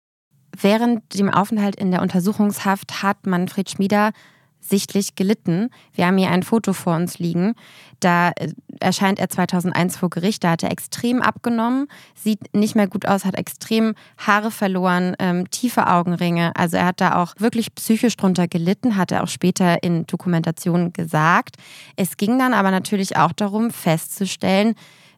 Während 0.62 1.18
dem 1.18 1.30
Aufenthalt 1.30 1.76
in 1.76 1.92
der 1.92 2.02
Untersuchungshaft 2.02 3.02
hat 3.02 3.26
Manfred 3.26 3.70
Schmieder 3.70 4.12
sichtlich 4.60 5.16
gelitten. 5.16 5.70
Wir 5.94 6.06
haben 6.06 6.18
hier 6.18 6.30
ein 6.30 6.44
Foto 6.44 6.74
vor 6.74 6.96
uns 6.96 7.20
liegen. 7.20 7.56
Da 8.00 8.32
äh, 8.36 8.54
erscheint 8.80 9.20
er 9.20 9.30
2001 9.30 9.98
vor 9.98 10.10
Gericht. 10.10 10.44
Da 10.44 10.52
hat 10.52 10.64
er 10.64 10.72
extrem 10.72 11.22
abgenommen, 11.22 11.88
sieht 12.16 12.54
nicht 12.54 12.76
mehr 12.76 12.88
gut 12.88 13.06
aus, 13.08 13.26
hat 13.26 13.36
extrem 13.36 13.96
Haare 14.18 14.52
verloren, 14.52 15.16
ähm, 15.20 15.50
tiefe 15.50 15.88
Augenringe. 15.88 16.56
Also 16.56 16.78
er 16.78 16.86
hat 16.86 17.02
da 17.02 17.22
auch 17.22 17.34
wirklich 17.38 17.74
psychisch 17.76 18.16
drunter 18.16 18.48
gelitten, 18.48 18.96
hat 18.96 19.12
er 19.12 19.24
auch 19.24 19.28
später 19.28 19.84
in 19.84 20.06
Dokumentationen 20.06 20.94
gesagt. 20.94 21.56
Es 21.96 22.18
ging 22.18 22.40
dann 22.40 22.54
aber 22.54 22.72
natürlich 22.72 23.18
auch 23.18 23.34
darum, 23.34 23.72
festzustellen, 23.72 24.76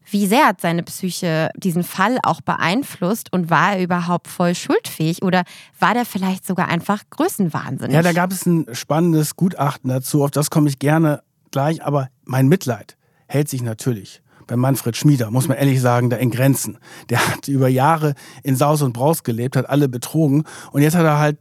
wie 0.10 0.28
sehr 0.28 0.48
hat 0.48 0.62
seine 0.62 0.84
Psyche 0.84 1.50
diesen 1.56 1.84
Fall 1.84 2.18
auch 2.24 2.42
beeinflusst 2.42 3.32
und 3.32 3.50
war 3.50 3.76
er 3.76 3.84
überhaupt 3.84 4.28
voll 4.28 4.56
schuldfähig 4.56 5.22
oder 5.22 5.44
war 5.80 5.94
der 5.94 6.06
vielleicht 6.06 6.46
sogar 6.46 6.68
einfach 6.68 7.04
größenwahnsinnig? 7.10 7.94
Ja, 7.94 8.02
da 8.02 8.14
gab 8.14 8.32
es 8.32 8.46
ein 8.46 8.66
spannendes 8.74 9.36
Gutachten 9.36 9.90
dazu, 9.90 10.24
auf 10.24 10.32
das 10.32 10.50
komme 10.50 10.70
ich 10.70 10.80
gerne 10.80 11.22
gleich, 11.52 11.84
aber 11.84 12.10
mein 12.26 12.48
Mitleid 12.48 12.98
hält 13.28 13.50
sich 13.50 13.62
natürlich 13.62 14.22
bei 14.48 14.58
Manfred 14.58 14.98
Schmieder, 14.98 15.32
muss 15.32 15.48
man 15.48 15.58
ehrlich 15.58 15.80
sagen, 15.80 16.10
da 16.10 16.18
in 16.18 16.30
Grenzen. 16.30 16.78
Der 17.10 17.26
hat 17.26 17.48
über 17.48 17.70
Jahre 17.70 18.16
in 18.44 18.56
Saus 18.56 18.82
und 18.82 18.92
Braus 18.92 19.24
gelebt, 19.24 19.56
hat 19.56 19.70
alle 19.70 19.88
betrogen 19.88 20.44
und 20.72 20.82
jetzt 20.82 20.96
hat 20.96 21.06
er 21.06 21.20
halt 21.20 21.38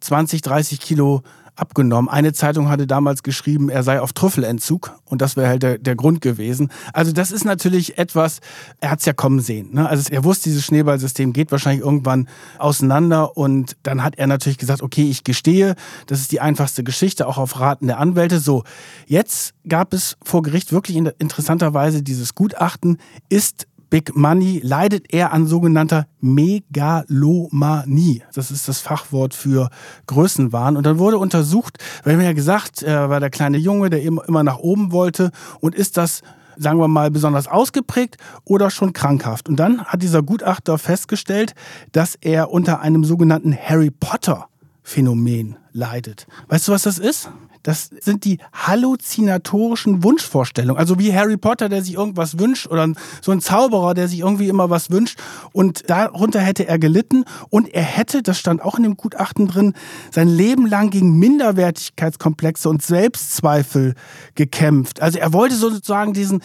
20, 0.00 0.42
30 0.42 0.80
Kilo 0.80 1.22
abgenommen. 1.56 2.08
Eine 2.08 2.32
Zeitung 2.32 2.68
hatte 2.68 2.86
damals 2.86 3.22
geschrieben, 3.22 3.68
er 3.68 3.82
sei 3.82 4.00
auf 4.00 4.12
Trüffelentzug 4.12 4.92
und 5.04 5.22
das 5.22 5.36
wäre 5.36 5.48
halt 5.48 5.62
der, 5.62 5.78
der 5.78 5.94
Grund 5.94 6.20
gewesen. 6.20 6.70
Also 6.92 7.12
das 7.12 7.30
ist 7.30 7.44
natürlich 7.44 7.98
etwas, 7.98 8.40
er 8.80 8.90
hat 8.90 9.00
es 9.00 9.06
ja 9.06 9.12
kommen 9.12 9.40
sehen. 9.40 9.72
Ne? 9.72 9.88
Also 9.88 10.12
er 10.12 10.24
wusste, 10.24 10.48
dieses 10.48 10.64
Schneeballsystem 10.64 11.32
geht 11.32 11.52
wahrscheinlich 11.52 11.84
irgendwann 11.84 12.28
auseinander 12.58 13.36
und 13.36 13.76
dann 13.82 14.02
hat 14.02 14.16
er 14.16 14.26
natürlich 14.26 14.58
gesagt, 14.58 14.82
okay, 14.82 15.08
ich 15.08 15.24
gestehe, 15.24 15.76
das 16.06 16.20
ist 16.20 16.32
die 16.32 16.40
einfachste 16.40 16.82
Geschichte, 16.82 17.26
auch 17.26 17.38
auf 17.38 17.60
Raten 17.60 17.86
der 17.86 17.98
Anwälte. 17.98 18.40
So, 18.40 18.64
jetzt 19.06 19.54
gab 19.68 19.94
es 19.94 20.16
vor 20.24 20.42
Gericht 20.42 20.72
wirklich 20.72 20.96
interessanterweise 20.96 22.02
dieses 22.02 22.34
Gutachten, 22.34 22.98
ist 23.28 23.66
Big 23.94 24.16
Money 24.16 24.58
leidet 24.60 25.14
er 25.14 25.32
an 25.32 25.46
sogenannter 25.46 26.08
Megalomanie. 26.20 28.24
Das 28.34 28.50
ist 28.50 28.66
das 28.66 28.80
Fachwort 28.80 29.34
für 29.34 29.70
Größenwahn. 30.08 30.76
Und 30.76 30.84
dann 30.84 30.98
wurde 30.98 31.16
untersucht, 31.16 31.78
wir 32.02 32.14
haben 32.14 32.20
ja 32.20 32.32
gesagt, 32.32 32.82
er 32.82 33.08
war 33.08 33.20
der 33.20 33.30
kleine 33.30 33.56
Junge, 33.56 33.90
der 33.90 34.02
immer 34.02 34.42
nach 34.42 34.58
oben 34.58 34.90
wollte. 34.90 35.30
Und 35.60 35.76
ist 35.76 35.96
das 35.96 36.22
sagen 36.56 36.80
wir 36.80 36.88
mal, 36.88 37.12
besonders 37.12 37.46
ausgeprägt 37.46 38.16
oder 38.42 38.70
schon 38.70 38.92
krankhaft. 38.92 39.48
Und 39.48 39.60
dann 39.60 39.84
hat 39.84 40.02
dieser 40.02 40.24
Gutachter 40.24 40.76
festgestellt, 40.76 41.54
dass 41.92 42.16
er 42.16 42.50
unter 42.50 42.80
einem 42.80 43.04
sogenannten 43.04 43.56
Harry 43.56 43.92
Potter 43.92 44.48
Phänomen 44.82 45.56
leidet. 45.70 46.26
Weißt 46.48 46.66
du, 46.66 46.72
was 46.72 46.82
das 46.82 46.98
ist? 46.98 47.30
Das 47.64 47.88
sind 48.00 48.26
die 48.26 48.38
halluzinatorischen 48.52 50.04
Wunschvorstellungen. 50.04 50.78
Also 50.78 50.98
wie 50.98 51.14
Harry 51.14 51.38
Potter, 51.38 51.70
der 51.70 51.82
sich 51.82 51.94
irgendwas 51.94 52.38
wünscht 52.38 52.66
oder 52.66 52.86
so 53.22 53.32
ein 53.32 53.40
Zauberer, 53.40 53.94
der 53.94 54.06
sich 54.06 54.20
irgendwie 54.20 54.48
immer 54.48 54.68
was 54.68 54.90
wünscht. 54.90 55.18
Und 55.52 55.88
darunter 55.88 56.40
hätte 56.40 56.68
er 56.68 56.78
gelitten 56.78 57.24
und 57.48 57.72
er 57.72 57.82
hätte, 57.82 58.22
das 58.22 58.38
stand 58.38 58.62
auch 58.62 58.76
in 58.76 58.82
dem 58.82 58.98
Gutachten 58.98 59.48
drin, 59.48 59.72
sein 60.10 60.28
Leben 60.28 60.66
lang 60.66 60.90
gegen 60.90 61.18
Minderwertigkeitskomplexe 61.18 62.68
und 62.68 62.82
Selbstzweifel 62.82 63.94
gekämpft. 64.34 65.00
Also 65.00 65.18
er 65.18 65.32
wollte 65.32 65.56
sozusagen 65.56 66.12
diesen 66.12 66.42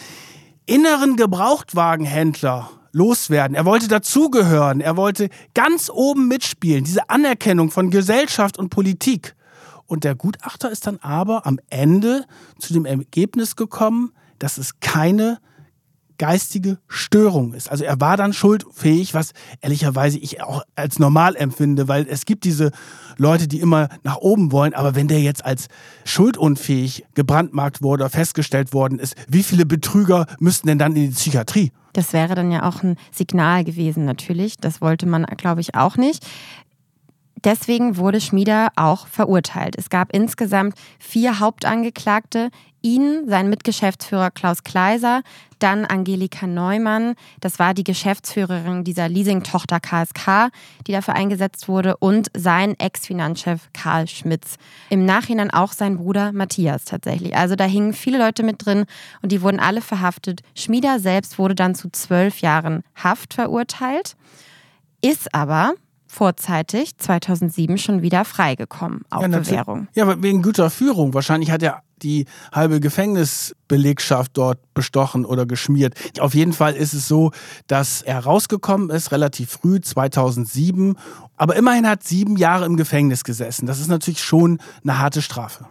inneren 0.64 1.16
Gebrauchtwagenhändler 1.16 2.70
loswerden. 2.92 3.54
Er 3.54 3.66
wollte 3.66 3.88
dazugehören. 3.88 4.80
Er 4.80 4.96
wollte 4.96 5.28
ganz 5.52 5.90
oben 5.90 6.28
mitspielen. 6.28 6.84
Diese 6.84 7.10
Anerkennung 7.10 7.70
von 7.70 7.90
Gesellschaft 7.90 8.58
und 8.58 8.70
Politik. 8.70 9.34
Und 9.90 10.04
der 10.04 10.14
Gutachter 10.14 10.70
ist 10.70 10.86
dann 10.86 10.98
aber 11.02 11.46
am 11.48 11.58
Ende 11.68 12.24
zu 12.60 12.72
dem 12.72 12.86
Ergebnis 12.86 13.56
gekommen, 13.56 14.12
dass 14.38 14.56
es 14.56 14.78
keine 14.78 15.38
geistige 16.16 16.78
Störung 16.86 17.54
ist. 17.54 17.68
Also 17.68 17.82
er 17.82 18.00
war 18.00 18.16
dann 18.16 18.32
schuldfähig, 18.32 19.14
was 19.14 19.32
ehrlicherweise 19.62 20.18
ich 20.18 20.42
auch 20.42 20.62
als 20.76 21.00
normal 21.00 21.34
empfinde, 21.34 21.88
weil 21.88 22.06
es 22.08 22.24
gibt 22.24 22.44
diese 22.44 22.70
Leute, 23.16 23.48
die 23.48 23.58
immer 23.58 23.88
nach 24.04 24.18
oben 24.18 24.52
wollen, 24.52 24.74
aber 24.74 24.94
wenn 24.94 25.08
der 25.08 25.22
jetzt 25.22 25.44
als 25.44 25.66
schuldunfähig 26.04 27.06
gebrandmarkt 27.14 27.82
wurde 27.82 28.04
oder 28.04 28.10
festgestellt 28.10 28.72
worden 28.72 29.00
ist, 29.00 29.16
wie 29.28 29.42
viele 29.42 29.66
Betrüger 29.66 30.26
müssten 30.38 30.68
denn 30.68 30.78
dann 30.78 30.94
in 30.94 31.08
die 31.08 31.16
Psychiatrie? 31.16 31.72
Das 31.92 32.12
wäre 32.12 32.34
dann 32.34 32.52
ja 32.52 32.68
auch 32.68 32.82
ein 32.82 32.96
Signal 33.10 33.64
gewesen, 33.64 34.04
natürlich. 34.04 34.56
Das 34.56 34.80
wollte 34.80 35.06
man, 35.06 35.24
glaube 35.24 35.60
ich, 35.60 35.74
auch 35.74 35.96
nicht. 35.96 36.24
Deswegen 37.44 37.96
wurde 37.96 38.20
Schmieder 38.20 38.68
auch 38.76 39.06
verurteilt. 39.06 39.74
Es 39.78 39.88
gab 39.88 40.14
insgesamt 40.14 40.74
vier 40.98 41.40
Hauptangeklagte. 41.40 42.50
Ihn, 42.82 43.28
sein 43.28 43.50
Mitgeschäftsführer 43.50 44.30
Klaus 44.30 44.64
Kleiser, 44.64 45.20
dann 45.58 45.84
Angelika 45.84 46.46
Neumann, 46.46 47.14
das 47.40 47.58
war 47.58 47.74
die 47.74 47.84
Geschäftsführerin 47.84 48.84
dieser 48.84 49.06
Leasing-Tochter 49.06 49.80
KSK, 49.80 50.50
die 50.86 50.92
dafür 50.92 51.14
eingesetzt 51.14 51.68
wurde, 51.68 51.98
und 51.98 52.28
sein 52.34 52.78
Ex-Finanzchef 52.78 53.68
Karl 53.74 54.08
Schmitz. 54.08 54.56
Im 54.88 55.04
Nachhinein 55.04 55.50
auch 55.50 55.72
sein 55.72 55.98
Bruder 55.98 56.32
Matthias 56.32 56.86
tatsächlich. 56.86 57.36
Also 57.36 57.54
da 57.54 57.64
hingen 57.64 57.92
viele 57.92 58.16
Leute 58.16 58.42
mit 58.42 58.64
drin 58.64 58.86
und 59.20 59.30
die 59.30 59.42
wurden 59.42 59.60
alle 59.60 59.82
verhaftet. 59.82 60.40
Schmieder 60.54 60.98
selbst 61.00 61.38
wurde 61.38 61.54
dann 61.54 61.74
zu 61.74 61.90
zwölf 61.90 62.40
Jahren 62.40 62.82
Haft 62.94 63.34
verurteilt. 63.34 64.16
ist 65.02 65.34
aber 65.34 65.74
vorzeitig 66.10 66.98
2007 66.98 67.78
schon 67.78 68.02
wieder 68.02 68.24
freigekommen 68.24 69.02
auf 69.10 69.22
ja, 69.22 69.28
Bewährung. 69.28 69.88
Ja, 69.94 70.22
wegen 70.22 70.42
guter 70.42 70.68
Führung. 70.68 71.14
Wahrscheinlich 71.14 71.50
hat 71.50 71.62
er 71.62 71.82
die 72.02 72.26
halbe 72.52 72.80
Gefängnisbelegschaft 72.80 74.32
dort 74.34 74.58
bestochen 74.74 75.24
oder 75.24 75.46
geschmiert. 75.46 75.94
Auf 76.18 76.34
jeden 76.34 76.52
Fall 76.52 76.74
ist 76.74 76.94
es 76.94 77.06
so, 77.06 77.30
dass 77.68 78.02
er 78.02 78.18
rausgekommen 78.20 78.90
ist, 78.90 79.12
relativ 79.12 79.50
früh, 79.50 79.80
2007. 79.80 80.96
Aber 81.36 81.54
immerhin 81.54 81.86
hat 81.86 82.02
sieben 82.02 82.36
Jahre 82.36 82.66
im 82.66 82.76
Gefängnis 82.76 83.22
gesessen. 83.22 83.66
Das 83.66 83.78
ist 83.78 83.88
natürlich 83.88 84.22
schon 84.22 84.58
eine 84.82 84.98
harte 84.98 85.22
Strafe. 85.22 85.66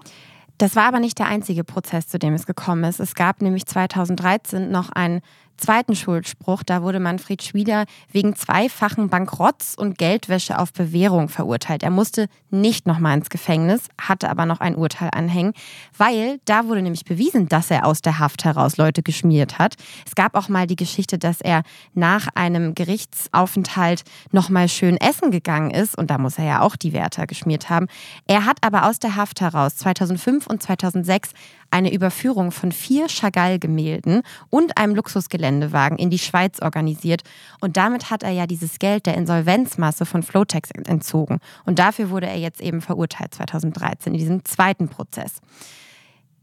Das 0.57 0.75
war 0.75 0.83
aber 0.83 0.99
nicht 0.99 1.19
der 1.19 1.27
einzige 1.27 1.63
Prozess, 1.63 2.07
zu 2.07 2.17
dem 2.19 2.33
es 2.33 2.45
gekommen 2.45 2.83
ist. 2.85 2.99
Es 2.99 3.15
gab 3.15 3.41
nämlich 3.41 3.65
2013 3.65 4.71
noch 4.71 4.89
einen 4.89 5.21
zweiten 5.59 5.95
Schuldspruch. 5.95 6.63
Da 6.63 6.81
wurde 6.81 6.99
Manfred 6.99 7.43
Schwieder 7.43 7.85
wegen 8.11 8.35
zweifachen 8.35 9.09
Bankrotts 9.09 9.75
und 9.75 9.97
Geldwäsche 9.97 10.57
auf 10.57 10.73
Bewährung 10.73 11.29
verurteilt. 11.29 11.83
Er 11.83 11.91
musste 11.91 12.27
nicht 12.49 12.87
nochmal 12.87 13.17
ins 13.17 13.29
Gefängnis, 13.29 13.89
hatte 13.99 14.29
aber 14.29 14.45
noch 14.45 14.59
ein 14.59 14.75
Urteil 14.75 15.09
anhängen, 15.11 15.53
weil 15.97 16.39
da 16.45 16.65
wurde 16.65 16.81
nämlich 16.81 17.05
bewiesen, 17.05 17.47
dass 17.47 17.71
er 17.71 17.85
aus 17.85 18.01
der 18.01 18.19
Haft 18.19 18.45
heraus 18.45 18.77
Leute 18.77 19.03
geschmiert 19.03 19.59
hat. 19.59 19.75
Es 20.05 20.15
gab 20.15 20.35
auch 20.35 20.49
mal 20.49 20.67
die 20.67 20.75
Geschichte, 20.75 21.17
dass 21.17 21.41
er 21.41 21.63
nach 21.93 22.27
einem 22.35 22.75
Gerichtsaufenthalt 22.75 24.03
nochmal 24.31 24.69
schön 24.69 24.97
essen 24.97 25.31
gegangen 25.31 25.71
ist 25.71 25.97
und 25.97 26.09
da 26.09 26.17
muss 26.17 26.37
er 26.37 26.45
ja 26.45 26.61
auch 26.61 26.75
die 26.75 26.93
Wärter 26.93 27.27
geschmiert 27.27 27.69
haben. 27.69 27.87
Er 28.27 28.45
hat 28.45 28.57
aber 28.61 28.85
aus 28.87 28.99
der 28.99 29.15
Haft 29.15 29.41
heraus 29.41 29.75
2005 29.77 30.47
und 30.47 30.63
2006 30.63 31.31
eine 31.71 31.93
Überführung 31.93 32.51
von 32.51 32.71
vier 32.71 33.07
Chagall-Gemälden 33.07 34.21
und 34.49 34.77
einem 34.77 34.95
Luxusgeländewagen 34.95 35.97
in 35.97 36.09
die 36.09 36.19
Schweiz 36.19 36.61
organisiert. 36.61 37.23
Und 37.61 37.77
damit 37.77 38.09
hat 38.09 38.23
er 38.23 38.31
ja 38.31 38.47
dieses 38.47 38.79
Geld 38.79 39.05
der 39.05 39.15
Insolvenzmasse 39.15 40.05
von 40.05 40.23
Flotex 40.23 40.71
entzogen. 40.71 41.39
Und 41.65 41.79
dafür 41.79 42.09
wurde 42.09 42.27
er 42.27 42.37
jetzt 42.37 42.61
eben 42.61 42.81
verurteilt 42.81 43.33
2013 43.33 44.13
in 44.13 44.19
diesem 44.19 44.45
zweiten 44.45 44.89
Prozess. 44.89 45.41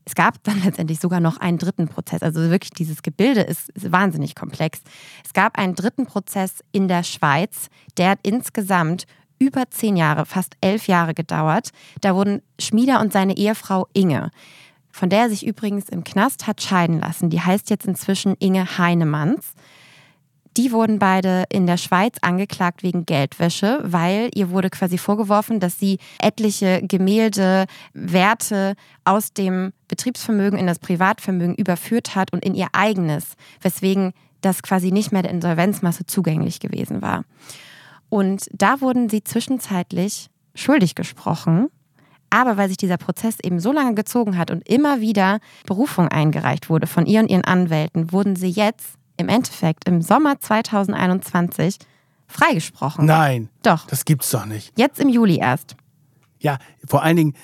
Es 0.06 0.14
gab 0.14 0.42
dann 0.44 0.62
letztendlich 0.64 1.00
sogar 1.00 1.20
noch 1.20 1.38
einen 1.38 1.58
dritten 1.58 1.88
Prozess. 1.88 2.22
Also 2.22 2.48
wirklich 2.48 2.70
dieses 2.70 3.02
Gebilde 3.02 3.40
ist, 3.40 3.68
ist, 3.70 3.90
wahnsinnig 3.90 4.36
komplex. 4.36 4.80
Es 5.24 5.32
gab 5.32 5.58
einen 5.58 5.74
dritten 5.74 6.06
Prozess 6.06 6.62
in 6.70 6.86
der 6.86 7.02
Schweiz, 7.02 7.68
der 7.98 8.10
hat 8.10 8.20
insgesamt 8.22 9.06
über 9.38 9.68
zehn 9.68 9.96
Jahre, 9.96 10.24
fast 10.24 10.56
elf 10.60 10.86
Jahre 10.86 11.12
gedauert. 11.12 11.70
Da 12.00 12.14
wurden 12.14 12.40
Schmieder 12.58 13.00
und 13.00 13.12
seine 13.12 13.36
Ehefrau 13.36 13.86
Inge 13.92 14.30
von 14.97 15.11
der 15.11 15.24
er 15.24 15.28
sich 15.28 15.47
übrigens 15.47 15.90
im 15.90 16.05
Knast 16.05 16.47
hat 16.47 16.62
scheiden 16.62 17.01
lassen. 17.01 17.28
Die 17.28 17.42
heißt 17.42 17.68
jetzt 17.68 17.84
inzwischen 17.84 18.34
Inge 18.38 18.78
Heinemanns. 18.78 19.53
Die 20.57 20.72
wurden 20.72 20.99
beide 20.99 21.44
in 21.51 21.66
der 21.66 21.76
Schweiz 21.76 22.16
angeklagt 22.22 22.82
wegen 22.82 23.05
Geldwäsche, 23.05 23.80
weil 23.82 24.30
ihr 24.34 24.49
wurde 24.49 24.70
quasi 24.70 24.97
vorgeworfen, 24.97 25.61
dass 25.61 25.78
sie 25.78 25.99
etliche 26.18 26.80
Gemälde, 26.82 27.66
Werte 27.92 28.74
aus 29.05 29.34
dem 29.34 29.74
Betriebsvermögen 29.88 30.59
in 30.59 30.66
das 30.66 30.78
Privatvermögen 30.78 31.57
überführt 31.57 32.14
hat 32.14 32.32
und 32.32 32.42
in 32.42 32.55
ihr 32.55 32.68
eigenes, 32.72 33.34
weswegen 33.61 34.14
das 34.40 34.62
quasi 34.62 34.92
nicht 34.92 35.12
mehr 35.12 35.22
der 35.22 35.30
Insolvenzmasse 35.32 36.07
zugänglich 36.07 36.59
gewesen 36.59 37.03
war. 37.03 37.26
Und 38.09 38.49
da 38.51 38.80
wurden 38.80 39.11
sie 39.11 39.22
zwischenzeitlich 39.22 40.30
schuldig 40.55 40.94
gesprochen 40.94 41.68
aber 42.30 42.56
weil 42.56 42.68
sich 42.68 42.76
dieser 42.76 42.96
Prozess 42.96 43.36
eben 43.42 43.60
so 43.60 43.72
lange 43.72 43.94
gezogen 43.94 44.36
hat 44.36 44.50
und 44.50 44.68
immer 44.68 45.00
wieder 45.00 45.38
Berufung 45.66 46.08
eingereicht 46.08 46.68
wurde 46.68 46.86
von 46.86 47.06
ihr 47.06 47.20
und 47.20 47.30
ihren 47.30 47.44
Anwälten, 47.44 48.12
wurden 48.12 48.36
sie 48.36 48.50
jetzt 48.50 48.94
im 49.16 49.28
Endeffekt 49.28 49.88
im 49.88 50.02
Sommer 50.02 50.38
2021 50.38 51.78
freigesprochen. 52.26 53.06
Nein. 53.06 53.48
Doch. 53.62 53.86
Das 53.86 54.04
gibt's 54.04 54.30
doch 54.30 54.46
nicht. 54.46 54.72
Jetzt 54.76 55.00
im 55.00 55.08
Juli 55.08 55.38
erst. 55.38 55.76
Ja, 56.38 56.58
vor 56.86 57.02
allen 57.02 57.16
Dingen, 57.16 57.34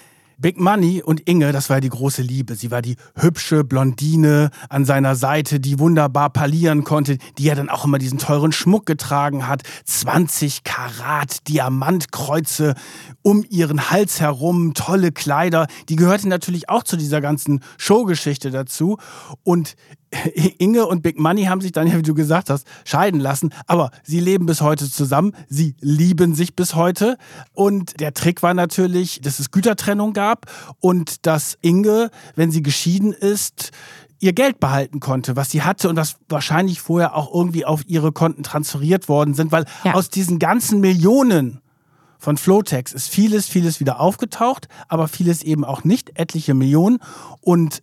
Big 0.43 0.59
Money 0.59 1.01
und 1.01 1.21
Inge, 1.29 1.53
das 1.53 1.71
war 1.71 1.81
die 1.81 1.89
große 1.89 2.21
Liebe. 2.21 2.57
Sie 2.57 2.73
war 2.73 2.83
die 2.83 2.97
hübsche 3.15 3.63
Blondine 3.63 4.51
an 4.69 4.85
seiner 4.85 5.15
Seite, 5.15 5.61
die 5.61 5.79
wunderbar 5.79 6.31
parlieren 6.31 6.83
konnte, 6.83 7.19
die 7.39 7.45
ja 7.45 7.55
dann 7.55 7.69
auch 7.69 7.85
immer 7.85 7.99
diesen 7.99 8.19
teuren 8.19 8.51
Schmuck 8.51 8.85
getragen 8.85 9.47
hat. 9.47 9.63
20 9.85 10.65
Karat 10.65 11.47
Diamantkreuze 11.47 12.75
um 13.23 13.45
ihren 13.49 13.91
Hals 13.93 14.21
herum, 14.21 14.75
tolle 14.75 15.13
Kleider. 15.13 15.69
Die 15.89 15.95
gehörten 15.95 16.29
natürlich 16.29 16.69
auch 16.69 16.83
zu 16.83 16.97
dieser 16.97 17.21
ganzen 17.21 17.61
Showgeschichte 17.79 18.51
dazu. 18.51 18.99
Und 19.45 19.77
Inge 20.59 20.87
und 20.87 21.03
Big 21.03 21.19
Money 21.19 21.45
haben 21.45 21.61
sich 21.61 21.73
dann 21.73 21.87
ja, 21.87 21.97
wie 21.97 22.03
du 22.03 22.15
gesagt 22.15 22.51
hast, 22.51 22.67
scheiden 22.85 23.21
lassen. 23.21 23.51
Aber 23.67 23.91
sie 24.03 24.21
leben 24.21 24.47
bis 24.47 24.61
heute 24.61 24.91
zusammen. 24.91 25.35
Sie 25.49 25.75
lieben 25.81 26.35
sich 26.35 26.55
bis 26.55 26.75
heute. 26.75 27.17
Und 27.53 28.01
der 28.01 28.15
Trick 28.15 28.43
war 28.43 28.55
natürlich, 28.55 29.21
dass 29.21 29.39
es 29.39 29.51
Gütertrennung 29.51 30.13
gab 30.13 30.47
und 30.81 31.27
dass 31.27 31.57
Inge, 31.63 32.11
wenn 32.35 32.51
sie 32.51 32.63
geschieden 32.63 33.13
ist, 33.13 33.71
ihr 34.21 34.33
Geld 34.33 34.61
behalten 34.61 35.01
konnte, 35.01 35.35
was 35.35 35.51
sie 35.51 35.63
hatte 35.63 35.89
und 35.89 35.97
das 35.97 36.17
wahrscheinlich 36.29 36.81
vorher 36.81 37.17
auch 37.17 37.35
irgendwie 37.35 37.65
auf 37.65 37.83
ihre 37.89 38.13
Konten 38.13 38.45
transferiert 38.45 39.09
worden 39.09 39.35
sind, 39.35 39.51
weil 39.51 39.65
ja. 39.83 39.95
aus 39.95 40.11
diesen 40.11 40.39
ganzen 40.39 40.81
Millionen 40.81 41.61
von 42.19 42.37
Flotex 42.37 42.93
ist 42.93 43.09
vieles, 43.09 43.49
vieles 43.49 43.81
wieder 43.81 43.99
aufgetaucht, 43.99 44.69
aber 44.87 45.09
vieles 45.09 45.43
eben 45.43 45.65
auch 45.65 45.83
nicht, 45.83 46.17
etliche 46.17 46.55
Millionen. 46.55 47.01
Und 47.41 47.83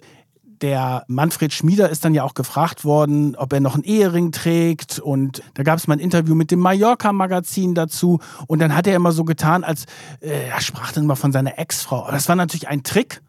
der 0.61 1.03
Manfred 1.07 1.53
Schmieder 1.53 1.89
ist 1.89 2.05
dann 2.05 2.13
ja 2.13 2.23
auch 2.23 2.33
gefragt 2.33 2.85
worden, 2.85 3.35
ob 3.35 3.53
er 3.53 3.59
noch 3.59 3.75
einen 3.75 3.83
Ehering 3.83 4.31
trägt. 4.31 4.99
Und 4.99 5.41
da 5.53 5.63
gab 5.63 5.77
es 5.77 5.87
mal 5.87 5.95
ein 5.95 5.99
Interview 5.99 6.35
mit 6.35 6.51
dem 6.51 6.59
Mallorca-Magazin 6.59 7.75
dazu. 7.75 8.19
Und 8.47 8.59
dann 8.59 8.75
hat 8.75 8.87
er 8.87 8.95
immer 8.95 9.11
so 9.11 9.23
getan, 9.23 9.63
als 9.63 9.85
äh, 10.21 10.49
er 10.49 10.61
sprach 10.61 10.91
dann 10.91 11.05
mal 11.05 11.15
von 11.15 11.31
seiner 11.31 11.57
Ex-Frau. 11.57 12.03
Aber 12.03 12.11
das 12.11 12.27
war 12.27 12.35
natürlich 12.35 12.67
ein 12.67 12.83
Trick, 12.83 13.21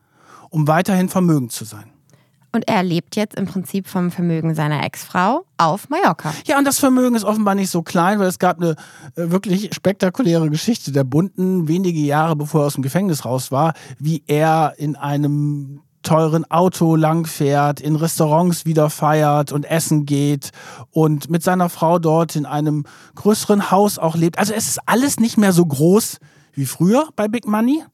um 0.51 0.69
weiterhin 0.69 1.09
vermögend 1.09 1.53
zu 1.53 1.65
sein. 1.65 1.91
Und 2.53 2.69
er 2.69 2.83
lebt 2.83 3.15
jetzt 3.15 3.37
im 3.37 3.47
Prinzip 3.47 3.87
vom 3.87 4.11
Vermögen 4.11 4.55
seiner 4.55 4.85
Ex-Frau 4.85 5.45
auf 5.57 5.89
Mallorca. 5.89 6.35
Ja, 6.47 6.59
und 6.59 6.65
das 6.65 6.81
Vermögen 6.81 7.15
ist 7.15 7.25
offenbar 7.25 7.55
nicht 7.55 7.71
so 7.71 7.83
klein, 7.83 8.19
weil 8.19 8.27
es 8.27 8.41
gab 8.41 8.57
eine 8.61 8.71
äh, 9.15 9.31
wirklich 9.31 9.73
spektakuläre 9.73 10.51
Geschichte 10.51 10.91
der 10.91 11.05
Bunden, 11.05 11.69
wenige 11.69 12.01
Jahre 12.01 12.35
bevor 12.35 12.63
er 12.63 12.67
aus 12.67 12.75
dem 12.75 12.83
Gefängnis 12.83 13.25
raus 13.25 13.53
war, 13.53 13.75
wie 13.99 14.25
er 14.27 14.75
in 14.79 14.97
einem 14.97 15.83
teuren 16.03 16.51
Auto 16.51 16.97
langfährt, 16.97 17.81
in 17.81 17.97
Restaurants 17.97 18.65
wieder 18.65 18.91
feiert 18.91 19.53
und 19.53 19.65
essen 19.65 20.07
geht 20.07 20.51
und 20.91 21.31
mit 21.31 21.43
seiner 21.43 21.69
Frau 21.69 21.99
dort 21.99 22.37
in 22.37 22.47
einem 22.47 22.85
größeren 23.15 23.71
Haus 23.71 23.99
auch 23.99 24.17
lebt. 24.17 24.39
Also 24.39 24.53
es 24.55 24.69
ist 24.69 24.81
alles 24.87 25.21
nicht 25.21 25.37
mehr 25.37 25.53
so 25.53 25.65
groß 25.65 26.19
wie 26.53 26.67
früher 26.67 27.09
bei 27.17 27.29
Big 27.29 27.47
Money, 27.47 27.85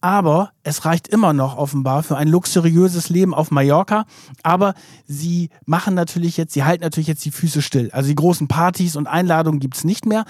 aber 0.00 0.50
es 0.62 0.84
reicht 0.84 1.08
immer 1.08 1.32
noch 1.32 1.56
offenbar 1.56 2.02
für 2.02 2.18
ein 2.18 2.28
luxuriöses 2.28 3.08
Leben 3.08 3.32
auf 3.32 3.50
Mallorca. 3.50 4.04
Aber 4.42 4.74
sie 5.06 5.48
machen 5.64 5.94
natürlich 5.94 6.36
jetzt, 6.36 6.52
sie 6.52 6.62
halten 6.62 6.84
natürlich 6.84 7.06
jetzt 7.06 7.24
die 7.24 7.30
Füße 7.30 7.62
still. 7.62 7.90
Also 7.90 8.08
die 8.08 8.14
großen 8.14 8.46
Partys 8.46 8.96
und 8.96 9.06
Einladungen 9.06 9.60
gibt 9.60 9.76
es 9.76 9.84
nicht 9.84 10.04
mehr. 10.04 10.26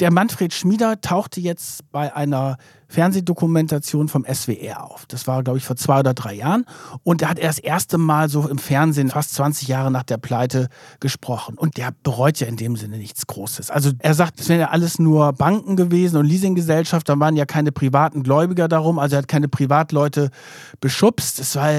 Der 0.00 0.12
Manfred 0.12 0.54
Schmieder 0.54 1.00
tauchte 1.00 1.40
jetzt 1.40 1.90
bei 1.90 2.14
einer 2.14 2.56
Fernsehdokumentation 2.86 4.08
vom 4.08 4.24
SWR 4.24 4.84
auf. 4.84 5.06
Das 5.06 5.26
war, 5.26 5.42
glaube 5.42 5.58
ich, 5.58 5.64
vor 5.64 5.74
zwei 5.74 6.00
oder 6.00 6.14
drei 6.14 6.34
Jahren. 6.34 6.64
Und 7.02 7.20
da 7.20 7.28
hat 7.30 7.38
er 7.38 7.48
das 7.48 7.58
erste 7.58 7.98
Mal 7.98 8.28
so 8.28 8.48
im 8.48 8.58
Fernsehen, 8.58 9.10
fast 9.10 9.34
20 9.34 9.66
Jahre 9.66 9.90
nach 9.90 10.04
der 10.04 10.16
Pleite, 10.16 10.68
gesprochen. 11.00 11.58
Und 11.58 11.76
der 11.76 11.92
bereut 12.04 12.38
ja 12.38 12.46
in 12.46 12.56
dem 12.56 12.76
Sinne 12.76 12.96
nichts 12.96 13.26
Großes. 13.26 13.70
Also 13.70 13.90
er 13.98 14.14
sagt, 14.14 14.40
es 14.40 14.48
wären 14.48 14.60
ja 14.60 14.68
alles 14.70 15.00
nur 15.00 15.32
Banken 15.32 15.74
gewesen 15.74 16.16
und 16.16 16.26
Leasinggesellschaft. 16.26 17.08
Da 17.08 17.18
waren 17.18 17.36
ja 17.36 17.44
keine 17.44 17.72
privaten 17.72 18.22
Gläubiger 18.22 18.68
darum. 18.68 19.00
Also 19.00 19.16
er 19.16 19.22
hat 19.22 19.28
keine 19.28 19.48
Privatleute 19.48 20.30
beschubst. 20.80 21.40
Es 21.40 21.56
war 21.56 21.72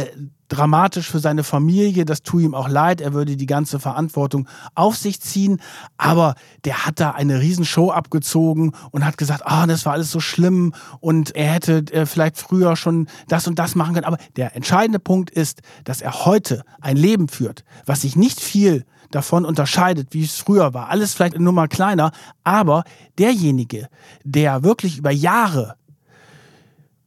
dramatisch 0.49 1.09
für 1.09 1.19
seine 1.19 1.43
Familie, 1.43 2.03
das 2.03 2.21
tut 2.21 2.41
ihm 2.41 2.53
auch 2.53 2.67
leid, 2.67 2.99
er 2.99 3.13
würde 3.13 3.37
die 3.37 3.45
ganze 3.45 3.79
Verantwortung 3.79 4.47
auf 4.75 4.97
sich 4.97 5.21
ziehen, 5.21 5.61
aber 5.97 6.35
der 6.65 6.85
hat 6.85 6.99
da 6.99 7.11
eine 7.11 7.39
Riesenshow 7.39 7.91
abgezogen 7.91 8.73
und 8.91 9.05
hat 9.05 9.17
gesagt, 9.17 9.43
ah, 9.45 9.65
das 9.67 9.85
war 9.85 9.93
alles 9.93 10.11
so 10.11 10.19
schlimm 10.19 10.73
und 10.99 11.35
er 11.35 11.53
hätte 11.53 11.85
äh, 11.93 12.05
vielleicht 12.05 12.37
früher 12.37 12.75
schon 12.75 13.07
das 13.27 13.47
und 13.47 13.57
das 13.59 13.75
machen 13.75 13.93
können, 13.93 14.05
aber 14.05 14.17
der 14.35 14.55
entscheidende 14.55 14.99
Punkt 14.99 15.29
ist, 15.29 15.61
dass 15.85 16.01
er 16.01 16.25
heute 16.25 16.63
ein 16.81 16.97
Leben 16.97 17.27
führt, 17.29 17.63
was 17.85 18.01
sich 18.01 18.15
nicht 18.15 18.41
viel 18.41 18.85
davon 19.11 19.45
unterscheidet, 19.45 20.09
wie 20.11 20.23
es 20.23 20.37
früher 20.37 20.73
war. 20.73 20.89
Alles 20.89 21.13
vielleicht 21.13 21.39
nur 21.39 21.53
mal 21.53 21.67
kleiner, 21.67 22.11
aber 22.43 22.83
derjenige, 23.17 23.87
der 24.23 24.63
wirklich 24.63 24.97
über 24.97 25.11
Jahre 25.11 25.75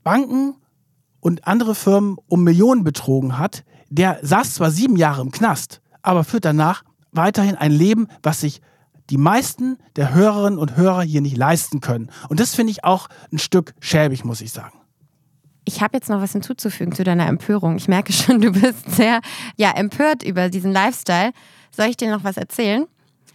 Banken 0.03 0.55
und 1.23 1.47
andere 1.47 1.75
Firmen 1.75 2.19
um 2.27 2.43
Millionen 2.43 2.85
betrogen 2.85 3.39
hat, 3.39 3.65
der 3.89 4.19
saß 4.23 4.55
zwar 4.55 4.71
sieben 4.71 4.97
Jahre 4.97 5.23
im 5.23 5.31
Knast, 5.31 5.81
aber 6.03 6.25
führt 6.25 6.45
danach 6.45 6.83
weiterhin 7.13 7.55
ein 7.55 7.71
Leben, 7.71 8.09
was 8.23 8.41
sich 8.41 8.61
die 9.09 9.19
meisten 9.19 9.79
der 9.97 10.13
Hörerinnen 10.13 10.59
und 10.59 10.77
Hörer 10.77 11.03
hier 11.03 11.21
nicht 11.21 11.37
leisten 11.37 11.81
können. 11.81 12.11
Und 12.29 12.41
das 12.41 12.55
finde 12.55 12.73
ich 12.73 12.85
auch 12.85 13.09
ein 13.33 13.39
Stück 13.39 13.73
schäbig, 13.81 14.25
muss 14.25 14.41
ich 14.41 14.53
sagen. 14.53 14.79
Ich 15.65 15.81
habe 15.81 15.97
jetzt 15.97 16.09
noch 16.09 16.21
was 16.21 16.33
hinzuzufügen 16.33 16.93
zu 16.93 17.05
deiner 17.05 17.27
Empörung. 17.29 17.77
Ich 17.77 17.87
merke 17.87 18.13
schon, 18.13 18.41
du 18.41 18.51
bist 18.51 18.91
sehr 18.91 19.21
ja, 19.57 19.71
empört 19.71 20.25
über 20.25 20.49
diesen 20.49 20.73
Lifestyle. 20.73 21.33
Soll 21.71 21.87
ich 21.87 21.97
dir 21.97 22.11
noch 22.11 22.25
was 22.25 22.37
erzählen? 22.37 22.87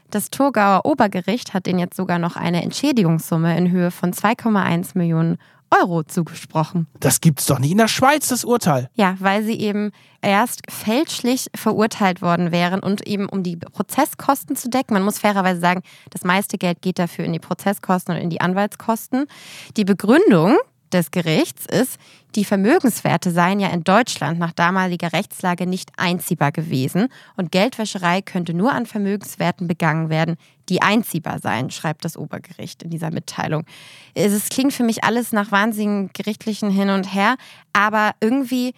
Das 0.10 0.30
Thurgauer 0.30 0.86
Obergericht 0.86 1.54
hat 1.54 1.68
ihnen 1.68 1.80
jetzt 1.80 1.96
sogar 1.96 2.20
noch 2.20 2.36
eine 2.36 2.64
Entschädigungssumme 2.64 3.58
in 3.58 3.72
Höhe 3.72 3.92
von 3.92 4.14
2,1 4.14 4.98
Millionen 4.98 5.38
Euro 5.70 6.04
zugesprochen. 6.04 6.88
Das 7.00 7.22
gibt's 7.22 7.46
doch 7.46 7.60
nicht. 7.60 7.72
In 7.72 7.78
der 7.78 7.88
Schweiz 7.88 8.28
das 8.30 8.44
Urteil. 8.44 8.90
Ja, 8.94 9.16
weil 9.20 9.44
sie 9.44 9.60
eben 9.60 9.92
erst 10.22 10.62
fälschlich 10.70 11.48
verurteilt 11.56 12.22
worden 12.22 12.52
wären 12.52 12.80
und 12.80 13.06
eben 13.08 13.28
um 13.28 13.44
die 13.44 13.58
Prozesskosten 13.58 14.56
zu 14.56 14.70
decken. 14.70 14.94
Man 14.94 15.04
muss 15.04 15.20
fairerweise 15.20 15.60
sagen, 15.60 15.82
das 16.10 16.24
meiste 16.24 16.58
Geld 16.58 16.82
geht 16.82 17.00
dafür 17.00 17.26
in 17.26 17.34
die 17.34 17.40
Prozesskosten 17.40 18.16
und 18.16 18.22
in 18.22 18.30
die 18.30 18.42
Anwaltskosten. 18.42 19.28
Die 19.76 19.86
Begründung 19.86 20.58
des 20.94 21.12
Gerichts 21.12 21.66
ist, 21.66 21.98
die 22.36 22.46
Vermögenswerte 22.46 23.32
seien 23.32 23.60
ja 23.60 23.70
in 23.70 23.84
Deutschland 23.84 24.40
nach 24.40 24.52
damaliger 24.52 25.14
Rechtslage 25.14 25.66
nicht 25.66 25.92
einziehbar 25.98 26.52
gewesen 26.52 27.08
und 27.36 27.52
Geldwäscherei 27.52 28.22
könnte 28.22 28.54
nur 28.54 28.72
an 28.72 28.86
Vermögenswerten 28.86 29.68
begangen 29.68 30.10
werden, 30.10 30.38
die 30.70 30.82
einziehbar 30.82 31.40
seien, 31.40 31.72
schreibt 31.72 32.06
das 32.06 32.18
Obergericht 32.18 32.84
in 32.84 32.90
dieser 32.90 33.12
Mitteilung. 33.12 33.66
Es 34.14 34.50
klingt 34.50 34.74
für 34.74 34.84
mich 34.84 35.04
alles 35.04 35.32
nach 35.32 35.52
wahnsinnigen 35.52 36.12
gerichtlichen 36.14 36.70
Hin 36.70 36.90
und 36.90 37.14
Her, 37.14 37.38
aber 37.74 38.12
irgendwie 38.20 38.74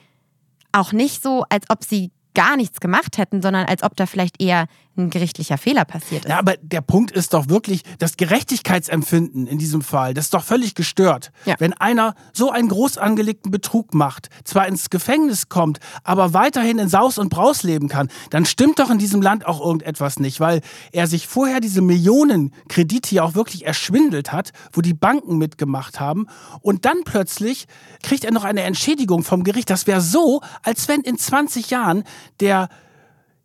auch 0.72 0.92
nicht 0.92 1.24
so, 1.24 1.44
als 1.50 1.66
ob 1.70 1.84
sie 1.84 2.12
gar 2.36 2.56
nichts 2.56 2.80
gemacht 2.80 3.18
hätten, 3.18 3.42
sondern 3.42 3.66
als 3.66 3.84
ob 3.84 3.96
da 3.96 4.06
vielleicht 4.06 4.42
eher 4.42 4.68
ein 5.00 5.10
gerichtlicher 5.10 5.58
Fehler 5.58 5.86
passiert 5.86 6.26
ist. 6.26 6.30
Ja, 6.30 6.40
aber 6.40 6.56
der 6.62 6.82
Punkt 6.82 7.12
ist 7.12 7.34
doch 7.34 7.50
wirklich, 7.50 7.84
das 7.98 8.18
Gerechtigkeitsempfinden 8.18 9.48
in 9.48 9.58
diesem 9.58 9.82
Fall, 9.82 10.14
das 10.14 10.26
ist 10.26 10.34
doch 10.34 10.44
völlig 10.44 10.76
gestört. 10.76 11.32
Ja. 11.46 11.56
Wenn 11.60 11.74
einer 11.74 12.16
so 12.34 12.52
einen 12.52 12.70
groß 12.70 12.98
angelegten 12.98 13.52
Betrug 13.52 13.94
macht, 13.94 14.30
zwar 14.44 14.68
ins 14.68 14.90
Gefängnis 14.90 15.50
kommt, 15.50 15.80
aber 16.04 16.34
weiterhin 16.34 16.80
in 16.80 16.90
Saus 16.90 17.18
und 17.18 17.30
Braus 17.30 17.64
leben 17.64 17.88
kann, 17.88 18.10
dann 18.30 18.46
stimmt 18.46 18.80
doch 18.80 18.90
in 18.90 19.00
diesem 19.00 19.22
Land 19.22 19.46
auch 19.46 19.60
irgendetwas 19.62 20.20
nicht, 20.20 20.40
weil 20.40 20.62
er 20.92 21.08
sich 21.08 21.28
vorher 21.28 21.60
diese 21.60 21.82
Millionen 21.82 22.54
Kredite 22.68 23.16
ja 23.16 23.24
auch 23.24 23.36
wirklich 23.36 23.66
erschwindelt 23.66 24.32
hat, 24.32 24.52
wo 24.74 24.82
die 24.82 24.94
Banken 24.94 25.38
mitgemacht 25.38 26.00
haben 26.00 26.28
und 26.62 26.86
dann 26.86 27.04
plötzlich 27.06 27.68
kriegt 28.04 28.26
er 28.26 28.32
noch 28.32 28.44
eine 28.44 28.62
Entschädigung 28.62 29.24
vom 29.24 29.44
Gericht. 29.44 29.70
Das 29.70 29.88
wäre 29.88 30.02
so, 30.02 30.42
als 30.64 30.88
wenn 30.88 31.02
in 31.02 31.18
20 31.18 31.70
Jahren 31.70 32.04
der 32.40 32.70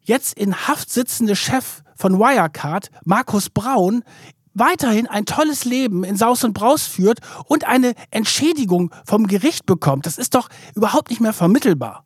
jetzt 0.04 0.34
in 0.38 0.54
Haft 0.68 0.90
sitzende 0.90 1.36
Chef 1.36 1.82
von 1.96 2.18
Wirecard, 2.18 2.90
Markus 3.04 3.50
Braun, 3.50 4.04
weiterhin 4.54 5.06
ein 5.06 5.26
tolles 5.26 5.64
Leben 5.64 6.04
in 6.04 6.16
Saus 6.16 6.44
und 6.44 6.54
Braus 6.54 6.86
führt 6.86 7.18
und 7.46 7.64
eine 7.66 7.94
Entschädigung 8.10 8.94
vom 9.04 9.26
Gericht 9.26 9.66
bekommt. 9.66 10.06
Das 10.06 10.18
ist 10.18 10.34
doch 10.34 10.48
überhaupt 10.74 11.10
nicht 11.10 11.20
mehr 11.20 11.32
vermittelbar. 11.32 12.04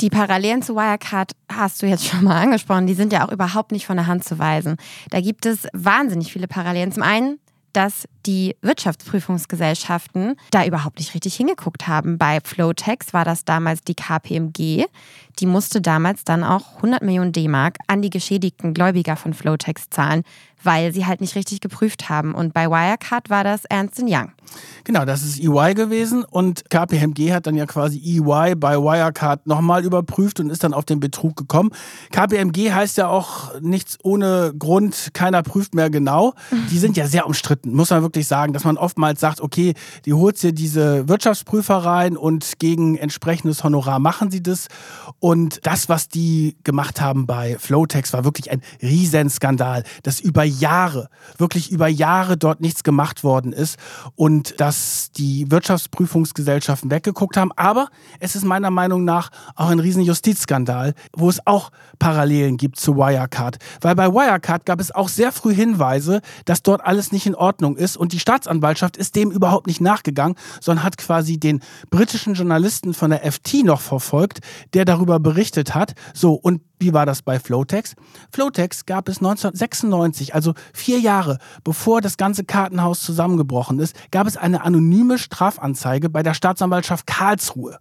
Die 0.00 0.10
Parallelen 0.10 0.62
zu 0.62 0.74
Wirecard 0.74 1.32
hast 1.50 1.82
du 1.82 1.86
jetzt 1.86 2.04
schon 2.04 2.22
mal 2.22 2.40
angesprochen. 2.40 2.86
Die 2.86 2.94
sind 2.94 3.12
ja 3.12 3.26
auch 3.26 3.32
überhaupt 3.32 3.72
nicht 3.72 3.86
von 3.86 3.96
der 3.96 4.06
Hand 4.06 4.24
zu 4.24 4.38
weisen. 4.38 4.76
Da 5.10 5.20
gibt 5.20 5.46
es 5.46 5.66
wahnsinnig 5.72 6.32
viele 6.32 6.48
Parallelen. 6.48 6.92
Zum 6.92 7.02
einen 7.02 7.38
dass 7.76 8.08
die 8.24 8.56
Wirtschaftsprüfungsgesellschaften 8.62 10.36
da 10.50 10.64
überhaupt 10.64 10.98
nicht 10.98 11.12
richtig 11.12 11.36
hingeguckt 11.36 11.86
haben. 11.86 12.16
Bei 12.16 12.40
Flowtex 12.42 13.12
war 13.12 13.26
das 13.26 13.44
damals 13.44 13.82
die 13.82 13.94
KPMG. 13.94 14.86
Die 15.38 15.46
musste 15.46 15.82
damals 15.82 16.24
dann 16.24 16.42
auch 16.42 16.76
100 16.76 17.02
Millionen 17.02 17.32
D-Mark 17.32 17.76
an 17.86 18.00
die 18.00 18.08
geschädigten 18.08 18.72
Gläubiger 18.72 19.16
von 19.16 19.34
Flowtex 19.34 19.90
zahlen, 19.90 20.22
weil 20.66 20.92
sie 20.92 21.06
halt 21.06 21.20
nicht 21.20 21.34
richtig 21.34 21.60
geprüft 21.60 22.08
haben. 22.08 22.34
Und 22.34 22.52
bei 22.52 22.68
Wirecard 22.68 23.30
war 23.30 23.44
das 23.44 23.64
Ernst 23.64 24.02
Young. 24.02 24.32
Genau, 24.84 25.04
das 25.04 25.22
ist 25.22 25.40
EY 25.40 25.74
gewesen 25.74 26.24
und 26.24 26.70
KPMG 26.70 27.32
hat 27.32 27.46
dann 27.46 27.56
ja 27.56 27.66
quasi 27.66 27.98
EY 27.98 28.54
bei 28.54 28.76
Wirecard 28.76 29.46
nochmal 29.46 29.84
überprüft 29.84 30.38
und 30.38 30.50
ist 30.50 30.62
dann 30.62 30.74
auf 30.74 30.84
den 30.84 31.00
Betrug 31.00 31.36
gekommen. 31.36 31.70
KPMG 32.12 32.72
heißt 32.72 32.96
ja 32.96 33.08
auch 33.08 33.60
nichts 33.60 33.98
ohne 34.02 34.54
Grund, 34.56 35.08
keiner 35.12 35.42
prüft 35.42 35.74
mehr 35.74 35.90
genau. 35.90 36.34
Die 36.70 36.78
sind 36.78 36.96
ja 36.96 37.08
sehr 37.08 37.26
umstritten, 37.26 37.74
muss 37.74 37.90
man 37.90 38.02
wirklich 38.02 38.28
sagen, 38.28 38.52
dass 38.52 38.64
man 38.64 38.76
oftmals 38.76 39.20
sagt, 39.20 39.40
okay, 39.40 39.74
die 40.04 40.14
holt 40.14 40.38
hier 40.38 40.52
diese 40.52 41.08
Wirtschaftsprüfer 41.08 41.76
rein 41.76 42.16
und 42.16 42.58
gegen 42.58 42.96
entsprechendes 42.96 43.64
Honorar 43.64 43.98
machen 43.98 44.30
sie 44.30 44.42
das. 44.42 44.68
Und 45.18 45.60
das, 45.64 45.88
was 45.88 46.08
die 46.08 46.56
gemacht 46.62 47.00
haben 47.00 47.26
bei 47.26 47.56
Flowtex, 47.58 48.12
war 48.12 48.24
wirklich 48.24 48.50
ein 48.52 48.62
Riesenskandal, 48.80 49.82
dass 50.02 50.20
über 50.20 50.44
Jahre, 50.58 51.08
wirklich 51.38 51.70
über 51.70 51.88
Jahre 51.88 52.36
dort 52.36 52.60
nichts 52.60 52.82
gemacht 52.82 53.24
worden 53.24 53.52
ist 53.52 53.78
und 54.14 54.60
dass 54.60 55.10
die 55.12 55.50
Wirtschaftsprüfungsgesellschaften 55.50 56.90
weggeguckt 56.90 57.36
haben. 57.36 57.52
Aber 57.56 57.88
es 58.20 58.36
ist 58.36 58.44
meiner 58.44 58.70
Meinung 58.70 59.04
nach 59.04 59.30
auch 59.54 59.68
ein 59.68 59.80
riesen 59.80 60.02
Justizskandal, 60.02 60.94
wo 61.16 61.28
es 61.28 61.46
auch 61.46 61.70
Parallelen 61.98 62.56
gibt 62.56 62.78
zu 62.78 62.96
Wirecard. 62.96 63.58
Weil 63.80 63.94
bei 63.94 64.08
Wirecard 64.08 64.66
gab 64.66 64.80
es 64.80 64.92
auch 64.92 65.08
sehr 65.08 65.32
früh 65.32 65.54
Hinweise, 65.54 66.20
dass 66.44 66.62
dort 66.62 66.84
alles 66.84 67.12
nicht 67.12 67.26
in 67.26 67.34
Ordnung 67.34 67.76
ist 67.76 67.96
und 67.96 68.12
die 68.12 68.20
Staatsanwaltschaft 68.20 68.96
ist 68.96 69.16
dem 69.16 69.30
überhaupt 69.30 69.66
nicht 69.66 69.80
nachgegangen, 69.80 70.36
sondern 70.60 70.84
hat 70.84 70.98
quasi 70.98 71.38
den 71.38 71.60
britischen 71.90 72.34
Journalisten 72.34 72.94
von 72.94 73.10
der 73.10 73.30
FT 73.30 73.64
noch 73.64 73.80
verfolgt, 73.80 74.40
der 74.74 74.84
darüber 74.84 75.18
berichtet 75.20 75.74
hat. 75.74 75.94
So, 76.14 76.34
und 76.34 76.60
wie 76.78 76.92
war 76.92 77.06
das 77.06 77.22
bei 77.22 77.38
Flowtex? 77.38 77.94
Flowtex 78.30 78.84
gab 78.84 79.08
es 79.08 79.18
1996, 79.18 80.34
also 80.36 80.52
vier 80.74 81.00
Jahre 81.00 81.38
bevor 81.64 82.02
das 82.02 82.18
ganze 82.18 82.44
Kartenhaus 82.44 83.00
zusammengebrochen 83.00 83.80
ist, 83.80 83.96
gab 84.10 84.26
es 84.26 84.36
eine 84.36 84.62
anonyme 84.62 85.16
Strafanzeige 85.18 86.10
bei 86.10 86.22
der 86.22 86.34
Staatsanwaltschaft 86.34 87.06
Karlsruhe, 87.06 87.78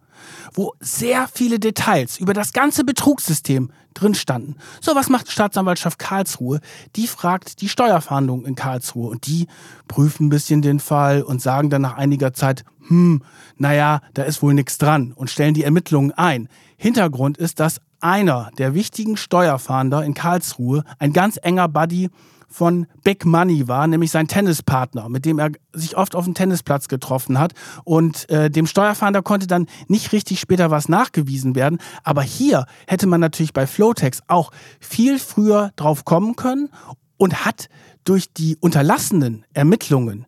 wo 0.54 0.74
sehr 0.80 1.28
viele 1.28 1.60
Details 1.60 2.18
über 2.18 2.34
das 2.34 2.54
ganze 2.54 2.86
Betrugssystem 2.86 3.72
drin 3.94 4.16
standen. 4.16 4.56
So, 4.80 4.96
was 4.96 5.10
macht 5.10 5.28
die 5.28 5.32
Staatsanwaltschaft 5.32 6.00
Karlsruhe? 6.00 6.62
Die 6.96 7.08
fragt 7.08 7.60
die 7.62 7.70
Steuerfahndung 7.70 8.46
in 8.46 8.56
Karlsruhe 8.56 9.10
und 9.10 9.28
die 9.28 9.48
prüfen 9.90 10.28
ein 10.28 10.30
bisschen 10.30 10.62
den 10.62 10.80
Fall 10.80 11.22
und 11.22 11.42
sagen 11.42 11.70
dann 11.70 11.82
nach 11.82 11.98
einiger 11.98 12.34
Zeit, 12.34 12.64
hm, 12.88 13.22
naja, 13.58 14.00
da 14.14 14.24
ist 14.24 14.42
wohl 14.42 14.54
nichts 14.54 14.78
dran 14.78 15.12
und 15.14 15.30
stellen 15.30 15.54
die 15.54 15.64
Ermittlungen 15.64 16.12
ein. 16.12 16.48
Hintergrund 16.78 17.38
ist, 17.38 17.60
dass 17.60 17.82
einer 18.00 18.52
der 18.58 18.74
wichtigen 18.74 19.18
Steuerfahnder 19.18 20.04
in 20.04 20.14
Karlsruhe 20.14 20.84
ein 21.00 21.12
ganz 21.12 21.40
enger 21.42 21.68
Buddy 21.68 22.10
von 22.56 22.88
Big 23.04 23.26
Money 23.26 23.68
war, 23.68 23.86
nämlich 23.86 24.12
sein 24.12 24.30
Tennispartner, 24.30 25.10
mit 25.10 25.26
dem 25.26 25.40
er 25.40 25.52
sich 25.74 25.98
oft 25.98 26.16
auf 26.16 26.24
dem 26.24 26.36
Tennisplatz 26.36 26.88
getroffen 26.88 27.38
hat. 27.38 27.52
Und 27.84 28.30
äh, 28.30 28.50
dem 28.50 28.66
Steuerfahnder 28.66 29.22
konnte 29.22 29.46
dann 29.46 29.68
nicht 29.90 30.14
richtig 30.14 30.40
später 30.40 30.72
was 30.72 30.88
nachgewiesen 30.88 31.54
werden. 31.56 31.80
Aber 32.04 32.22
hier 32.22 32.66
hätte 32.88 33.08
man 33.08 33.20
natürlich 33.20 33.52
bei 33.52 33.68
Flowtex 33.68 34.22
auch 34.28 34.52
viel 34.80 35.20
früher 35.20 35.72
drauf 35.76 36.06
kommen 36.06 36.38
können 36.38 36.70
und 37.18 37.46
hat 37.46 37.68
durch 38.06 38.32
die 38.32 38.56
unterlassenen 38.62 39.44
Ermittlungen 39.54 40.26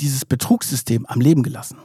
dieses 0.00 0.24
Betrugssystem 0.24 1.06
am 1.06 1.20
Leben 1.20 1.44
gelassen. 1.44 1.76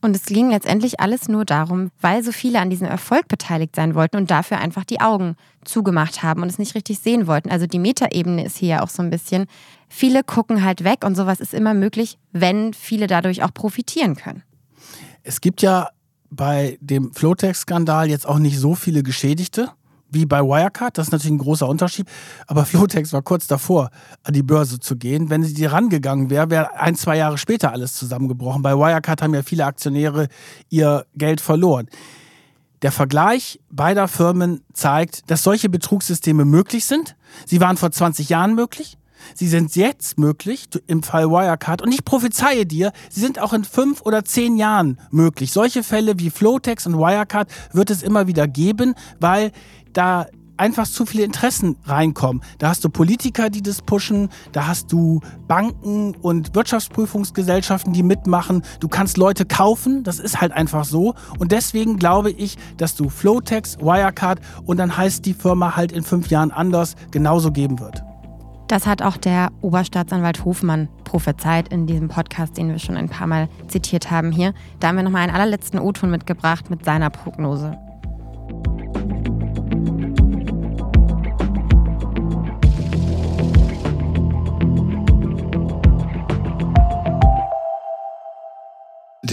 Und 0.00 0.14
es 0.14 0.26
ging 0.26 0.50
letztendlich 0.50 1.00
alles 1.00 1.28
nur 1.28 1.44
darum, 1.44 1.90
weil 2.00 2.22
so 2.22 2.30
viele 2.30 2.60
an 2.60 2.70
diesem 2.70 2.86
Erfolg 2.86 3.26
beteiligt 3.26 3.74
sein 3.74 3.96
wollten 3.96 4.16
und 4.16 4.30
dafür 4.30 4.58
einfach 4.58 4.84
die 4.84 5.00
Augen 5.00 5.34
zugemacht 5.64 6.22
haben 6.22 6.42
und 6.42 6.48
es 6.48 6.58
nicht 6.58 6.76
richtig 6.76 7.00
sehen 7.00 7.26
wollten. 7.26 7.50
Also 7.50 7.66
die 7.66 7.80
Metaebene 7.80 8.44
ist 8.44 8.56
hier 8.56 8.68
ja 8.68 8.82
auch 8.82 8.88
so 8.88 9.02
ein 9.02 9.10
bisschen, 9.10 9.46
viele 9.88 10.22
gucken 10.22 10.64
halt 10.64 10.84
weg 10.84 11.04
und 11.04 11.16
sowas 11.16 11.40
ist 11.40 11.52
immer 11.52 11.74
möglich, 11.74 12.18
wenn 12.32 12.74
viele 12.74 13.08
dadurch 13.08 13.42
auch 13.42 13.52
profitieren 13.52 14.14
können. 14.14 14.44
Es 15.24 15.40
gibt 15.40 15.62
ja 15.62 15.88
bei 16.30 16.78
dem 16.80 17.12
Flowtex-Skandal 17.12 18.08
jetzt 18.08 18.26
auch 18.26 18.38
nicht 18.38 18.58
so 18.58 18.74
viele 18.74 19.02
Geschädigte 19.02 19.70
wie 20.10 20.26
bei 20.26 20.40
Wirecard. 20.40 20.96
Das 20.96 21.08
ist 21.08 21.12
natürlich 21.12 21.34
ein 21.34 21.38
großer 21.38 21.68
Unterschied. 21.68 22.06
Aber 22.46 22.64
Flotex 22.66 23.12
war 23.12 23.22
kurz 23.22 23.46
davor, 23.46 23.90
an 24.22 24.34
die 24.34 24.42
Börse 24.42 24.80
zu 24.80 24.96
gehen. 24.96 25.30
Wenn 25.30 25.42
sie 25.42 25.54
die 25.54 25.66
rangegangen 25.66 26.30
wäre, 26.30 26.50
wäre 26.50 26.78
ein, 26.80 26.94
zwei 26.94 27.16
Jahre 27.16 27.38
später 27.38 27.72
alles 27.72 27.94
zusammengebrochen. 27.94 28.62
Bei 28.62 28.74
Wirecard 28.74 29.22
haben 29.22 29.34
ja 29.34 29.42
viele 29.42 29.64
Aktionäre 29.64 30.28
ihr 30.68 31.06
Geld 31.14 31.40
verloren. 31.40 31.88
Der 32.82 32.92
Vergleich 32.92 33.60
beider 33.70 34.06
Firmen 34.06 34.62
zeigt, 34.72 35.30
dass 35.30 35.42
solche 35.42 35.68
Betrugssysteme 35.68 36.44
möglich 36.44 36.84
sind. 36.84 37.16
Sie 37.44 37.60
waren 37.60 37.76
vor 37.76 37.90
20 37.90 38.28
Jahren 38.28 38.54
möglich. 38.54 38.98
Sie 39.34 39.48
sind 39.48 39.76
jetzt 39.76 40.18
möglich 40.18 40.68
im 40.86 41.02
Fall 41.02 41.28
Wirecard 41.28 41.82
und 41.82 41.92
ich 41.92 42.04
prophezeie 42.04 42.66
dir, 42.66 42.92
sie 43.10 43.20
sind 43.20 43.38
auch 43.38 43.52
in 43.52 43.64
fünf 43.64 44.00
oder 44.02 44.24
zehn 44.24 44.56
Jahren 44.56 44.98
möglich. 45.10 45.52
Solche 45.52 45.82
Fälle 45.82 46.18
wie 46.18 46.30
Flotex 46.30 46.86
und 46.86 46.98
Wirecard 46.98 47.50
wird 47.72 47.90
es 47.90 48.02
immer 48.02 48.26
wieder 48.26 48.48
geben, 48.48 48.94
weil 49.20 49.52
da 49.98 50.26
einfach 50.56 50.86
zu 50.86 51.06
viele 51.06 51.24
Interessen 51.24 51.76
reinkommen. 51.84 52.42
Da 52.58 52.68
hast 52.68 52.84
du 52.84 52.88
Politiker, 52.88 53.50
die 53.50 53.62
das 53.62 53.82
pushen, 53.82 54.28
da 54.52 54.66
hast 54.66 54.92
du 54.92 55.20
Banken 55.46 56.14
und 56.16 56.54
Wirtschaftsprüfungsgesellschaften, 56.54 57.92
die 57.92 58.02
mitmachen. 58.02 58.62
Du 58.80 58.88
kannst 58.88 59.16
Leute 59.16 59.44
kaufen, 59.44 60.02
das 60.04 60.18
ist 60.18 60.40
halt 60.40 60.52
einfach 60.52 60.84
so. 60.84 61.14
Und 61.38 61.52
deswegen 61.52 61.96
glaube 61.96 62.30
ich, 62.30 62.56
dass 62.76 62.94
du 62.94 63.08
Flowtex, 63.08 63.78
Wirecard 63.78 64.40
und 64.64 64.78
dann 64.78 64.96
heißt 64.96 65.24
die 65.26 65.34
Firma 65.34 65.76
halt 65.76 65.92
in 65.92 66.02
fünf 66.02 66.28
Jahren 66.28 66.50
anders 66.50 66.94
genauso 67.10 67.50
geben 67.50 67.80
wird. 67.80 68.02
Das 68.68 68.86
hat 68.86 69.00
auch 69.00 69.16
der 69.16 69.48
Oberstaatsanwalt 69.62 70.44
Hofmann 70.44 70.88
prophezeit 71.04 71.68
in 71.72 71.86
diesem 71.86 72.08
Podcast, 72.08 72.58
den 72.58 72.68
wir 72.68 72.78
schon 72.78 72.98
ein 72.98 73.08
paar 73.08 73.26
Mal 73.26 73.48
zitiert 73.66 74.10
haben 74.10 74.30
hier. 74.30 74.52
Da 74.78 74.88
haben 74.88 74.96
wir 74.96 75.02
nochmal 75.02 75.22
einen 75.22 75.34
allerletzten 75.34 75.80
O-Ton 75.80 76.10
mitgebracht 76.10 76.68
mit 76.68 76.84
seiner 76.84 77.08
Prognose. 77.08 77.78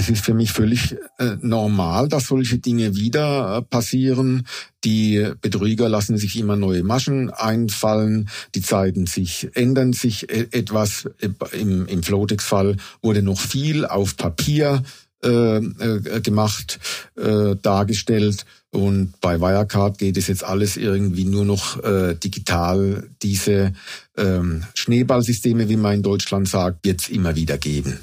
Es 0.06 0.20
ist 0.20 0.26
für 0.26 0.36
mich 0.36 0.52
völlig 0.52 0.96
äh, 1.18 1.38
normal, 1.42 2.08
dass 2.08 2.28
solche 2.28 2.60
Dinge 2.60 2.96
wieder 2.96 3.58
äh, 3.58 3.62
passieren. 3.64 4.46
Die 4.84 5.32
Betrüger 5.42 5.90
lassen 5.90 6.18
sich 6.18 6.38
immer 6.38 6.56
neue 6.56 6.84
Maschen 6.84 7.32
einfallen. 7.32 8.30
Die 8.54 8.62
Zeiten 8.62 9.08
sich 9.08 9.50
ändern 9.56 9.94
sich 9.94 10.30
e 10.30 10.46
etwas. 10.52 11.10
Im, 11.54 11.88
im 11.88 12.04
Flotex-Fall 12.04 12.78
wurde 13.02 13.24
noch 13.24 13.40
viel 13.40 13.84
auf 13.86 14.16
Papier 14.16 14.84
äh, 15.24 15.58
äh, 15.58 16.22
gemacht, 16.22 16.80
äh, 17.16 17.56
dargestellt. 17.60 18.46
Und 18.70 19.20
bei 19.22 19.42
Wirecard 19.42 19.98
geht 19.98 20.18
es 20.18 20.28
jetzt 20.28 20.44
alles 20.44 20.78
irgendwie 20.78 21.26
nur 21.26 21.46
noch 21.46 21.84
äh, 21.84 22.14
digital. 22.14 23.10
Diese 23.24 23.74
ähm, 24.18 24.66
Schneeballsysteme, 24.76 25.68
wie 25.68 25.78
man 25.78 25.96
in 25.96 26.04
Deutschland 26.04 26.48
sagt, 26.48 26.86
es 26.86 27.10
immer 27.10 27.36
wieder 27.36 27.58
geben. 27.58 27.98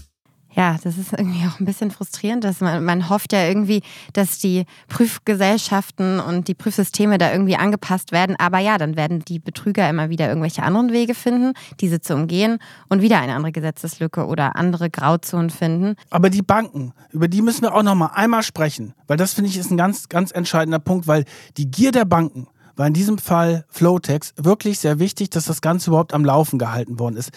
Ja, 0.54 0.76
das 0.82 0.98
ist 0.98 1.12
irgendwie 1.12 1.46
auch 1.46 1.60
ein 1.60 1.64
bisschen 1.64 1.90
frustrierend, 1.90 2.44
dass 2.44 2.60
man, 2.60 2.84
man 2.84 3.08
hofft 3.08 3.32
ja 3.32 3.46
irgendwie, 3.46 3.82
dass 4.12 4.38
die 4.38 4.66
Prüfgesellschaften 4.88 6.20
und 6.20 6.46
die 6.48 6.54
Prüfsysteme 6.54 7.16
da 7.16 7.32
irgendwie 7.32 7.56
angepasst 7.56 8.12
werden. 8.12 8.36
Aber 8.38 8.58
ja, 8.58 8.76
dann 8.76 8.96
werden 8.96 9.24
die 9.24 9.38
Betrüger 9.38 9.88
immer 9.88 10.10
wieder 10.10 10.28
irgendwelche 10.28 10.62
anderen 10.62 10.92
Wege 10.92 11.14
finden, 11.14 11.54
diese 11.80 12.00
zu 12.00 12.14
umgehen 12.14 12.58
und 12.88 13.00
wieder 13.00 13.18
eine 13.18 13.34
andere 13.34 13.52
Gesetzeslücke 13.52 14.26
oder 14.26 14.56
andere 14.56 14.90
Grauzonen 14.90 15.50
finden. 15.50 15.96
Aber 16.10 16.28
die 16.28 16.42
Banken, 16.42 16.92
über 17.12 17.28
die 17.28 17.40
müssen 17.40 17.62
wir 17.62 17.74
auch 17.74 17.82
noch 17.82 17.94
mal 17.94 18.10
einmal 18.14 18.42
sprechen, 18.42 18.94
weil 19.06 19.16
das 19.16 19.32
finde 19.32 19.48
ich 19.48 19.56
ist 19.56 19.70
ein 19.70 19.78
ganz, 19.78 20.08
ganz 20.10 20.32
entscheidender 20.32 20.78
Punkt, 20.78 21.06
weil 21.06 21.24
die 21.56 21.70
Gier 21.70 21.92
der 21.92 22.04
Banken 22.04 22.48
war 22.76 22.86
in 22.86 22.94
diesem 22.94 23.18
Fall 23.18 23.64
Flowtex 23.68 24.34
wirklich 24.36 24.78
sehr 24.78 24.98
wichtig, 24.98 25.30
dass 25.30 25.44
das 25.44 25.60
Ganze 25.60 25.90
überhaupt 25.90 26.14
am 26.14 26.24
Laufen 26.24 26.58
gehalten 26.58 26.98
worden 26.98 27.16
ist 27.16 27.30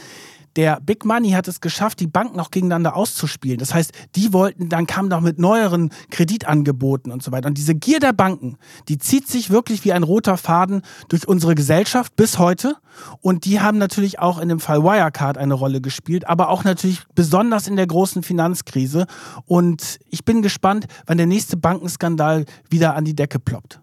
der 0.56 0.80
Big 0.80 1.06
Money 1.06 1.32
hat 1.32 1.48
es 1.48 1.62
geschafft, 1.62 2.00
die 2.00 2.08
Banken 2.08 2.40
auch 2.40 2.52
gegeneinander 2.52 2.96
auszuspielen. 2.96 3.58
Das 3.58 3.74
heißt, 3.74 3.92
die 4.16 4.32
wollten, 4.34 4.70
dann 4.70 4.88
kamen 4.88 5.10
noch 5.10 5.22
mit 5.22 5.40
neueren 5.40 5.92
Kreditangeboten 6.12 7.12
und 7.12 7.22
so 7.22 7.32
weiter. 7.32 7.48
Und 7.48 7.58
diese 7.58 7.76
Gier 7.76 8.00
der 8.00 8.14
Banken, 8.14 8.58
die 8.88 8.98
zieht 8.98 9.28
sich 9.28 9.50
wirklich 9.50 9.84
wie 9.84 9.94
ein 9.94 10.04
roter 10.04 10.38
Faden 10.38 10.82
durch 11.10 11.28
unsere 11.28 11.56
Gesellschaft 11.56 12.16
bis 12.16 12.40
heute. 12.40 12.76
Und 13.22 13.46
die 13.46 13.60
haben 13.60 13.78
natürlich 13.78 14.20
auch 14.20 14.40
in 14.40 14.50
dem 14.50 14.60
Fall 14.60 14.84
Wirecard 14.84 15.38
eine 15.38 15.54
Rolle 15.54 15.82
gespielt, 15.82 16.28
aber 16.28 16.50
auch 16.50 16.64
natürlich 16.64 17.04
besonders 17.14 17.68
in 17.68 17.76
der 17.76 17.88
großen 17.88 18.24
Finanzkrise. 18.24 19.06
Und 19.46 20.00
ich 20.10 20.24
bin 20.24 20.42
gespannt, 20.42 20.86
wann 21.06 21.18
der 21.18 21.28
nächste 21.28 21.58
Bankenskandal 21.58 22.46
wieder 22.70 22.96
an 22.96 23.04
die 23.04 23.16
Decke 23.16 23.40
ploppt. 23.40 23.82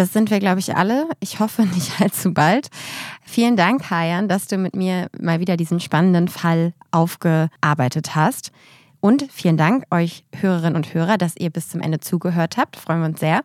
Das 0.00 0.14
sind 0.14 0.30
wir, 0.30 0.38
glaube 0.40 0.60
ich, 0.60 0.74
alle. 0.74 1.10
Ich 1.20 1.40
hoffe 1.40 1.66
nicht 1.66 2.00
allzu 2.00 2.32
bald. 2.32 2.68
Vielen 3.22 3.54
Dank, 3.54 3.90
Hayan, 3.90 4.28
dass 4.28 4.46
du 4.46 4.56
mit 4.56 4.74
mir 4.74 5.08
mal 5.20 5.40
wieder 5.40 5.58
diesen 5.58 5.78
spannenden 5.78 6.28
Fall 6.28 6.72
aufgearbeitet 6.90 8.14
hast. 8.14 8.50
Und 9.00 9.26
vielen 9.30 9.58
Dank 9.58 9.84
euch 9.90 10.24
Hörerinnen 10.34 10.76
und 10.76 10.94
Hörer, 10.94 11.18
dass 11.18 11.36
ihr 11.36 11.50
bis 11.50 11.68
zum 11.68 11.82
Ende 11.82 12.00
zugehört 12.00 12.56
habt. 12.56 12.76
Freuen 12.76 13.00
wir 13.00 13.08
uns 13.08 13.20
sehr. 13.20 13.42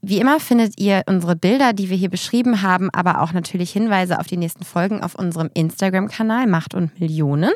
Wie 0.00 0.20
immer 0.20 0.40
findet 0.40 0.80
ihr 0.80 1.02
unsere 1.06 1.36
Bilder, 1.36 1.74
die 1.74 1.90
wir 1.90 1.98
hier 1.98 2.10
beschrieben 2.10 2.62
haben, 2.62 2.88
aber 2.94 3.20
auch 3.20 3.34
natürlich 3.34 3.70
Hinweise 3.70 4.18
auf 4.20 4.26
die 4.26 4.38
nächsten 4.38 4.64
Folgen 4.64 5.02
auf 5.02 5.14
unserem 5.14 5.50
Instagram-Kanal 5.52 6.46
Macht 6.46 6.72
und 6.72 6.98
Millionen. 6.98 7.52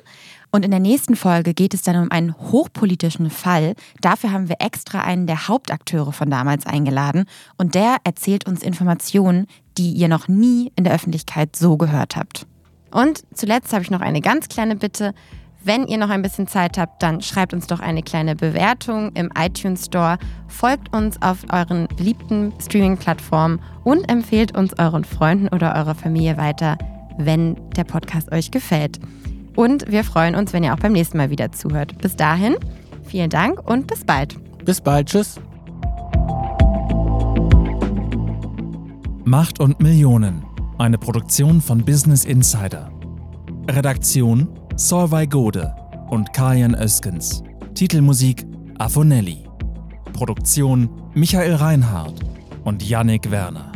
Und 0.51 0.65
in 0.65 0.71
der 0.71 0.81
nächsten 0.81 1.15
Folge 1.15 1.53
geht 1.53 1.75
es 1.75 1.83
dann 1.83 1.97
um 1.97 2.11
einen 2.11 2.35
hochpolitischen 2.35 3.31
Fall. 3.31 3.75
Dafür 4.01 4.33
haben 4.33 4.49
wir 4.49 4.57
extra 4.61 5.01
einen 5.01 5.27
der 5.27 5.49
Hauptakteure 5.49 6.13
von 6.13 6.31
damals 6.31 6.67
eingeladen 6.67 7.27
und 7.59 7.75
der 7.75 7.99
erzählt 8.05 8.47
uns 8.47 8.63
Informationen, 8.63 9.47
die 9.77 9.93
ihr 9.93 10.09
noch 10.09 10.27
nie 10.27 10.73
in 10.77 10.85
der 10.85 10.95
Öffentlichkeit 10.95 11.55
so 11.55 11.77
gehört 11.77 12.17
habt. 12.17 12.47
Und 12.91 13.23
zuletzt 13.35 13.73
habe 13.73 13.83
ich 13.83 13.91
noch 13.91 14.01
eine 14.01 14.23
ganz 14.23 14.49
kleine 14.49 14.77
Bitte. 14.77 15.13
Wenn 15.63 15.87
ihr 15.87 15.99
noch 15.99 16.09
ein 16.09 16.23
bisschen 16.23 16.47
Zeit 16.47 16.79
habt, 16.79 17.03
dann 17.03 17.21
schreibt 17.21 17.53
uns 17.53 17.67
doch 17.67 17.81
eine 17.81 18.03
kleine 18.03 18.35
Bewertung 18.35 19.13
im 19.15 19.31
iTunes 19.37 19.87
Store, 19.87 20.19
folgt 20.47 20.95
uns 20.95 21.21
auf 21.21 21.39
euren 21.53 21.89
beliebten 21.89 22.55
Streaming-Plattformen 22.61 23.61
und 23.85 24.09
empfehlt 24.09 24.57
uns 24.57 24.79
euren 24.79 25.05
Freunden 25.05 25.49
oder 25.49 25.75
eurer 25.75 25.95
Familie 25.95 26.39
weiter, 26.39 26.79
wenn 27.19 27.57
der 27.77 27.85
Podcast 27.85 28.33
euch 28.33 28.51
gefällt. 28.51 28.99
Und 29.59 29.91
wir 29.91 30.05
freuen 30.05 30.37
uns, 30.37 30.53
wenn 30.53 30.63
ihr 30.63 30.73
auch 30.73 30.79
beim 30.79 30.93
nächsten 30.93 31.19
Mal 31.19 31.31
wieder 31.31 31.51
zuhört. 31.51 31.99
Bis 31.99 32.15
dahin, 32.15 32.55
vielen 33.03 33.29
Dank 33.29 33.69
und 33.69 33.89
bis 33.89 34.05
bald. 34.05 34.37
Bis 34.65 34.81
bald, 34.81 35.09
tschüss. 35.09 35.41
Macht 39.25 39.59
und 39.59 39.81
Millionen. 39.81 40.45
Eine 40.79 40.97
Produktion 40.97 41.61
von 41.61 41.85
Business 41.85 42.25
Insider. 42.25 42.93
Redaktion 43.69 44.47
Solvay 44.77 45.27
Gode 45.27 45.75
und 46.09 46.33
Kajan 46.33 46.77
Öskens. 46.77 47.43
Titelmusik 47.75 48.47
Afonelli. 48.79 49.45
Produktion 50.13 50.89
Michael 51.15 51.57
Reinhardt 51.57 52.15
und 52.63 52.89
Yannick 52.89 53.29
Werner. 53.33 53.68